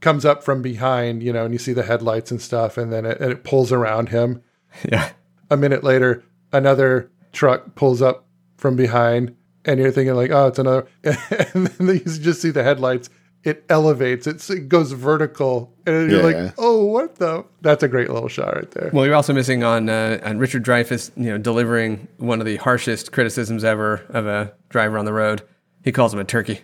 [0.00, 3.04] comes up from behind, you know, and you see the headlights and stuff, and then
[3.04, 4.42] it, and it pulls around him.
[4.90, 5.10] Yeah,
[5.50, 8.26] A minute later, another truck pulls up
[8.56, 9.36] from behind,
[9.66, 10.86] and you're thinking like, oh, it's another.
[11.04, 13.10] And then you just see the headlights.
[13.44, 14.26] It elevates.
[14.28, 16.42] It's, it goes vertical, and you're Yeah.
[16.44, 17.44] like, oh, what the?
[17.60, 18.90] That's a great little shot right there.
[18.92, 22.56] Well, you're also missing on uh, on Richard Dreyfuss, you know, delivering one of the
[22.58, 25.42] harshest criticisms ever of a driver on the road.
[25.82, 26.60] He calls him a turkey.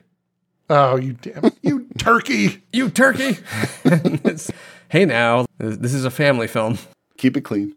[0.70, 2.62] Oh, you damn, you turkey!
[2.72, 3.38] You turkey!
[4.90, 6.78] Hey, now this is a family film.
[7.18, 7.74] keep it clean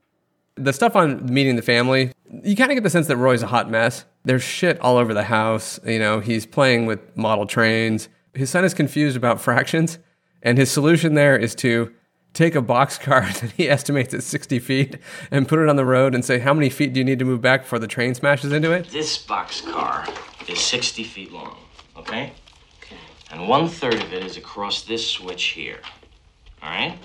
[0.55, 2.11] The stuff on meeting the family,
[2.43, 4.05] you kind of get the sense that Roy's a hot mess.
[4.23, 5.79] There's shit all over the house.
[5.85, 8.07] You know, he's playing with model trains.
[8.33, 9.99] His son is confused about fractions,
[10.41, 11.93] and his solution there is to
[12.33, 14.97] take a box car that he estimates at 60 feet
[15.29, 17.25] and put it on the road and say, How many feet do you need to
[17.25, 18.89] move back before the train smashes into it?
[18.89, 20.05] This box car
[20.47, 21.57] is 60 feet long,
[21.97, 22.33] okay?
[23.31, 25.79] And one third of it is across this switch here.
[26.61, 26.97] All right?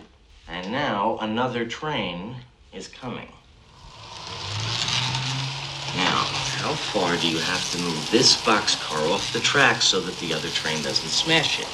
[0.48, 2.36] And now another train
[2.72, 3.28] is coming.
[5.96, 6.24] Now,
[6.66, 10.34] how far do you have to move this boxcar off the track so that the
[10.34, 11.68] other train doesn't smash it?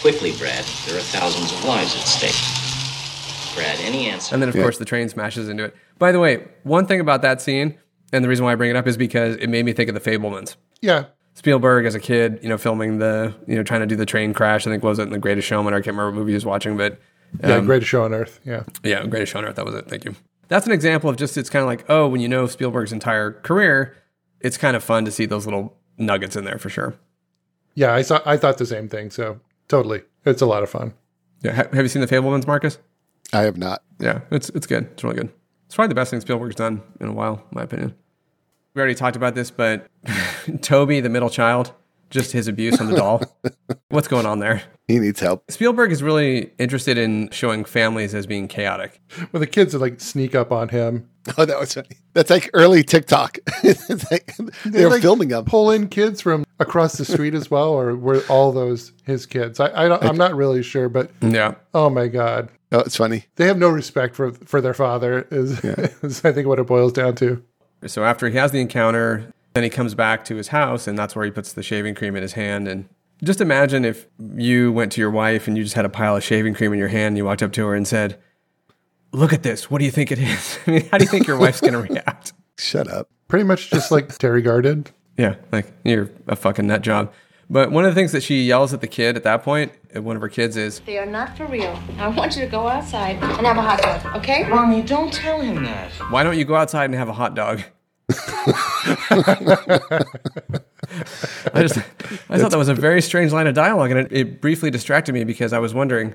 [0.00, 0.64] Quickly, Brad.
[0.86, 3.54] There are thousands of lives at stake.
[3.54, 4.34] Brad, any answer?
[4.34, 5.76] And then, of course, the train smashes into it.
[5.98, 7.78] By the way, one thing about that scene,
[8.10, 9.94] and the reason why I bring it up is because it made me think of
[9.94, 10.56] the Fabelmans.
[10.80, 14.06] Yeah, Spielberg as a kid, you know, filming the, you know, trying to do the
[14.06, 14.66] train crash.
[14.66, 15.74] I think was it in The Greatest Showman?
[15.74, 16.98] I can't remember what movie he was watching, but
[17.42, 18.40] yeah, um, greatest show on earth.
[18.46, 19.56] Yeah, yeah, Greatest Show on Earth.
[19.56, 19.88] That was it.
[19.90, 20.14] Thank you.
[20.48, 23.32] That's an example of just it's kind of like oh, when you know Spielberg's entire
[23.32, 23.94] career,
[24.40, 26.94] it's kind of fun to see those little nuggets in there for sure.
[27.74, 27.94] yeah.
[27.94, 28.20] I saw.
[28.26, 29.10] I thought the same thing.
[29.10, 30.94] So totally, it's a lot of fun.
[31.42, 32.78] Yeah, ha- have you seen the Fabelmans, Marcus?
[33.32, 34.84] I have not Yeah, it's it's good.
[34.92, 35.32] It's really good.
[35.66, 37.94] It's probably the best thing Spielberg's done in a while, in my opinion.
[38.74, 39.88] We already talked about this, but
[40.62, 41.72] Toby, the middle child,
[42.10, 43.22] just his abuse on the doll.
[43.88, 44.62] What's going on there?
[44.86, 49.00] he needs help Spielberg is really interested in showing families as being chaotic.
[49.32, 51.08] Well, the kids would like sneak up on him.
[51.38, 53.38] oh that was funny that's like early TikTok
[54.10, 57.94] like, they're like, filming them Pull in kids from across the street as well, or
[57.94, 59.60] were all those his kids?
[59.60, 61.54] I, I don't, I'm not really sure, but Yeah.
[61.74, 65.26] oh my god, oh it's funny they have no respect for for their father.
[65.30, 65.58] Is,
[66.02, 67.42] is I think what it boils down to.
[67.86, 71.14] So after he has the encounter, then he comes back to his house, and that's
[71.14, 72.66] where he puts the shaving cream in his hand.
[72.68, 72.88] And
[73.22, 76.24] just imagine if you went to your wife and you just had a pile of
[76.24, 78.18] shaving cream in your hand, and you walked up to her and said,
[79.16, 79.70] Look at this.
[79.70, 80.58] What do you think it is?
[80.66, 82.34] I mean, how do you think your wife's going to react?
[82.58, 84.62] shut up Pretty much just like Teri Garr.
[85.18, 87.12] Yeah, like you're a fucking nut job.
[87.48, 90.04] But one of the things that she yells at the kid at that point, at
[90.04, 91.80] one of her kids, is, They are not for real.
[91.98, 94.46] I want you to go outside and have a hot dog, okay?
[94.48, 95.90] Mommy, don't tell him that.
[96.10, 97.62] Why don't you go outside and have a hot dog?
[98.10, 98.14] I
[101.56, 101.78] just
[102.28, 105.14] I thought that was a very strange line of dialogue, and it, it briefly distracted
[105.14, 106.14] me because I was wondering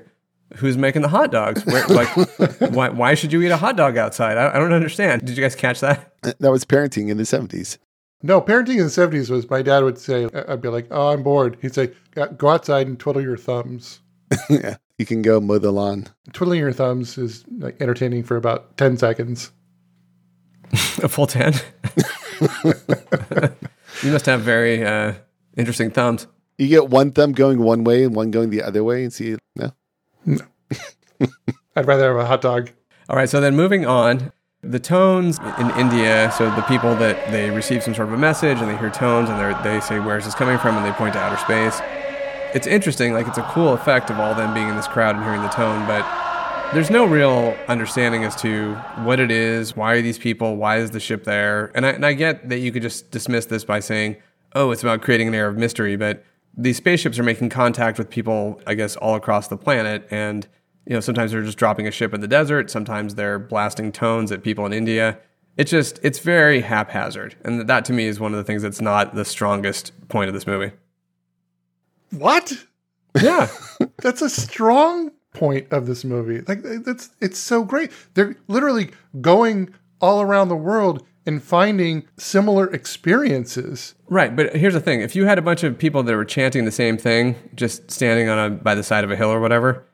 [0.56, 1.64] who's making the hot dogs.
[1.66, 2.08] Where, like,
[2.72, 4.36] why why should you eat a hot dog outside?
[4.36, 5.24] I, I don't understand.
[5.24, 6.12] Did you guys catch that?
[6.22, 7.78] That was parenting in the 70s.
[8.22, 11.22] No, parenting in the 70s was my dad would say, I'd be like, oh, I'm
[11.24, 11.58] bored.
[11.60, 11.90] He'd say,
[12.36, 14.00] go outside and twiddle your thumbs.
[14.50, 14.76] yeah.
[14.98, 16.06] You can go mow the lawn.
[16.32, 19.50] Twiddling your thumbs is like entertaining for about 10 seconds.
[21.02, 21.54] a full 10?
[24.02, 25.14] you must have very uh,
[25.56, 26.28] interesting thumbs.
[26.58, 29.36] You get one thumb going one way and one going the other way and see,
[29.56, 29.72] no?
[30.26, 30.44] No.
[31.76, 32.70] I'd rather have a hot dog.
[33.08, 34.32] All right, so then moving on,
[34.62, 38.58] the tones in India, so the people that they receive some sort of a message
[38.58, 40.76] and they hear tones and they say, Where's this coming from?
[40.76, 41.80] and they point to outer space.
[42.54, 45.24] It's interesting, like it's a cool effect of all them being in this crowd and
[45.24, 46.06] hearing the tone, but
[46.74, 48.74] there's no real understanding as to
[49.04, 51.70] what it is, why are these people, why is the ship there?
[51.74, 54.16] And I, and I get that you could just dismiss this by saying,
[54.54, 56.24] oh, it's about creating an air of mystery, but
[56.56, 60.06] these spaceships are making contact with people, I guess, all across the planet.
[60.10, 60.46] And,
[60.86, 64.30] you know, sometimes they're just dropping a ship in the desert, sometimes they're blasting tones
[64.32, 65.18] at people in India.
[65.56, 67.36] It's just, it's very haphazard.
[67.44, 70.34] And that to me is one of the things that's not the strongest point of
[70.34, 70.72] this movie.
[72.10, 72.52] What?
[73.20, 73.48] Yeah.
[73.98, 76.40] that's a strong point of this movie.
[76.46, 77.90] Like that's it's so great.
[78.14, 83.94] They're literally going all around the world and finding similar experiences.
[84.08, 86.64] Right, but here's the thing: if you had a bunch of people that were chanting
[86.64, 89.86] the same thing, just standing on a by the side of a hill or whatever,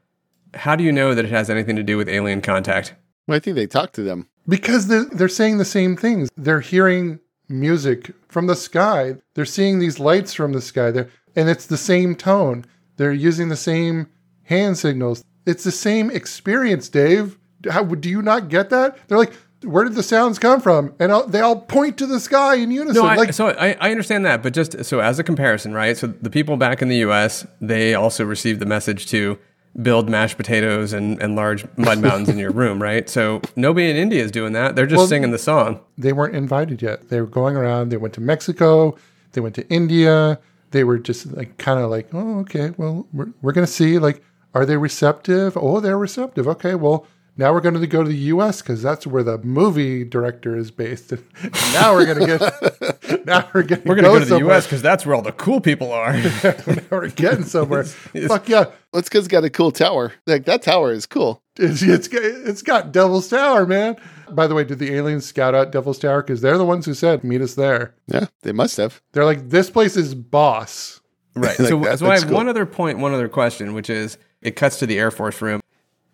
[0.55, 2.95] how do you know that it has anything to do with alien contact?
[3.27, 6.31] Well, I think they talk to them because they're they're saying the same things.
[6.37, 9.17] They're hearing music from the sky.
[9.35, 10.91] They're seeing these lights from the sky.
[10.91, 12.65] They're, and it's the same tone.
[12.97, 14.09] They're using the same
[14.45, 15.25] hand signals.
[15.47, 17.39] It's the same experience, Dave.
[17.71, 18.99] How do you not get that?
[19.09, 19.33] They're like,
[19.63, 20.95] where did the sounds come from?
[20.99, 23.03] And I'll, they all point to the sky in unison.
[23.03, 25.97] No, I, like, so I, I understand that, but just so as a comparison, right?
[25.97, 27.47] So the people back in the U.S.
[27.61, 29.39] they also received the message to
[29.83, 33.09] build mashed potatoes and, and large mud mountains in your room, right?
[33.09, 34.77] So nobody in India is doing that.
[34.77, 35.81] They're just well, singing the song.
[35.97, 37.09] They weren't invited yet.
[37.09, 37.91] They were going around.
[37.91, 38.97] They went to Mexico.
[39.33, 40.39] They went to India.
[40.71, 43.99] They were just like kind of like, oh, okay, well, we're, we're going to see.
[43.99, 44.23] Like,
[44.55, 45.57] are they receptive?
[45.57, 46.49] Oh, they're receptive.
[46.49, 47.07] Okay, well,
[47.39, 48.61] now we're going to go to the U.S.
[48.61, 51.13] because that's where the movie director is based.
[51.13, 51.25] And
[51.73, 53.27] now we're going to get.
[53.27, 54.67] now we're going we're going to go to the U.S.
[54.67, 56.13] because that's where all the cool people are.
[56.13, 57.85] now we're getting somewhere.
[57.85, 58.67] Fuck yeah!
[58.93, 60.13] Let's because got a cool tower.
[60.27, 61.41] Like that tower is cool.
[61.57, 63.97] It's, it's it's got Devil's Tower, man.
[64.31, 66.23] By the way, did the aliens scout out Devil's Tower?
[66.23, 69.01] Because they're the ones who said, "Meet us there." Yeah, they must have.
[69.13, 71.01] They're like, "This place is boss."
[71.35, 71.57] Right.
[71.59, 72.35] like so, that, so I have cool.
[72.35, 75.61] one other point, one other question, which is it cuts to the Air Force room.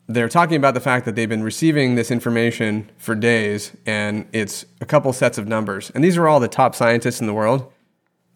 [0.06, 4.66] They're talking about the fact that they've been receiving this information for days, and it's
[4.80, 5.90] a couple sets of numbers.
[5.94, 7.72] And these are all the top scientists in the world.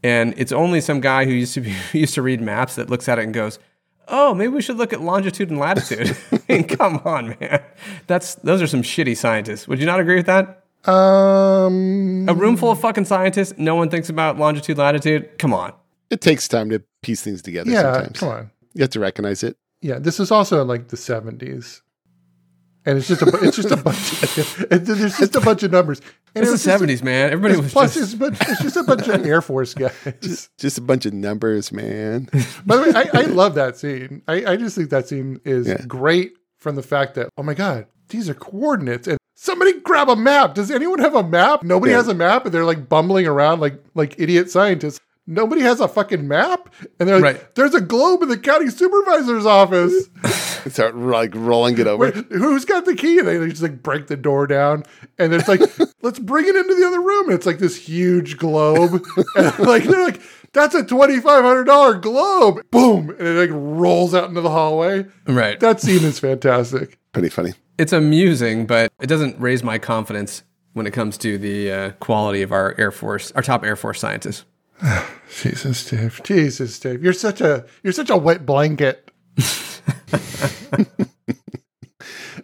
[0.03, 3.09] And it's only some guy who used to be used to read maps that looks
[3.09, 3.59] at it and goes,
[4.07, 7.63] "Oh, maybe we should look at longitude and latitude." I mean, come on, man.
[8.07, 9.67] That's those are some shitty scientists.
[9.69, 10.65] Would you not agree with that?
[10.89, 13.55] Um, a room full of fucking scientists.
[13.59, 15.39] No one thinks about longitude, latitude.
[15.39, 15.73] Come on.
[16.11, 17.71] It takes time to piece things together.
[17.71, 18.21] Yeah, sometimes.
[18.21, 18.51] come on.
[18.75, 19.57] You have to recognize it.
[19.81, 21.83] Yeah, this is also in like the seventies,
[22.85, 24.23] and it's just a it's just a bunch.
[24.39, 26.01] Of, there's just a bunch of numbers.
[26.35, 27.31] And it's the seventies, man.
[27.33, 28.21] Everybody was plus just...
[28.21, 29.93] it's, it's, just a bunch of Air Force guys.
[30.21, 32.29] Just, just a bunch of numbers, man.
[32.67, 34.23] By the way, I, I love that scene.
[34.27, 35.85] I, I just think that scene is yeah.
[35.87, 40.17] great from the fact that oh my god, these are coordinates and somebody grab a
[40.17, 40.55] map.
[40.55, 41.63] Does anyone have a map?
[41.63, 41.99] Nobody yeah.
[41.99, 45.87] has a map, and they're like bumbling around like like idiot scientists nobody has a
[45.87, 46.75] fucking map?
[46.99, 47.55] And they're like right.
[47.55, 50.09] there's a globe in the county supervisor's office.
[50.73, 52.07] Start like rolling it over.
[52.07, 53.19] Wait, who's got the key?
[53.19, 54.85] And they just like break the door down.
[55.19, 55.61] And it's like
[56.03, 57.27] let's bring it into the other room.
[57.27, 59.05] And it's like this huge globe.
[59.37, 60.21] And like they're like
[60.53, 62.63] that's a $2500 globe.
[62.71, 63.11] Boom.
[63.11, 65.07] And it like rolls out into the hallway.
[65.27, 65.61] Right.
[65.61, 66.99] That scene is fantastic.
[67.13, 67.53] Pretty funny.
[67.77, 70.43] It's amusing but it doesn't raise my confidence
[70.73, 74.01] when it comes to the uh, quality of our air force our top air force
[74.01, 74.45] scientists
[75.41, 76.21] Jesus, Dave.
[76.25, 77.03] Jesus, Dave.
[77.03, 79.11] You're such a you're such a wet blanket.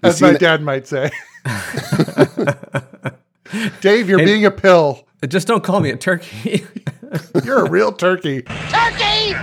[0.02, 1.10] As my dad might say.
[3.80, 5.06] Dave, you're hey, being a pill.
[5.26, 6.66] Just don't call me a turkey.
[7.44, 8.42] you're a real turkey.
[8.42, 9.36] Turkey!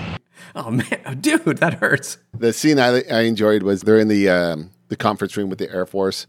[0.53, 2.18] Oh man, dude, that hurts.
[2.38, 5.72] The scene I, I enjoyed was they're in the um, the conference room with the
[5.72, 6.27] Air Force,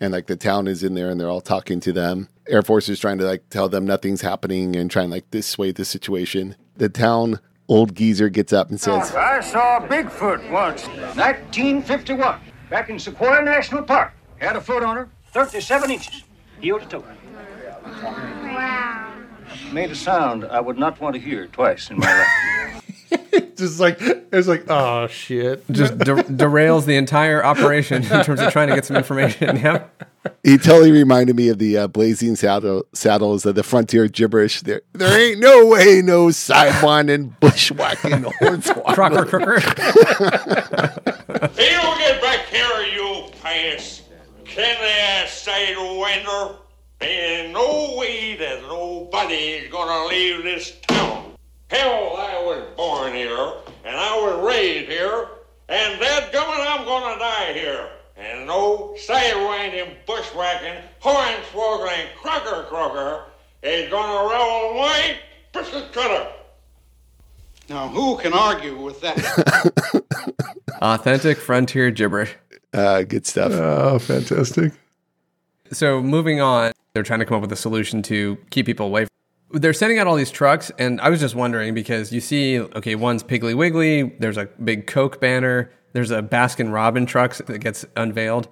[0.00, 2.28] and like the town is in there and they're all talking to them.
[2.48, 5.84] Air Force is trying to like tell them nothing's happening and trying like dissuade the
[5.84, 6.56] situation.
[6.76, 10.86] The town old geezer gets up and oh, says, I saw Bigfoot once.
[10.86, 14.12] 1951, back in Sequoia National Park.
[14.38, 16.24] Had a foot on her, 37 inches.
[16.60, 17.04] Heel to toe.
[17.84, 19.14] Wow.
[19.72, 22.59] made a sound I would not want to hear twice in my life.
[23.56, 25.68] Just like it's like, oh shit.
[25.70, 29.56] Just de- derails the entire operation in terms of trying to get some information.
[29.60, 29.84] Yeah.
[30.44, 34.60] He totally reminded me of the uh, blazing saddle, saddles of the frontier gibberish.
[34.60, 38.94] There, there ain't no way, no sidewinding, bushwhacking, hornswoggle.
[38.94, 39.60] Crocker crooker.
[39.60, 44.02] Hey, you get back here, you pass.
[44.44, 46.56] Can they stay to winter?
[47.00, 51.29] Ain't no way that nobody's gonna leave this town.
[51.70, 53.52] Hell, I was born here,
[53.84, 55.28] and I was raised here,
[55.68, 57.88] and that gummit, I'm gonna die here.
[58.16, 63.24] And no sidewinding, bushwhacking, hornswoggling, crocker crocker
[63.62, 65.16] is gonna roll my
[65.52, 66.32] biscuit cutter.
[67.68, 70.02] Now, who can argue with that?
[70.82, 72.34] Authentic frontier gibberish.
[72.74, 73.52] Uh, good stuff.
[73.52, 74.72] Oh, fantastic.
[75.70, 79.06] So moving on, they're trying to come up with a solution to keep people away.
[79.52, 82.94] They're sending out all these trucks, and I was just wondering because you see, okay,
[82.94, 84.04] one's Piggly Wiggly.
[84.18, 85.70] There's a big Coke banner.
[85.92, 88.48] There's a Baskin Robin truck that gets unveiled.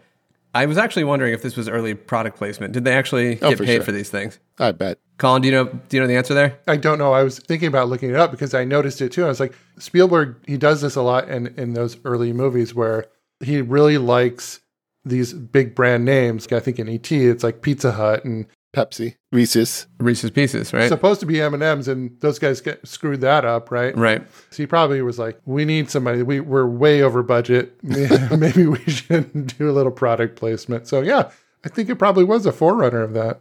[0.55, 2.73] I was actually wondering if this was early product placement.
[2.73, 3.85] Did they actually Oh, get for paid sure.
[3.85, 4.41] for these things?
[4.59, 4.99] I bet.
[5.19, 5.65] Colin, do you know?
[5.66, 6.59] Do you know the answer there?
[6.66, 7.12] I don't know.
[7.12, 9.25] I was thinking about looking it up because I noticed it too.
[9.25, 13.07] I was like, Spielberg, he does this a lot in, in those early movies where
[13.41, 14.61] he really likes
[15.05, 16.51] these big brand names.
[16.51, 18.47] I think in ET, it's like Pizza Hut and
[18.78, 19.86] Pepsi, Reese's.
[19.98, 20.88] Reese's Pieces, right?
[20.88, 23.96] supposed to be M and M's, and those guys get screwed that up, right?
[23.96, 24.22] right.
[24.50, 26.22] So he probably was like, "We need somebody.
[26.22, 27.76] We we're way over budget.
[27.82, 31.30] Maybe we should do a little product placement." So yeah,
[31.64, 33.40] I think it probably was a forerunner of that.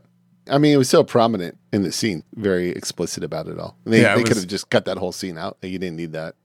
[0.49, 3.77] I mean, it was so prominent in the scene, very explicit about it all.
[3.83, 5.57] They, Yeah, it they could have just cut that whole scene out.
[5.61, 6.35] You didn't need that.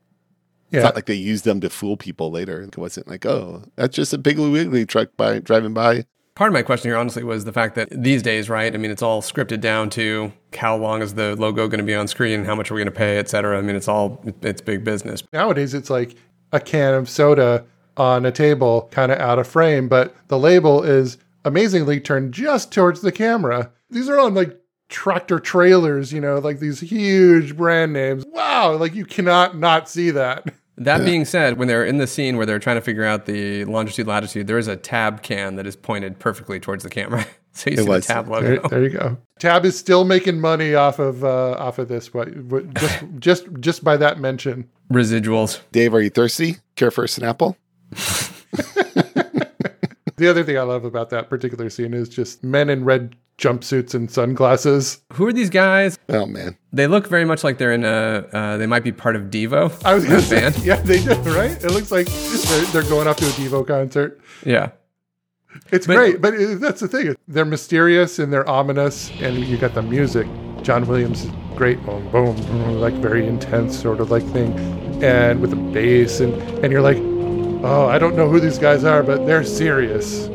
[0.70, 2.62] Yeah, It's not like they used them to fool people later.
[2.62, 6.06] It wasn't like, oh, that's just a Piggly Wiggly truck by driving by.
[6.34, 8.74] Part of my question here, honestly, was the fact that these days, right?
[8.74, 11.94] I mean, it's all scripted down to how long is the logo going to be
[11.94, 13.58] on screen, how much are we going to pay, et cetera.
[13.58, 15.22] I mean, it's all it's big business.
[15.32, 16.16] nowadays it's like
[16.50, 17.66] a can of soda
[17.98, 22.72] on a table, kind of out of frame, but the label is amazingly turned just
[22.72, 23.70] towards the camera.
[23.90, 28.24] These are on like tractor trailers, you know, like these huge brand names.
[28.28, 30.54] Wow, like you cannot not see that.
[30.84, 33.64] That being said, when they're in the scene where they're trying to figure out the
[33.64, 37.26] longitude latitude, there is a tab can that is pointed perfectly towards the camera.
[37.52, 38.06] so you It see the was.
[38.06, 38.68] tab There, logo.
[38.68, 39.18] there you go.
[39.38, 43.46] Tab is still making money off of uh, off of this, but but just just
[43.60, 44.68] just by that mention.
[44.92, 45.60] Residuals.
[45.72, 46.56] Dave, are you thirsty?
[46.76, 47.56] Care for a Snapple?
[50.16, 53.94] The other thing I love about that particular scene is just men in red jumpsuits
[53.94, 55.00] and sunglasses.
[55.14, 55.98] Who are these guys?
[56.08, 56.56] Oh, man.
[56.72, 58.26] They look very much like they're in a.
[58.32, 59.72] Uh, they might be part of Devo.
[59.84, 61.52] I was gonna say, yeah, they do, right?
[61.64, 64.20] It looks like they're, they're going off to a Devo concert.
[64.44, 64.70] Yeah.
[65.70, 67.14] It's But- great, but it, that's the thing.
[67.28, 70.26] They're mysterious and they're ominous, and you got the music.
[70.62, 74.52] John Williams is great, boom, boom, boom, like very intense sort of like thing,
[75.02, 76.32] and with the bass, and
[76.64, 76.96] and you're like,
[77.62, 80.28] oh, I don't know who these guys are, but they're serious.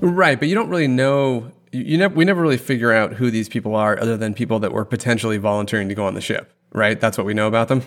[0.00, 1.50] Right, but you don't really know.
[1.72, 2.14] You, you never.
[2.14, 5.38] We never really figure out who these people are, other than people that were potentially
[5.38, 6.52] volunteering to go on the ship.
[6.72, 6.98] Right.
[7.00, 7.82] That's what we know about them.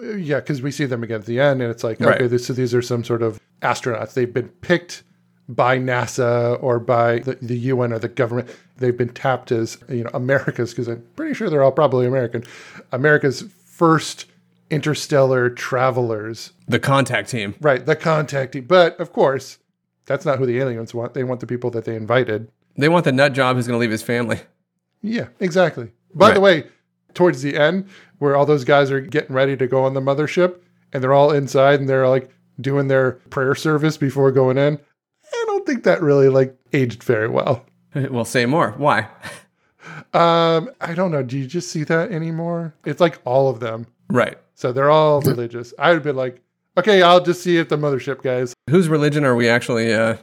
[0.00, 2.16] Uh, Yeah, because we see them again at the end, and it's like, Right.
[2.16, 4.14] okay, this, so these are some sort of astronauts.
[4.14, 5.02] They've been picked
[5.48, 8.48] by NASA or by the, the UN or the government.
[8.78, 12.44] They've been tapped as you know America's because I'm pretty sure they're all probably American.
[12.92, 14.26] America's first
[14.70, 17.54] interstellar travelers, The contact team.
[17.60, 17.84] right?
[17.84, 18.64] The contact team.
[18.66, 19.58] but of course,
[20.06, 21.14] that's not who the aliens want.
[21.14, 22.50] They want the people that they invited.
[22.76, 24.40] They want the nut job who's going to leave his family.
[25.02, 25.90] Yeah, exactly.
[26.14, 26.34] By Right.
[26.34, 26.64] the way,
[27.14, 27.86] towards the end,
[28.18, 30.56] where all those guys are getting ready to go on the mothership,
[30.92, 32.30] and they're all inside and they're like
[32.60, 34.78] doing their prayer service before going in.
[35.32, 37.64] I don't think that really like aged very well.
[37.94, 38.70] Well, say more.
[38.76, 39.08] Why?
[40.12, 41.22] Um, I don't know.
[41.22, 42.74] Do you just see that anymore?
[42.84, 43.86] It's like all of them.
[44.08, 44.38] Right.
[44.60, 45.72] So they're all religious.
[45.78, 46.42] I would have been like,
[46.76, 48.52] okay, I'll just see you at the mothership, guys.
[48.68, 49.94] Whose religion are we actually?
[49.94, 50.18] Uh,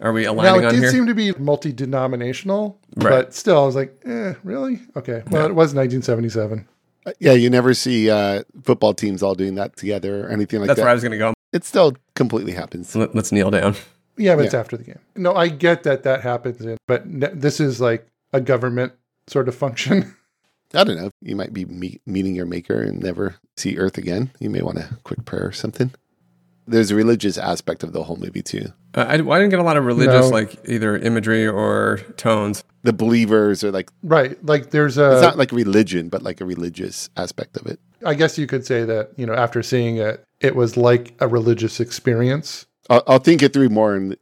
[0.00, 0.90] are we aligning Now aligning it did here?
[0.92, 3.10] seem to be multi-denominational, Right.
[3.10, 4.80] but still, I was like, eh, really?
[4.94, 5.24] Okay.
[5.32, 6.68] Well, it was 1977.
[7.04, 10.68] Uh, Yeah, you never see uh, football teams all doing that together or anything like
[10.68, 10.82] That's that.
[10.82, 11.34] That's where I was going to go.
[11.52, 12.94] It still completely happens.
[12.94, 13.74] Let, us kneel down.
[14.16, 15.00] Yeah, but it's after the game.
[15.16, 18.92] No, I get that that happens, in, but n- this is like a government
[19.26, 20.14] sort of function.
[20.74, 21.10] I don't know.
[21.20, 24.30] You might be meet, meeting your maker and never see Earth again.
[24.38, 25.90] You may want a quick prayer or something.
[26.66, 28.66] There's a religious aspect of the whole movie too.
[28.94, 30.28] Uh, I, I didn't get a lot of religious, No.
[30.28, 32.62] like either imagery or tones.
[32.84, 34.42] The believers are like right.
[34.44, 35.12] Like there's a.
[35.14, 37.80] it's not like religion, but like a religious aspect of it.
[38.06, 41.26] I guess you could say that, you know, after seeing it, it was like a
[41.28, 42.66] religious experience.
[42.88, 44.16] I'll, I'll think it through more in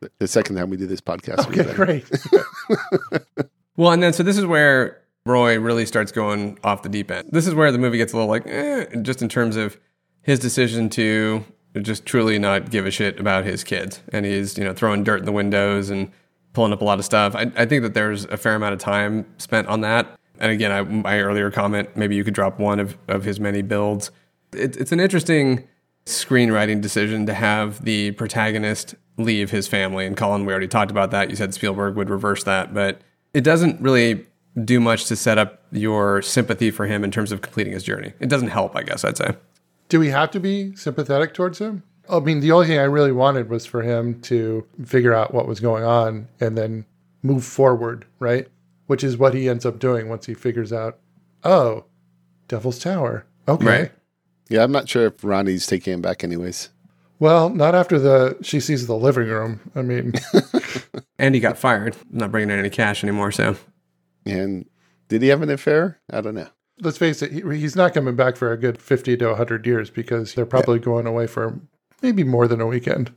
[0.00, 1.46] the, the second time we do this podcast.
[1.48, 2.10] Okay, great.
[3.76, 5.00] Well, and then so this is where
[5.30, 7.28] Roy really starts going off the deep end.
[7.32, 9.78] This is where the movie gets a little like, eh, just in terms of
[10.22, 11.44] his decision to
[11.80, 14.02] just truly not give a shit about his kids.
[14.12, 16.10] And he's, you know, throwing dirt in the windows and
[16.52, 17.34] pulling up a lot of stuff.
[17.34, 20.18] I, I think that there's a fair amount of time spent on that.
[20.38, 23.62] And again, I, my earlier comment, maybe you could drop one of, of his many
[23.62, 24.10] builds.
[24.52, 25.68] It, it's an interesting
[26.06, 30.06] screenwriting decision to have the protagonist leave his family.
[30.06, 31.30] And Colin, we already talked about that.
[31.30, 33.00] You said Spielberg would reverse that, but
[33.32, 34.26] it doesn't really
[34.64, 38.12] do much to set up your sympathy for him in terms of completing his journey.
[38.20, 39.36] It doesn't help, I guess I'd say.
[39.88, 41.82] Do we have to be sympathetic towards him?
[42.08, 45.46] I mean, the only thing I really wanted was for him to figure out what
[45.46, 46.84] was going on and then
[47.22, 48.48] move forward, right?
[48.86, 50.98] Which is what he ends up doing once he figures out,
[51.44, 51.84] oh,
[52.48, 53.26] Devil's Tower.
[53.46, 53.66] Okay.
[53.66, 53.92] Right.
[54.48, 56.70] Yeah, I'm not sure if Ronnie's taking him back anyways.
[57.20, 59.60] Well, not after the she sees the living room.
[59.76, 60.14] I mean,
[61.20, 63.30] And he got fired, not bringing in any cash anymore.
[63.30, 63.54] So
[64.26, 64.68] And
[65.08, 66.00] did he have an affair?
[66.10, 66.48] I don't know.
[66.80, 69.90] let's face it, he, he's not coming back for a good 50 to 100 years
[69.90, 71.60] because they're probably going away for
[72.02, 73.12] maybe more than a weekend.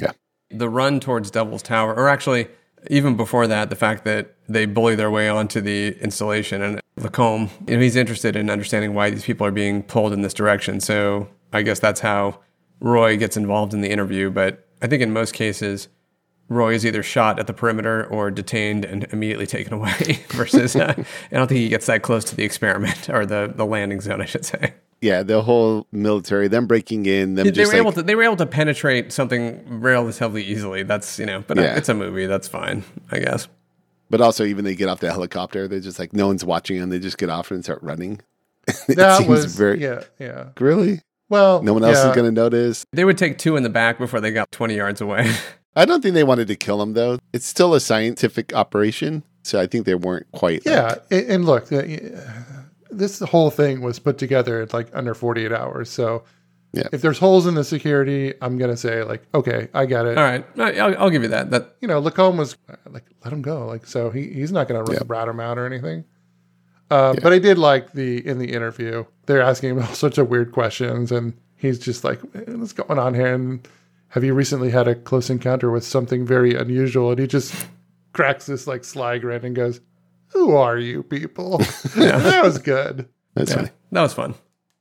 [0.00, 0.12] Yeah.
[0.50, 2.48] The run towards Devil's Tower, or actually,
[2.88, 7.50] even before that, the fact that they bully their way onto the installation and Lacombe,
[7.66, 10.80] you know, he's interested in understanding why these people are being pulled in this direction.
[10.80, 12.40] So I guess that's how
[12.80, 14.30] Roy gets involved in the interview.
[14.30, 15.88] But I think in most cases,
[16.48, 20.20] Roy is either shot at the perimeter or detained and immediately taken away.
[20.30, 23.66] Versus, uh, I don't think he gets that close to the experiment or the the
[23.66, 24.74] landing zone, I should say.
[25.00, 28.14] Yeah, the whole military, them breaking in, them they just were like, able to they
[28.16, 30.82] were able to penetrate something relatively easily.
[30.82, 31.76] That's you know, but Yeah.
[31.76, 32.26] it's a movie.
[32.26, 33.46] That's fine, I guess.
[34.10, 36.88] but also even they get off the helicopter, they're just like no one's watching them.
[36.90, 38.20] They just get off and start running.
[38.88, 40.48] It That seems was very yeah, yeah.
[40.58, 41.00] really.
[41.30, 42.08] Well, No one else yeah.
[42.08, 42.84] is going to notice.
[42.92, 45.30] They would take two in the back before they got twenty yards away.
[45.78, 47.18] I don't think they wanted to kill him though.
[47.32, 50.62] It's still a scientific operation, so I think they weren't quite.
[50.66, 51.82] Yeah, a- and look, uh,
[52.90, 55.90] this whole thing was put together in like under 48 hours.
[55.90, 56.24] So
[56.72, 56.88] Yeah.
[56.92, 60.18] if there's holes in the security, I'm going to say like, okay, I got it.
[60.18, 61.50] All right, I'll, I'll give you that.
[61.50, 63.66] That You know, Lacombe was uh, like, let him go.
[63.66, 66.04] Like, so he, he's not going to rat him out or anything.
[66.90, 70.28] Uh, But I did like the in the interview, they're asking him all sorts of
[70.30, 73.68] weird questions, and he's just like, "What's going on here?" And
[74.08, 77.10] have you recently had a close encounter with something very unusual?
[77.10, 77.54] And he just
[78.12, 79.80] cracks this like sly grin and goes,
[80.28, 81.58] "Who are you people?"
[81.96, 83.08] that was good.
[83.34, 83.70] That's yeah, funny.
[83.92, 84.34] that was fun.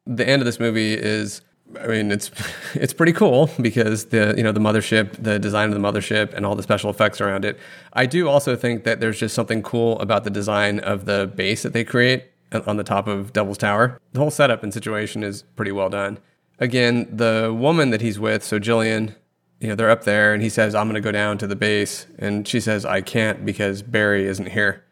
[0.05, 1.41] The end of this movie is,
[1.79, 2.31] I mean, it's
[2.73, 6.45] it's pretty cool because the you know the mothership, the design of the mothership, and
[6.45, 7.59] all the special effects around it.
[7.93, 11.63] I do also think that there's just something cool about the design of the base
[11.63, 12.25] that they create
[12.65, 13.99] on the top of Devil's Tower.
[14.13, 16.19] The whole setup and situation is pretty well done.
[16.59, 19.15] Again, the woman that he's with, so Jillian,
[19.59, 21.55] you know, they're up there, and he says, "I'm going to go down to the
[21.55, 24.83] base," and she says, "I can't because Barry isn't here."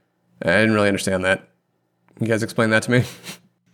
[0.42, 1.50] I didn't really understand that.
[2.20, 3.04] You guys explain that to me.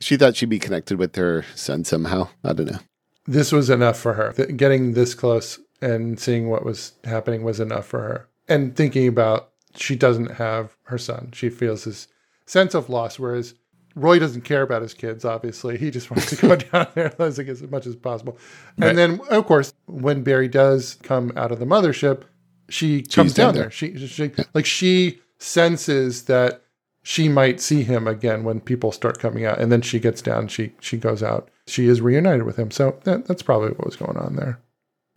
[0.01, 2.29] She thought she'd be connected with her son somehow.
[2.43, 2.79] I don't know.
[3.27, 4.33] This was enough for her.
[4.33, 8.27] Getting this close and seeing what was happening was enough for her.
[8.49, 12.07] And thinking about she doesn't have her son, she feels this
[12.47, 13.19] sense of loss.
[13.19, 13.53] Whereas
[13.95, 15.25] Roy doesn't care about his kids.
[15.25, 18.37] Obviously, he just wants to go down there as as much as possible.
[18.77, 18.89] Right.
[18.89, 22.23] And then, of course, when Barry does come out of the mothership,
[22.69, 23.63] she comes down there.
[23.63, 23.71] there.
[23.71, 26.61] She, she like she senses that
[27.03, 30.47] she might see him again when people start coming out, and then she gets down.
[30.47, 31.49] She she goes out.
[31.67, 32.71] She is reunited with him.
[32.71, 34.59] So that, that's probably what was going on there.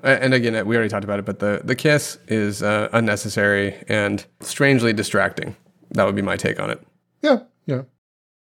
[0.02, 4.24] And again, we already talked about it, but the, the kiss is uh, unnecessary and
[4.40, 5.56] strangely distracting.
[5.92, 6.86] That would be my take on it.
[7.22, 7.82] Yeah, yeah.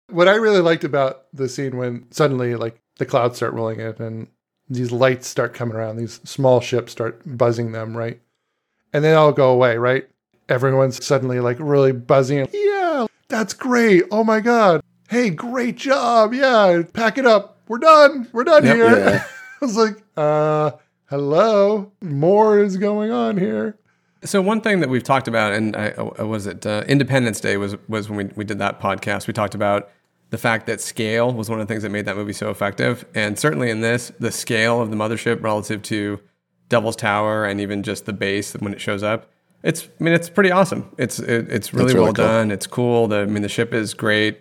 [0.09, 3.95] What I really liked about the scene when suddenly like the clouds start rolling in
[4.03, 4.29] and
[4.69, 8.21] these lights start coming around, these small ships start buzzing them, right?
[8.93, 10.09] And then all go away, right?
[10.49, 12.47] Everyone's suddenly like really buzzing.
[12.53, 14.05] Yeah, that's great.
[14.11, 14.83] Oh my god.
[15.09, 16.35] Hey, great job.
[16.35, 17.59] Yeah, pack it up.
[17.69, 18.29] We're done.
[18.33, 18.77] We're done Yep.
[18.77, 18.99] here.
[18.99, 19.25] Yeah.
[19.63, 20.73] I was like, uh,
[21.07, 21.93] hello.
[22.03, 23.79] More is going on here.
[24.25, 27.57] So one thing that we've talked about, and I, uh, was it uh, Independence Day
[27.57, 29.27] was was when we, we did that podcast.
[29.27, 29.91] We talked about
[30.31, 33.05] the fact that scale was one of the things that made that movie so effective,
[33.15, 36.21] and certainly in this, the scale of the mothership relative to
[36.69, 39.31] Devil's Tower and even just the base when it shows up.
[39.63, 40.91] It's I mean it's pretty awesome.
[40.99, 42.25] It's it, it's really, really well cool.
[42.25, 42.51] done.
[42.51, 43.09] It's cool.
[43.09, 44.41] The I mean the ship is great.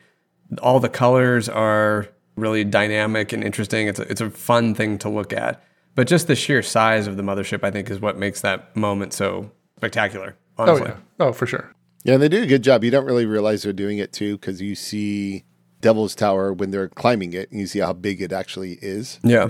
[0.61, 3.87] All the colors are really dynamic and interesting.
[3.87, 5.63] It's a, it's a fun thing to look at.
[5.93, 9.13] But just the sheer size of the mothership, I think, is what makes that moment
[9.13, 9.51] so
[9.81, 10.35] spectacular.
[10.57, 10.91] Oh, honestly.
[10.91, 11.25] Oh yeah.
[11.27, 11.73] Oh, for sure.
[12.03, 12.83] Yeah, they do a good job.
[12.83, 15.43] You don't really realize they're doing it too because you see
[15.81, 19.19] Devil's Tower when they're climbing it and you see how big it actually is.
[19.23, 19.49] Yeah.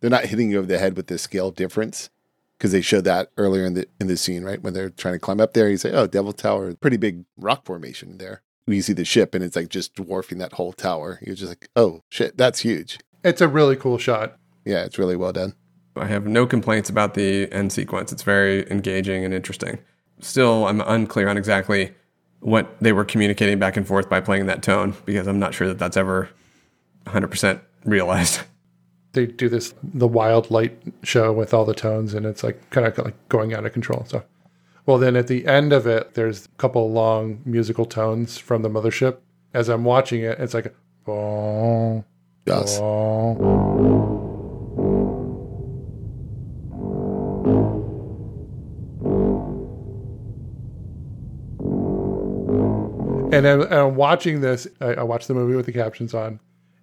[0.00, 2.10] They're not hitting you over the head with the scale difference
[2.56, 4.62] because they showed that earlier in the in the scene, right?
[4.62, 7.64] When they're trying to climb up there, you say, "Oh, Devil Tower, pretty big rock
[7.64, 11.18] formation there." when you see the ship and it's like just dwarfing that whole tower.
[11.22, 12.98] You're just like, oh shit, that's huge.
[13.24, 14.36] It's a really cool shot.
[14.66, 15.54] Yeah, it's really well done.
[15.98, 18.12] I have no complaints about the end sequence.
[18.12, 19.78] It's very engaging and interesting.
[20.20, 21.94] Still, I'm unclear on exactly
[22.40, 25.68] what they were communicating back and forth by playing that tone because I'm not sure
[25.68, 26.28] that that's ever
[27.06, 28.40] 100% realized.
[29.12, 32.86] They do this the wild light show with all the tones, and it's like kind
[32.86, 34.04] of like going out of control.
[34.06, 34.22] So,
[34.84, 38.68] well, then at the end of it, there's a couple long musical tones from the
[38.68, 39.16] mothership.
[39.54, 40.74] As I'm watching it, it's like,
[41.06, 42.04] oh,
[42.48, 42.78] Yes.
[42.80, 44.27] Oh.
[53.30, 54.66] And I'm, I'm watching this.
[54.80, 56.40] I, I watched the movie with the captions on,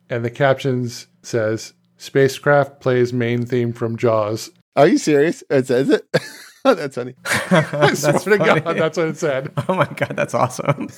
[0.10, 4.52] and the captions says spacecraft plays main theme from Jaws.
[4.76, 5.44] Are you serious?
[5.50, 6.06] It says it.
[6.64, 7.16] that's funny.
[7.26, 9.52] I swear to God, that's what it said.
[9.68, 10.90] Oh my God, that's awesome.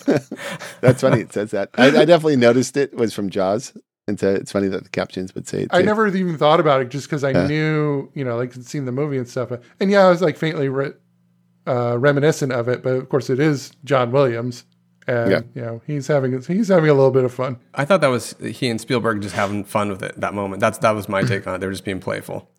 [0.82, 1.22] That's funny.
[1.22, 1.70] It says that.
[1.76, 3.74] I, I definitely noticed it was from Jaws.
[4.10, 5.70] And so it's funny that the captions would say it.
[5.72, 7.48] I never even thought about it just because I Yeah.
[7.48, 9.52] knew, you know, like seen the movie and stuff.
[9.80, 10.94] And yeah, I was like faintly re-
[11.68, 14.64] uh, reminiscent of it, but of course it is John Williams,
[15.08, 15.42] and Yeah.
[15.56, 17.58] you know he's having he's having a little bit of fun.
[17.74, 20.60] I thought that was he and Spielberg just having fun with it that moment.
[20.60, 21.58] That's that was my take on it.
[21.60, 22.50] They were just being playful.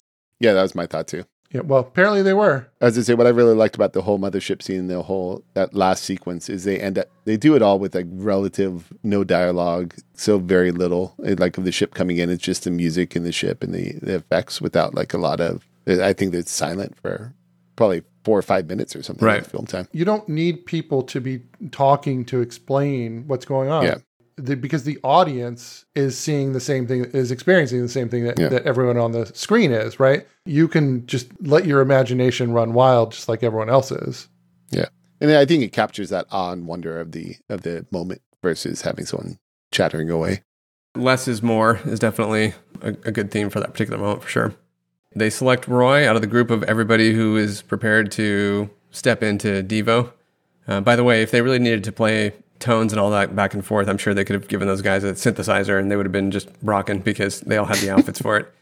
[0.41, 1.25] Yeah, that was my thought too.
[1.51, 2.69] Yeah, well, apparently they were.
[2.79, 5.73] As I say, what I really liked about the whole mothership scene, the whole that
[5.73, 9.95] last sequence, is they end up they do it all with like relative no dialogue,
[10.13, 11.15] so very little.
[11.25, 13.75] It, like of the ship coming in, it's just the music and the ship and
[13.75, 15.67] the, the effects without like a lot of.
[15.87, 17.33] I think it's silent for
[17.79, 19.25] probably four or five minutes or something.
[19.25, 19.41] Right.
[19.41, 19.89] Like film time.
[19.93, 21.41] You don't need people to be
[21.71, 23.85] talking to explain what's going on.
[23.85, 23.99] Yeah.
[24.37, 28.39] The, because the audience is seeing the same thing, is experiencing the same thing that,
[28.39, 28.49] Yeah.
[28.49, 30.27] that everyone on the screen is, right?
[30.45, 34.29] You can just let your imagination run wild, just like everyone else is.
[34.71, 34.87] Yeah,
[35.21, 38.83] and I think it captures that awe and wonder of the of the moment versus
[38.83, 39.39] having someone
[39.73, 40.43] chattering away.
[40.95, 44.55] Less is more is definitely a, a good theme for that particular moment for sure.
[45.15, 49.63] They select Roy out of the group of everybody who is prepared to step into
[49.63, 50.13] Devo.
[50.67, 53.55] Uh, by the way, if they really needed to play tones and all that back
[53.55, 56.07] and forth, I'm sure they could have given those guys a synthesizer and they would
[56.07, 58.53] have been just rocking because they all had the outfits for it.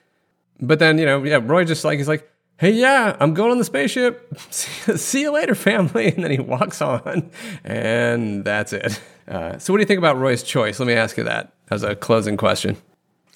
[0.60, 3.59] But then, you know, yeah, Roy just like, he's like, hey, yeah, I'm going on
[3.59, 4.32] the spaceship.
[4.51, 6.12] See you later, family.
[6.12, 7.31] And then he walks on
[7.64, 9.01] and that's it.
[9.28, 10.78] Uh, so, what do you think about Roy's choice?
[10.78, 12.77] Let me ask you that as a closing question.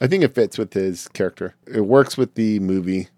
[0.01, 1.55] I think it fits with his character.
[1.67, 3.09] It works with the movie.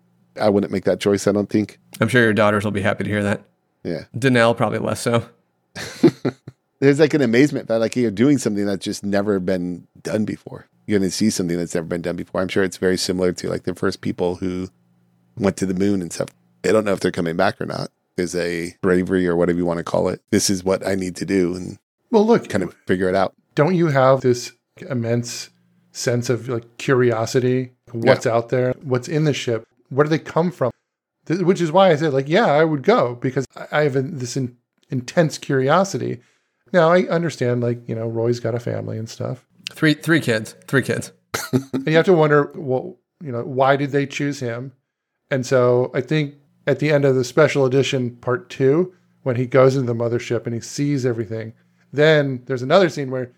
[0.40, 1.26] I wouldn't make that choice.
[1.26, 1.78] I don't think.
[2.00, 3.42] I'm sure your daughters will be happy to hear that.
[3.84, 4.04] Yeah.
[4.16, 5.24] Danelle probably less so.
[6.80, 10.66] There's like an amazement that like you're doing something that's just never been done before.
[10.86, 12.40] You're going to see something that's never been done before.
[12.40, 14.68] I'm sure it's very similar to like the first people who
[15.38, 16.28] went to the moon and stuff.
[16.62, 17.90] They don't know if they're coming back or not.
[18.16, 20.20] There's a bravery or whatever you want to call it.
[20.30, 21.78] This is what I need to do and
[22.10, 23.32] Well, look, kind of figure it out.
[23.54, 24.52] don't you have this
[24.90, 25.50] immense
[25.92, 27.72] sense of like curiosity?
[27.92, 28.74] What's out there?
[28.82, 29.64] What's in the ship?
[29.90, 30.70] Where do they come from?
[31.28, 34.56] Which is why I said, like, yeah, I would go because I- have this in,
[34.90, 36.20] intense curiosity.
[36.72, 40.54] Now I understand, like, you know, Roy's got a family and stuff, Three three kids.
[40.66, 41.12] Three kids.
[41.52, 44.72] and you have to wonder, well, you know, why did they choose him?
[45.30, 46.34] And so I think
[46.66, 48.92] at the end of the special edition part two,
[49.22, 51.54] when he goes into the mothership and he sees everything,
[51.92, 53.32] then there's another scene where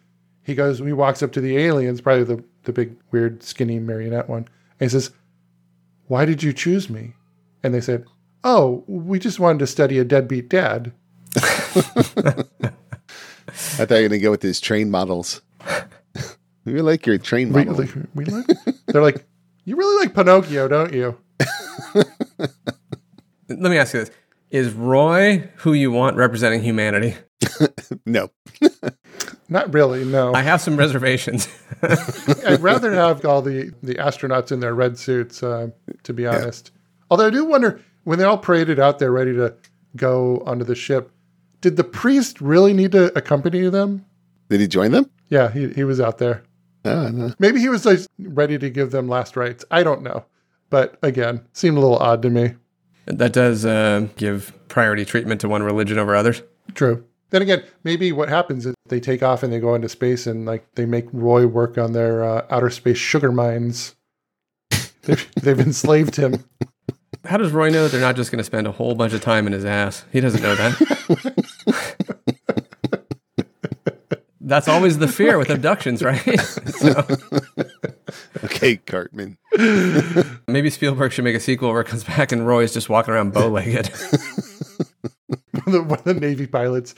[0.44, 4.28] he goes, he walks up to the aliens, probably the, the big, weird, skinny marionette
[4.28, 4.46] one,
[4.78, 5.10] and he says,
[6.06, 7.14] Why did you choose me?
[7.62, 8.04] And they said,
[8.44, 10.92] Oh, we just wanted to study a deadbeat dad.
[11.36, 12.42] I
[13.86, 15.40] thought you were going to go with his train models.
[16.64, 17.86] we like your train We, model.
[18.14, 18.46] we like,
[18.86, 19.24] they're like,
[19.64, 21.16] You really like Pinocchio, don't you?
[23.48, 24.10] Let me ask you this:
[24.50, 27.16] Is Roy who you want representing humanity?
[28.06, 28.30] no.
[29.48, 30.32] Not really, no.
[30.34, 31.48] I have some reservations.
[31.82, 35.68] I'd rather have all the, the astronauts in their red suits, uh,
[36.02, 36.70] to be honest.
[37.10, 39.54] Although I do wonder when they're all paraded out there ready to
[39.96, 41.10] go onto the ship,
[41.60, 44.04] did the priest really need to accompany them?
[44.48, 45.10] Did he join them?
[45.28, 46.42] Yeah, he, he was out there.
[46.84, 47.32] Oh, no.
[47.38, 49.64] Maybe he was like ready to give them last rites.
[49.70, 50.24] I don't know.
[50.70, 52.54] But again, seemed a little odd to me.
[53.06, 56.42] that does uh, give priority treatment to one religion over others.
[56.74, 57.04] True.
[57.34, 60.46] Then again, maybe what happens is they take off and they go into space and
[60.46, 63.96] like they make Roy work on their uh, outer space sugar mines.
[65.02, 66.44] they've, they've enslaved him.
[67.24, 69.48] How does Roy know they're not just going to spend a whole bunch of time
[69.48, 70.04] in his ass?
[70.12, 72.14] He doesn't know that.
[74.40, 76.38] That's always the fear with abductions, right?
[76.40, 77.04] so
[78.44, 79.38] Okay, Cartman.
[80.46, 83.32] maybe Spielberg should make a sequel where it comes back and Roy's just walking around
[83.32, 83.90] bow legged.
[85.64, 86.94] one of the Navy pilots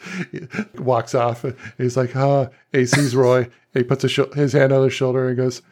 [0.76, 1.44] walks off.
[1.44, 3.48] And he's like, "Ah," he sees Roy.
[3.74, 5.62] He puts a sh- his hand on his shoulder and goes,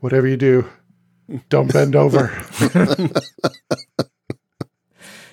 [0.00, 0.68] "Whatever you do,
[1.48, 2.30] don't bend over."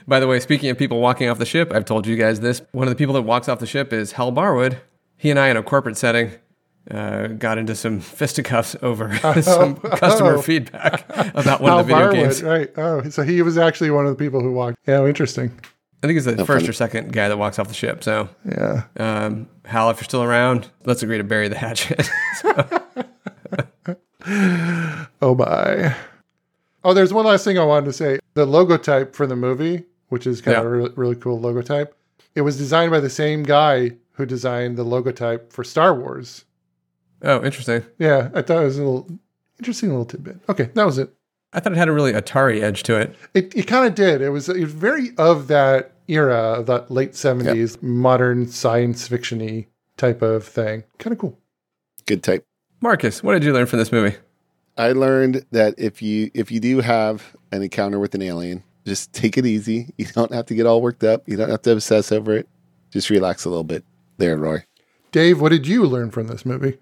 [0.08, 2.62] By the way, speaking of people walking off the ship, I've told you guys this.
[2.72, 4.78] One of the people that walks off the ship is Hal Barwood.
[5.18, 6.32] He and I, in a corporate setting,
[6.92, 10.42] uh, got into some fisticuffs over some customer oh.
[10.42, 11.06] feedback
[11.36, 12.44] about one Hal of the video Barwood, games.
[12.44, 12.70] right?
[12.78, 14.78] Oh, so he was actually one of the people who walked.
[14.86, 15.58] Yeah, interesting.
[16.04, 18.04] I think he's the first or second guy that walks off the ship.
[18.04, 18.84] So, Yeah.
[18.98, 22.10] um, Hal, if you're still around, let's agree to bury the hatchet.
[25.22, 25.96] Oh my.
[26.84, 28.20] Oh, there's one last thing I wanted to say.
[28.34, 31.90] The logotype for the movie, which is kind of a really, really cool logotype,
[32.36, 36.46] it was designed by the same guy who designed the logotype for Star Wars.
[37.22, 37.84] oh, interesting.
[38.00, 39.10] Yeah, I thought it was a little
[39.60, 40.38] interesting little tidbit.
[40.50, 41.14] Okay, that was it.
[41.54, 43.16] I thought it had a really Atari edge to it.
[43.34, 44.22] It, it kind of did.
[44.22, 49.68] It was it was very of that era, of that late seventies modern science fictiony
[49.98, 50.84] type of thing.
[50.98, 51.38] Kind of cool.
[52.06, 52.44] Good type.
[52.82, 54.18] Marcus, what did you learn from this movie?
[54.78, 59.14] I learned that if you if you do have an encounter with an alien, just
[59.14, 59.94] take it easy.
[59.98, 61.28] You don't have to get all worked up.
[61.28, 62.50] You don't have to obsess over it.
[62.92, 63.84] Just relax a little bit.
[64.18, 64.66] There, Roy.
[65.12, 66.78] Dave, what did you learn from this movie?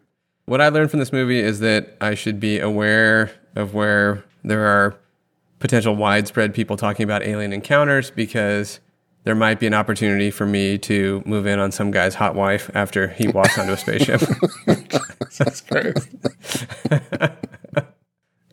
[0.46, 4.66] What I learned from this movie is that I should be aware of where there
[4.66, 4.96] are
[5.60, 8.80] potential widespread people talking about alien encounters because
[9.24, 12.70] there might be an opportunity for me to move in on some guy's hot wife
[12.74, 14.22] after he walks onto a spaceship.
[15.38, 15.96] That's great.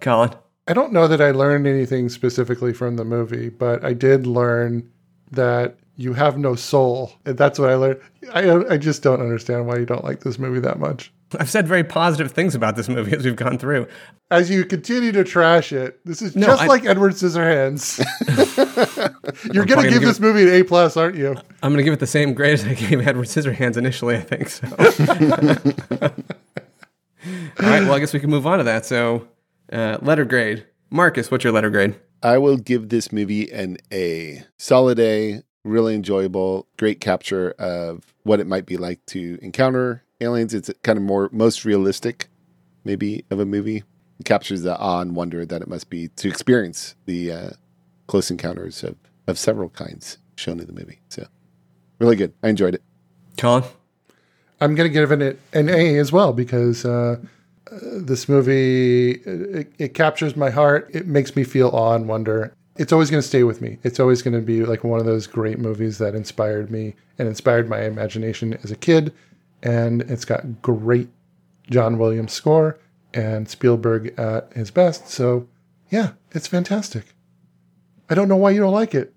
[0.01, 0.31] Colin.
[0.67, 4.91] I don't know that I learned anything specifically from the movie, but I did learn
[5.31, 7.13] that you have no soul.
[7.25, 8.01] And that's what I learned.
[8.33, 11.11] I, I just don't understand why you don't like this movie that much.
[11.39, 13.87] I've said very positive things about this movie as we've gone through.
[14.31, 17.99] As you continue to trash it, this is No, just I- like Edward Scissorhands.
[19.55, 21.31] You're going to give this movie an A plus, aren't you?
[21.63, 24.21] I'm going to give it the same grade as I gave Edward Scissorhands initially, I
[24.21, 24.49] think.
[24.49, 24.67] So.
[27.61, 28.87] All right, well, I guess we can move on to that.
[28.87, 29.27] So,
[29.73, 30.67] uh, letter grade.
[30.91, 31.97] Marcus, what's your letter grade?
[32.23, 34.45] I will give this movie an A.
[34.57, 40.55] Solid A, really enjoyable, great capture of what it might be like to encounter aliens.
[40.55, 42.29] It's kind of more most realistic,
[42.85, 43.85] maybe, of a movie.
[44.19, 47.51] It captures the awe and wonder that it must be to experience the uh,
[48.07, 48.97] close encounters of,
[49.27, 51.01] of several kinds shown in the movie.
[51.09, 51.27] So,
[51.99, 52.33] really good.
[52.43, 52.83] I enjoyed it.
[53.37, 53.65] Colin?
[54.61, 57.17] I'm going to give it an A as well because uh,
[57.71, 60.91] uh, this movie it, it captures my heart.
[60.93, 62.53] It makes me feel awe and wonder.
[62.77, 63.79] It's always going to stay with me.
[63.83, 67.29] It's always going to be like one of those great movies that inspired me and
[67.29, 69.13] inspired my imagination as a kid.
[69.63, 71.09] And it's got great
[71.71, 72.79] John Williams score
[73.15, 75.09] and Spielberg at his best.
[75.09, 75.49] So
[75.91, 77.15] yeah, it's fantastic.
[78.11, 79.15] I don't know why you don't like it.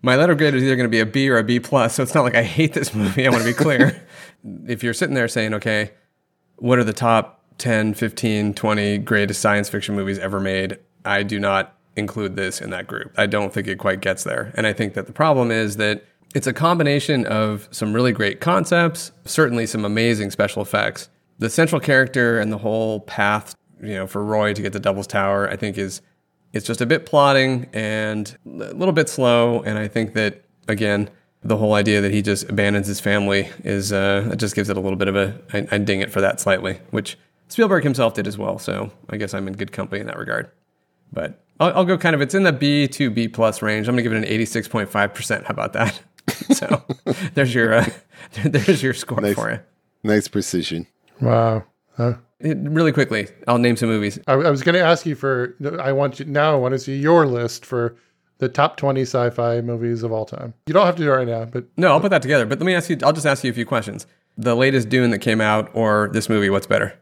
[0.00, 2.04] My letter grade is either going to be a B or a B plus, so
[2.04, 3.26] it's not like I hate this movie.
[3.26, 4.06] I want to be clear.
[4.66, 5.90] if you're sitting there saying, okay,
[6.56, 10.78] what are the top 10, 15, 20 greatest science fiction movies ever made?
[11.04, 13.12] I do not include this in that group.
[13.16, 14.52] I don't think it quite gets there.
[14.56, 18.40] And I think that the problem is that it's a combination of some really great
[18.40, 21.08] concepts, certainly some amazing special effects.
[21.38, 25.06] The central character and the whole path, you know, for Roy to get to Devil's
[25.06, 26.02] Tower, I think is
[26.52, 29.62] it's just a bit plotting and a little bit slow.
[29.62, 31.10] And I think that again,
[31.42, 34.76] the whole idea that he just abandons his family is uh, it just gives it
[34.76, 37.16] a little bit of a I, I ding it for that slightly, which
[37.48, 38.58] Spielberg himself did as well.
[38.58, 40.50] So I guess I'm in good company in that regard.
[41.12, 43.88] But I'll, I'll go kind of it's in the B to B plus range.
[43.88, 45.46] I'm gonna give it an 86.5 percent.
[45.46, 46.00] How about that?
[46.52, 46.84] so
[47.34, 47.88] there's your uh,
[48.44, 49.34] there's your score Nice.
[49.34, 49.60] for you.
[50.02, 50.86] Nice precision.
[51.20, 51.64] Wow.
[51.96, 52.14] Huh?
[52.40, 54.18] It- really quickly, I'll name some movies.
[54.26, 55.56] I, I was going to ask you for.
[55.80, 56.52] I want you now.
[56.52, 57.96] I want to see your list for
[58.38, 60.54] the top twenty sci-fi movies of all time.
[60.66, 62.46] You don't have to do it right now, but No, I'll put that together.
[62.46, 62.96] But let me ask you.
[63.02, 64.06] I'll just ask you a few questions.
[64.36, 66.96] The latest Dune that came out, or this movie, what's better?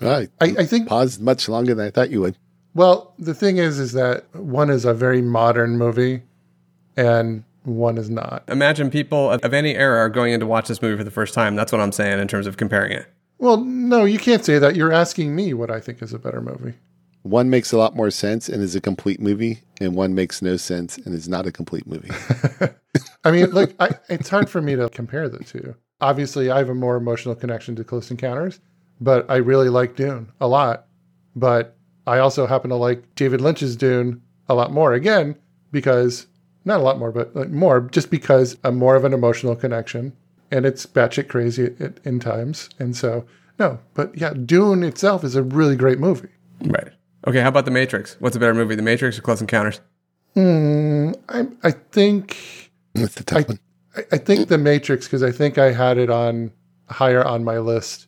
[0.00, 2.36] I, I think paused much longer than I thought you would.
[2.74, 6.22] Well, the thing is, is that one is a very modern movie,
[6.96, 8.44] and one is not.
[8.48, 11.10] Imagine people of, of any era are going in to watch this movie for the
[11.10, 11.54] first time.
[11.54, 13.06] That's what I'm saying in terms of comparing it.
[13.38, 14.76] Well, no, you can't say that.
[14.76, 16.74] You're asking me what I think is a better movie.
[17.22, 20.56] One makes a lot more sense and is a complete movie, and one makes no
[20.56, 22.10] sense and is not a complete movie.
[23.24, 25.74] I mean, look, I, it's hard for me to compare the two.
[26.00, 28.58] Obviously, I have a more emotional connection to Close Encounters,
[29.00, 30.86] but I really like Dune a lot.
[31.36, 31.76] But
[32.06, 35.36] I also happen to like David Lynch's Dune a lot more, again,
[35.70, 36.26] because
[36.64, 40.12] not a lot more, but like more, just because I'm more of an emotional connection
[40.50, 42.68] and it's batshit crazy at, at, in times.
[42.78, 43.24] And so,
[43.58, 46.28] no, but yeah, Dune itself is a really great movie.
[46.64, 46.92] Right.
[47.26, 47.40] Okay.
[47.40, 48.16] How about The Matrix?
[48.18, 49.80] What's a better movie, The Matrix or Close Encounters?
[50.36, 53.60] Mm, I, I think That's the tough I, one.
[53.96, 56.52] I, I think The Matrix because I think I had it on
[56.88, 58.06] higher on my list.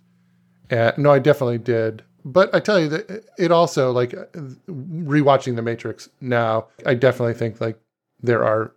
[0.70, 2.02] Uh, no, I definitely did.
[2.24, 4.24] But I tell you that it also like uh,
[4.68, 7.78] rewatching The Matrix now, I definitely think like
[8.22, 8.72] there are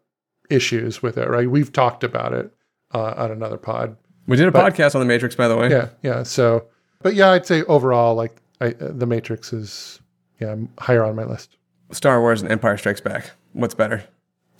[0.50, 1.30] issues with it.
[1.30, 2.52] Right, we've talked about it
[2.94, 3.96] uh, on another pod.
[4.28, 5.70] We did a But- podcast on the Matrix, by the way.
[5.70, 6.24] Yeah, yeah.
[6.24, 6.66] So,
[7.02, 10.02] but yeah, I'd say overall, like I, uh, The Matrix is
[10.40, 11.56] yeah higher on my list.
[11.92, 13.32] Star Wars and Empire Strikes Back.
[13.54, 14.04] What's better,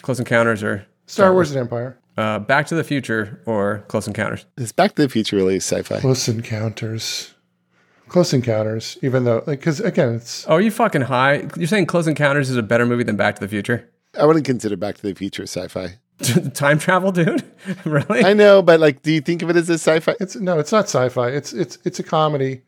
[0.02, 1.98] Close Encounters or Star Wars and Empire.
[2.16, 4.46] Uh, Back to the Future or Close Encounters?
[4.58, 6.00] Is Back to the Future really sci-fi?
[6.00, 7.34] Close Encounters.
[8.08, 11.48] Close Encounters, even though, like, because again, it's Oh, are you fucking high?
[11.58, 13.90] You're saying Close Encounters is a better movie than Back to the Future?
[14.20, 15.98] I wouldn't consider Back to the Future sci-fi.
[16.54, 17.44] Time travel, dude?
[17.86, 18.24] really?
[18.24, 20.16] I know, but like, do you think of it as a sci-fi?
[20.20, 21.30] it's no, it's not sci-fi.
[21.30, 22.64] It's it's it's a comedy.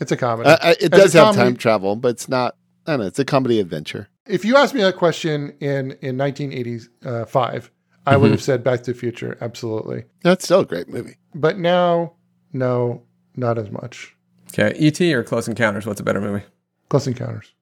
[0.00, 0.48] It's a comedy.
[0.50, 2.56] Uh, uh, it As does have comedy- time travel, but it's not.
[2.86, 3.06] I don't know.
[3.06, 4.08] It's a comedy adventure.
[4.26, 7.70] If you asked me that question in in 1985,
[8.06, 8.32] I would Mhm.
[8.32, 10.04] have said Back to the Future, absolutely.
[10.22, 11.16] That's still a great movie.
[11.34, 12.14] But now,
[12.52, 13.02] no,
[13.36, 14.13] not as much.
[14.56, 15.12] Okay, E.T.
[15.12, 15.84] or Close Encounters?
[15.84, 16.44] What's a better movie?
[16.88, 17.52] Close Encounters.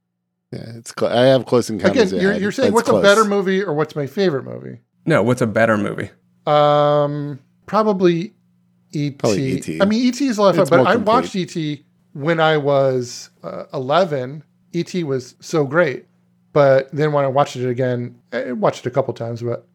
[0.52, 0.92] Yeah, it's.
[0.98, 2.12] Cl- I have Close Encounters.
[2.12, 3.00] Again, you're, you're saying what's close.
[3.00, 4.80] a better movie or what's my favorite movie?
[5.06, 6.10] No, what's a better movie?
[6.46, 8.34] Um, probably
[8.92, 9.12] E.T.
[9.12, 9.80] Probably E.T..
[9.80, 10.26] I mean, E.T.
[10.26, 11.82] is a lot of fun, but more I watched E.T.
[12.12, 14.44] when I was uh, 11.
[14.74, 15.04] E.T.
[15.04, 16.06] was so great.
[16.52, 19.66] But then when I watched it again, I watched it a couple times, but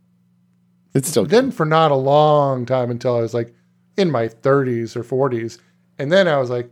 [0.94, 1.26] It's still.
[1.26, 3.56] then for not a long time until I was like
[3.98, 5.58] in my 30s or 40s.
[5.98, 6.70] And then I was like,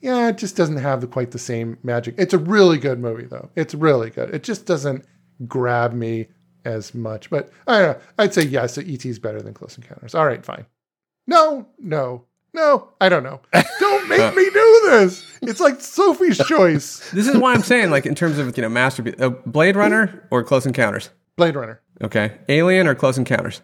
[0.00, 2.14] yeah, it just doesn't have the, quite the same magic.
[2.18, 3.50] It's a really good movie, though.
[3.56, 4.34] It's really good.
[4.34, 5.04] It just doesn't
[5.46, 6.28] grab me
[6.64, 7.30] as much.
[7.30, 8.04] But I don't know.
[8.18, 10.14] I'd say yes, ET is better than Close Encounters.
[10.14, 10.66] All right, fine.
[11.26, 12.90] No, no, no.
[13.00, 13.40] I don't know.
[13.80, 15.24] Don't make me do this.
[15.42, 17.10] It's like Sophie's choice.
[17.12, 20.26] This is why I'm saying, like, in terms of, you know, masterpiece, uh, Blade Runner
[20.30, 21.10] or Close Encounters?
[21.36, 21.80] Blade Runner.
[22.02, 22.38] Okay.
[22.48, 23.60] Alien or Close Encounters?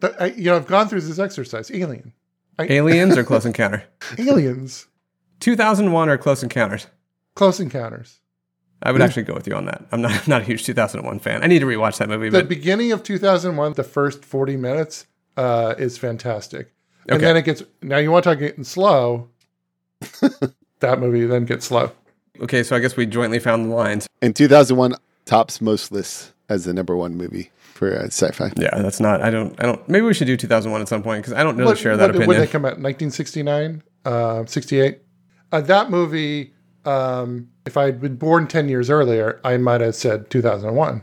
[0.00, 1.70] But I, you know, I've gone through this exercise.
[1.70, 2.12] Alien.
[2.58, 3.84] I, Aliens or Close Encounter?
[4.18, 4.86] Aliens.
[5.40, 6.86] 2001 or Close Encounters?
[7.34, 8.20] Close Encounters.
[8.82, 9.06] I would Yeah.
[9.06, 9.84] actually go with you on that.
[9.92, 11.42] I'm not, I'm not a huge 2001 fan.
[11.42, 15.06] I need to rewatch that movie, The but beginning of 2001, the first 40 minutes,
[15.36, 16.72] uh, is fantastic.
[17.08, 17.24] And Okay.
[17.26, 19.28] then it gets, now you want to talk getting slow.
[20.80, 21.90] that movie then gets slow.
[22.40, 24.06] okay, so I guess we jointly found the lines.
[24.22, 24.94] In 2001,
[25.24, 28.52] tops most lists as the number one movie for uh, sci-fi.
[28.56, 31.22] Yeah, that's not, I don't, I don't, maybe we should do 2001 at some point
[31.24, 32.40] because I don't really What- share that what- When opinion.
[32.42, 35.00] they come out, 1969, uh, 68.
[35.50, 36.52] Uh, that movie,
[36.84, 41.02] um, if I'd been born 10 years earlier, I might have said 2001.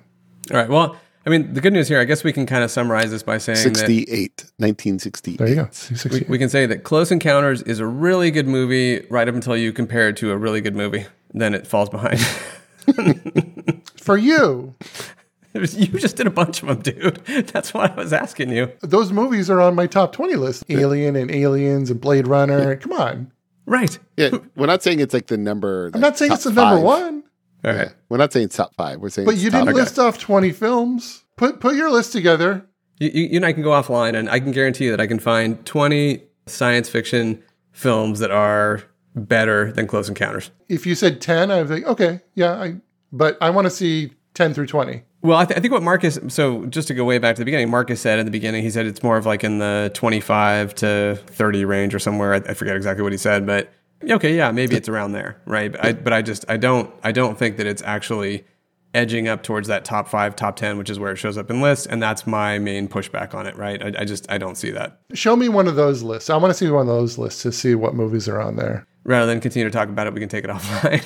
[0.52, 0.70] All right.
[0.70, 0.96] Well,
[1.26, 3.40] I mean, the good news here, I guess we can kind of summarize this by
[3.40, 5.38] saying that 68, 1968.
[5.38, 5.70] There you go.
[6.12, 9.58] we, we can say that Close Encounters is a really good movie right up until
[9.58, 11.06] you compare it to a really good movie.
[11.34, 12.20] Then it falls behind.
[13.98, 14.76] For you,
[15.56, 17.16] you just did a bunch of them, dude.
[17.48, 18.72] That's why I was asking you.
[18.82, 20.64] those movies are on my top 20 list.
[20.70, 22.76] Alien and Aliens and Blade Runner.
[22.76, 23.32] Come on.
[23.66, 23.98] Right.
[24.18, 25.92] Yeah, we're not saying it's like the number.
[25.94, 27.24] I'm not saying it's the number one.
[27.64, 29.00] All Yeah, we're not saying it's top five.
[29.00, 31.24] We're saying But it's you top didn't list off 20 films.
[31.36, 32.66] Put put your list together.
[33.00, 35.08] You, you, you and I can go offline, and I can guarantee you that I
[35.08, 38.84] can find 20 science fiction films that are
[39.16, 40.52] better than Close Encounters.
[40.70, 42.76] If you said 10, I would like, okay, yeah, I
[43.12, 45.04] but I want to see 10 through 20.
[45.26, 47.46] Well, I, th- I think what Marcus, so just to go way back to the
[47.46, 50.76] beginning, Marcus said in the beginning, he said it's more of like in the 25
[50.76, 52.36] to 30 range or somewhere.
[52.36, 53.74] I, I forget exactly what he said, but
[54.08, 55.72] okay, yeah, maybe it's around there, right?
[55.72, 58.46] But I, but I just, I don't, I don't think that it's actually
[58.94, 61.60] edging up towards that top five, top 10, which is where it shows up in
[61.60, 61.88] lists.
[61.88, 63.82] And that's my main pushback on it, right?
[63.82, 65.02] I, I just, I don't see that.
[65.16, 66.30] Show me one of those lists.
[66.30, 68.86] I want to see one of those lists to see what movies are on there.
[69.04, 71.04] Rather than continue to talk about it, we can take it offline.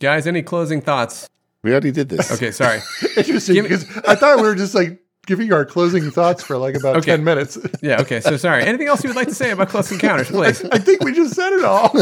[0.00, 1.28] Guys, any closing thoughts?
[1.62, 2.32] We already did this.
[2.32, 2.80] Okay, sorry.
[3.16, 6.96] Interesting because I thought we were just like giving our closing thoughts for like about
[6.96, 7.12] Okay.
[7.12, 7.56] 10 minutes.
[7.82, 8.20] Yeah, okay.
[8.20, 8.64] So sorry.
[8.64, 10.64] Anything else you would like to say about Close Encounters, please?
[10.64, 11.92] I think we just said it all.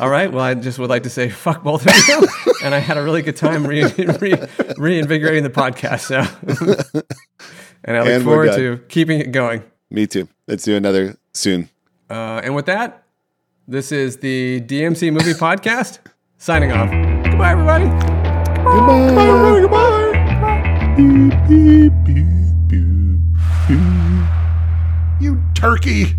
[0.00, 0.30] All right.
[0.32, 2.28] Well, I just would like to say fuck both of you,
[2.64, 6.00] and I had a really good time re- re- reinvigorating the podcast.
[6.00, 6.18] So,
[7.84, 8.58] and I look And we're forward done.
[8.58, 9.62] to keeping it going.
[9.90, 10.28] Me too.
[10.46, 11.70] Let's do another soon.
[12.10, 13.04] Uh, and with that,
[13.66, 15.98] this is the DMC Movie Podcast.
[16.38, 16.88] Signing off.
[17.24, 17.84] Goodbye, everybody.
[18.64, 19.60] Goodbye.
[19.60, 19.60] Goodbye.
[19.60, 21.38] Goodbye.
[25.20, 26.14] You turkey.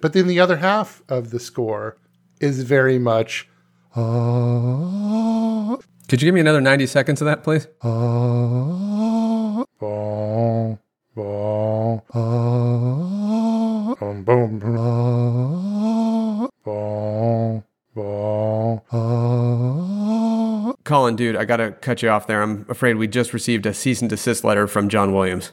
[0.00, 1.96] But then the other half of the score
[2.40, 3.48] is very much.
[3.94, 5.76] Uh,
[6.08, 7.66] Could you give me another ninety seconds of that, please?
[7.82, 10.78] uh, boom,
[11.14, 15.71] boom, uh, boom, boom, boom, uh,
[20.84, 22.42] Colin, dude, I gotta cut you off there.
[22.42, 25.52] I'm afraid we just received a cease and desist letter from John Williams.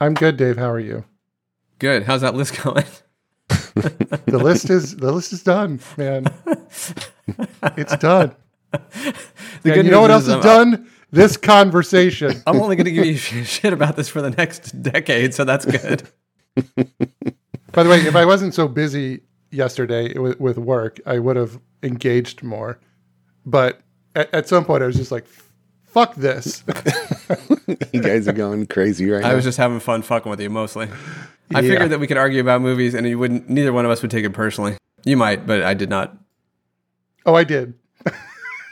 [0.00, 0.56] I'm good, Dave.
[0.56, 1.04] How are you?
[1.78, 2.02] Good.
[2.02, 2.84] How's that list going?
[3.48, 6.26] the list is the list is done, man.
[7.76, 8.34] It's done.
[8.72, 10.90] The And you know what else is done?
[11.12, 12.42] This conversation.
[12.46, 15.64] I'm only going to give you shit about this for the next decade, so that's
[15.66, 16.02] good.
[17.72, 19.20] By the way, if I wasn't so busy
[19.50, 22.80] yesterday with, with work, I would have engaged more.
[23.44, 23.80] But
[24.14, 25.26] at, at some point, I was just like,
[25.84, 26.64] "Fuck this."
[27.92, 29.30] you guys are going crazy right now.
[29.30, 30.88] I was just having fun fucking with you mostly.
[31.54, 31.68] I Yeah.
[31.72, 34.10] figured that we could argue about movies and you wouldn't neither one of us would
[34.10, 34.76] take it personally.
[35.04, 36.16] You might, but I did not.
[37.26, 37.74] oh, I did.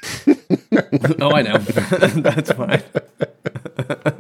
[1.21, 1.59] oh, I know.
[1.59, 2.83] That's fine.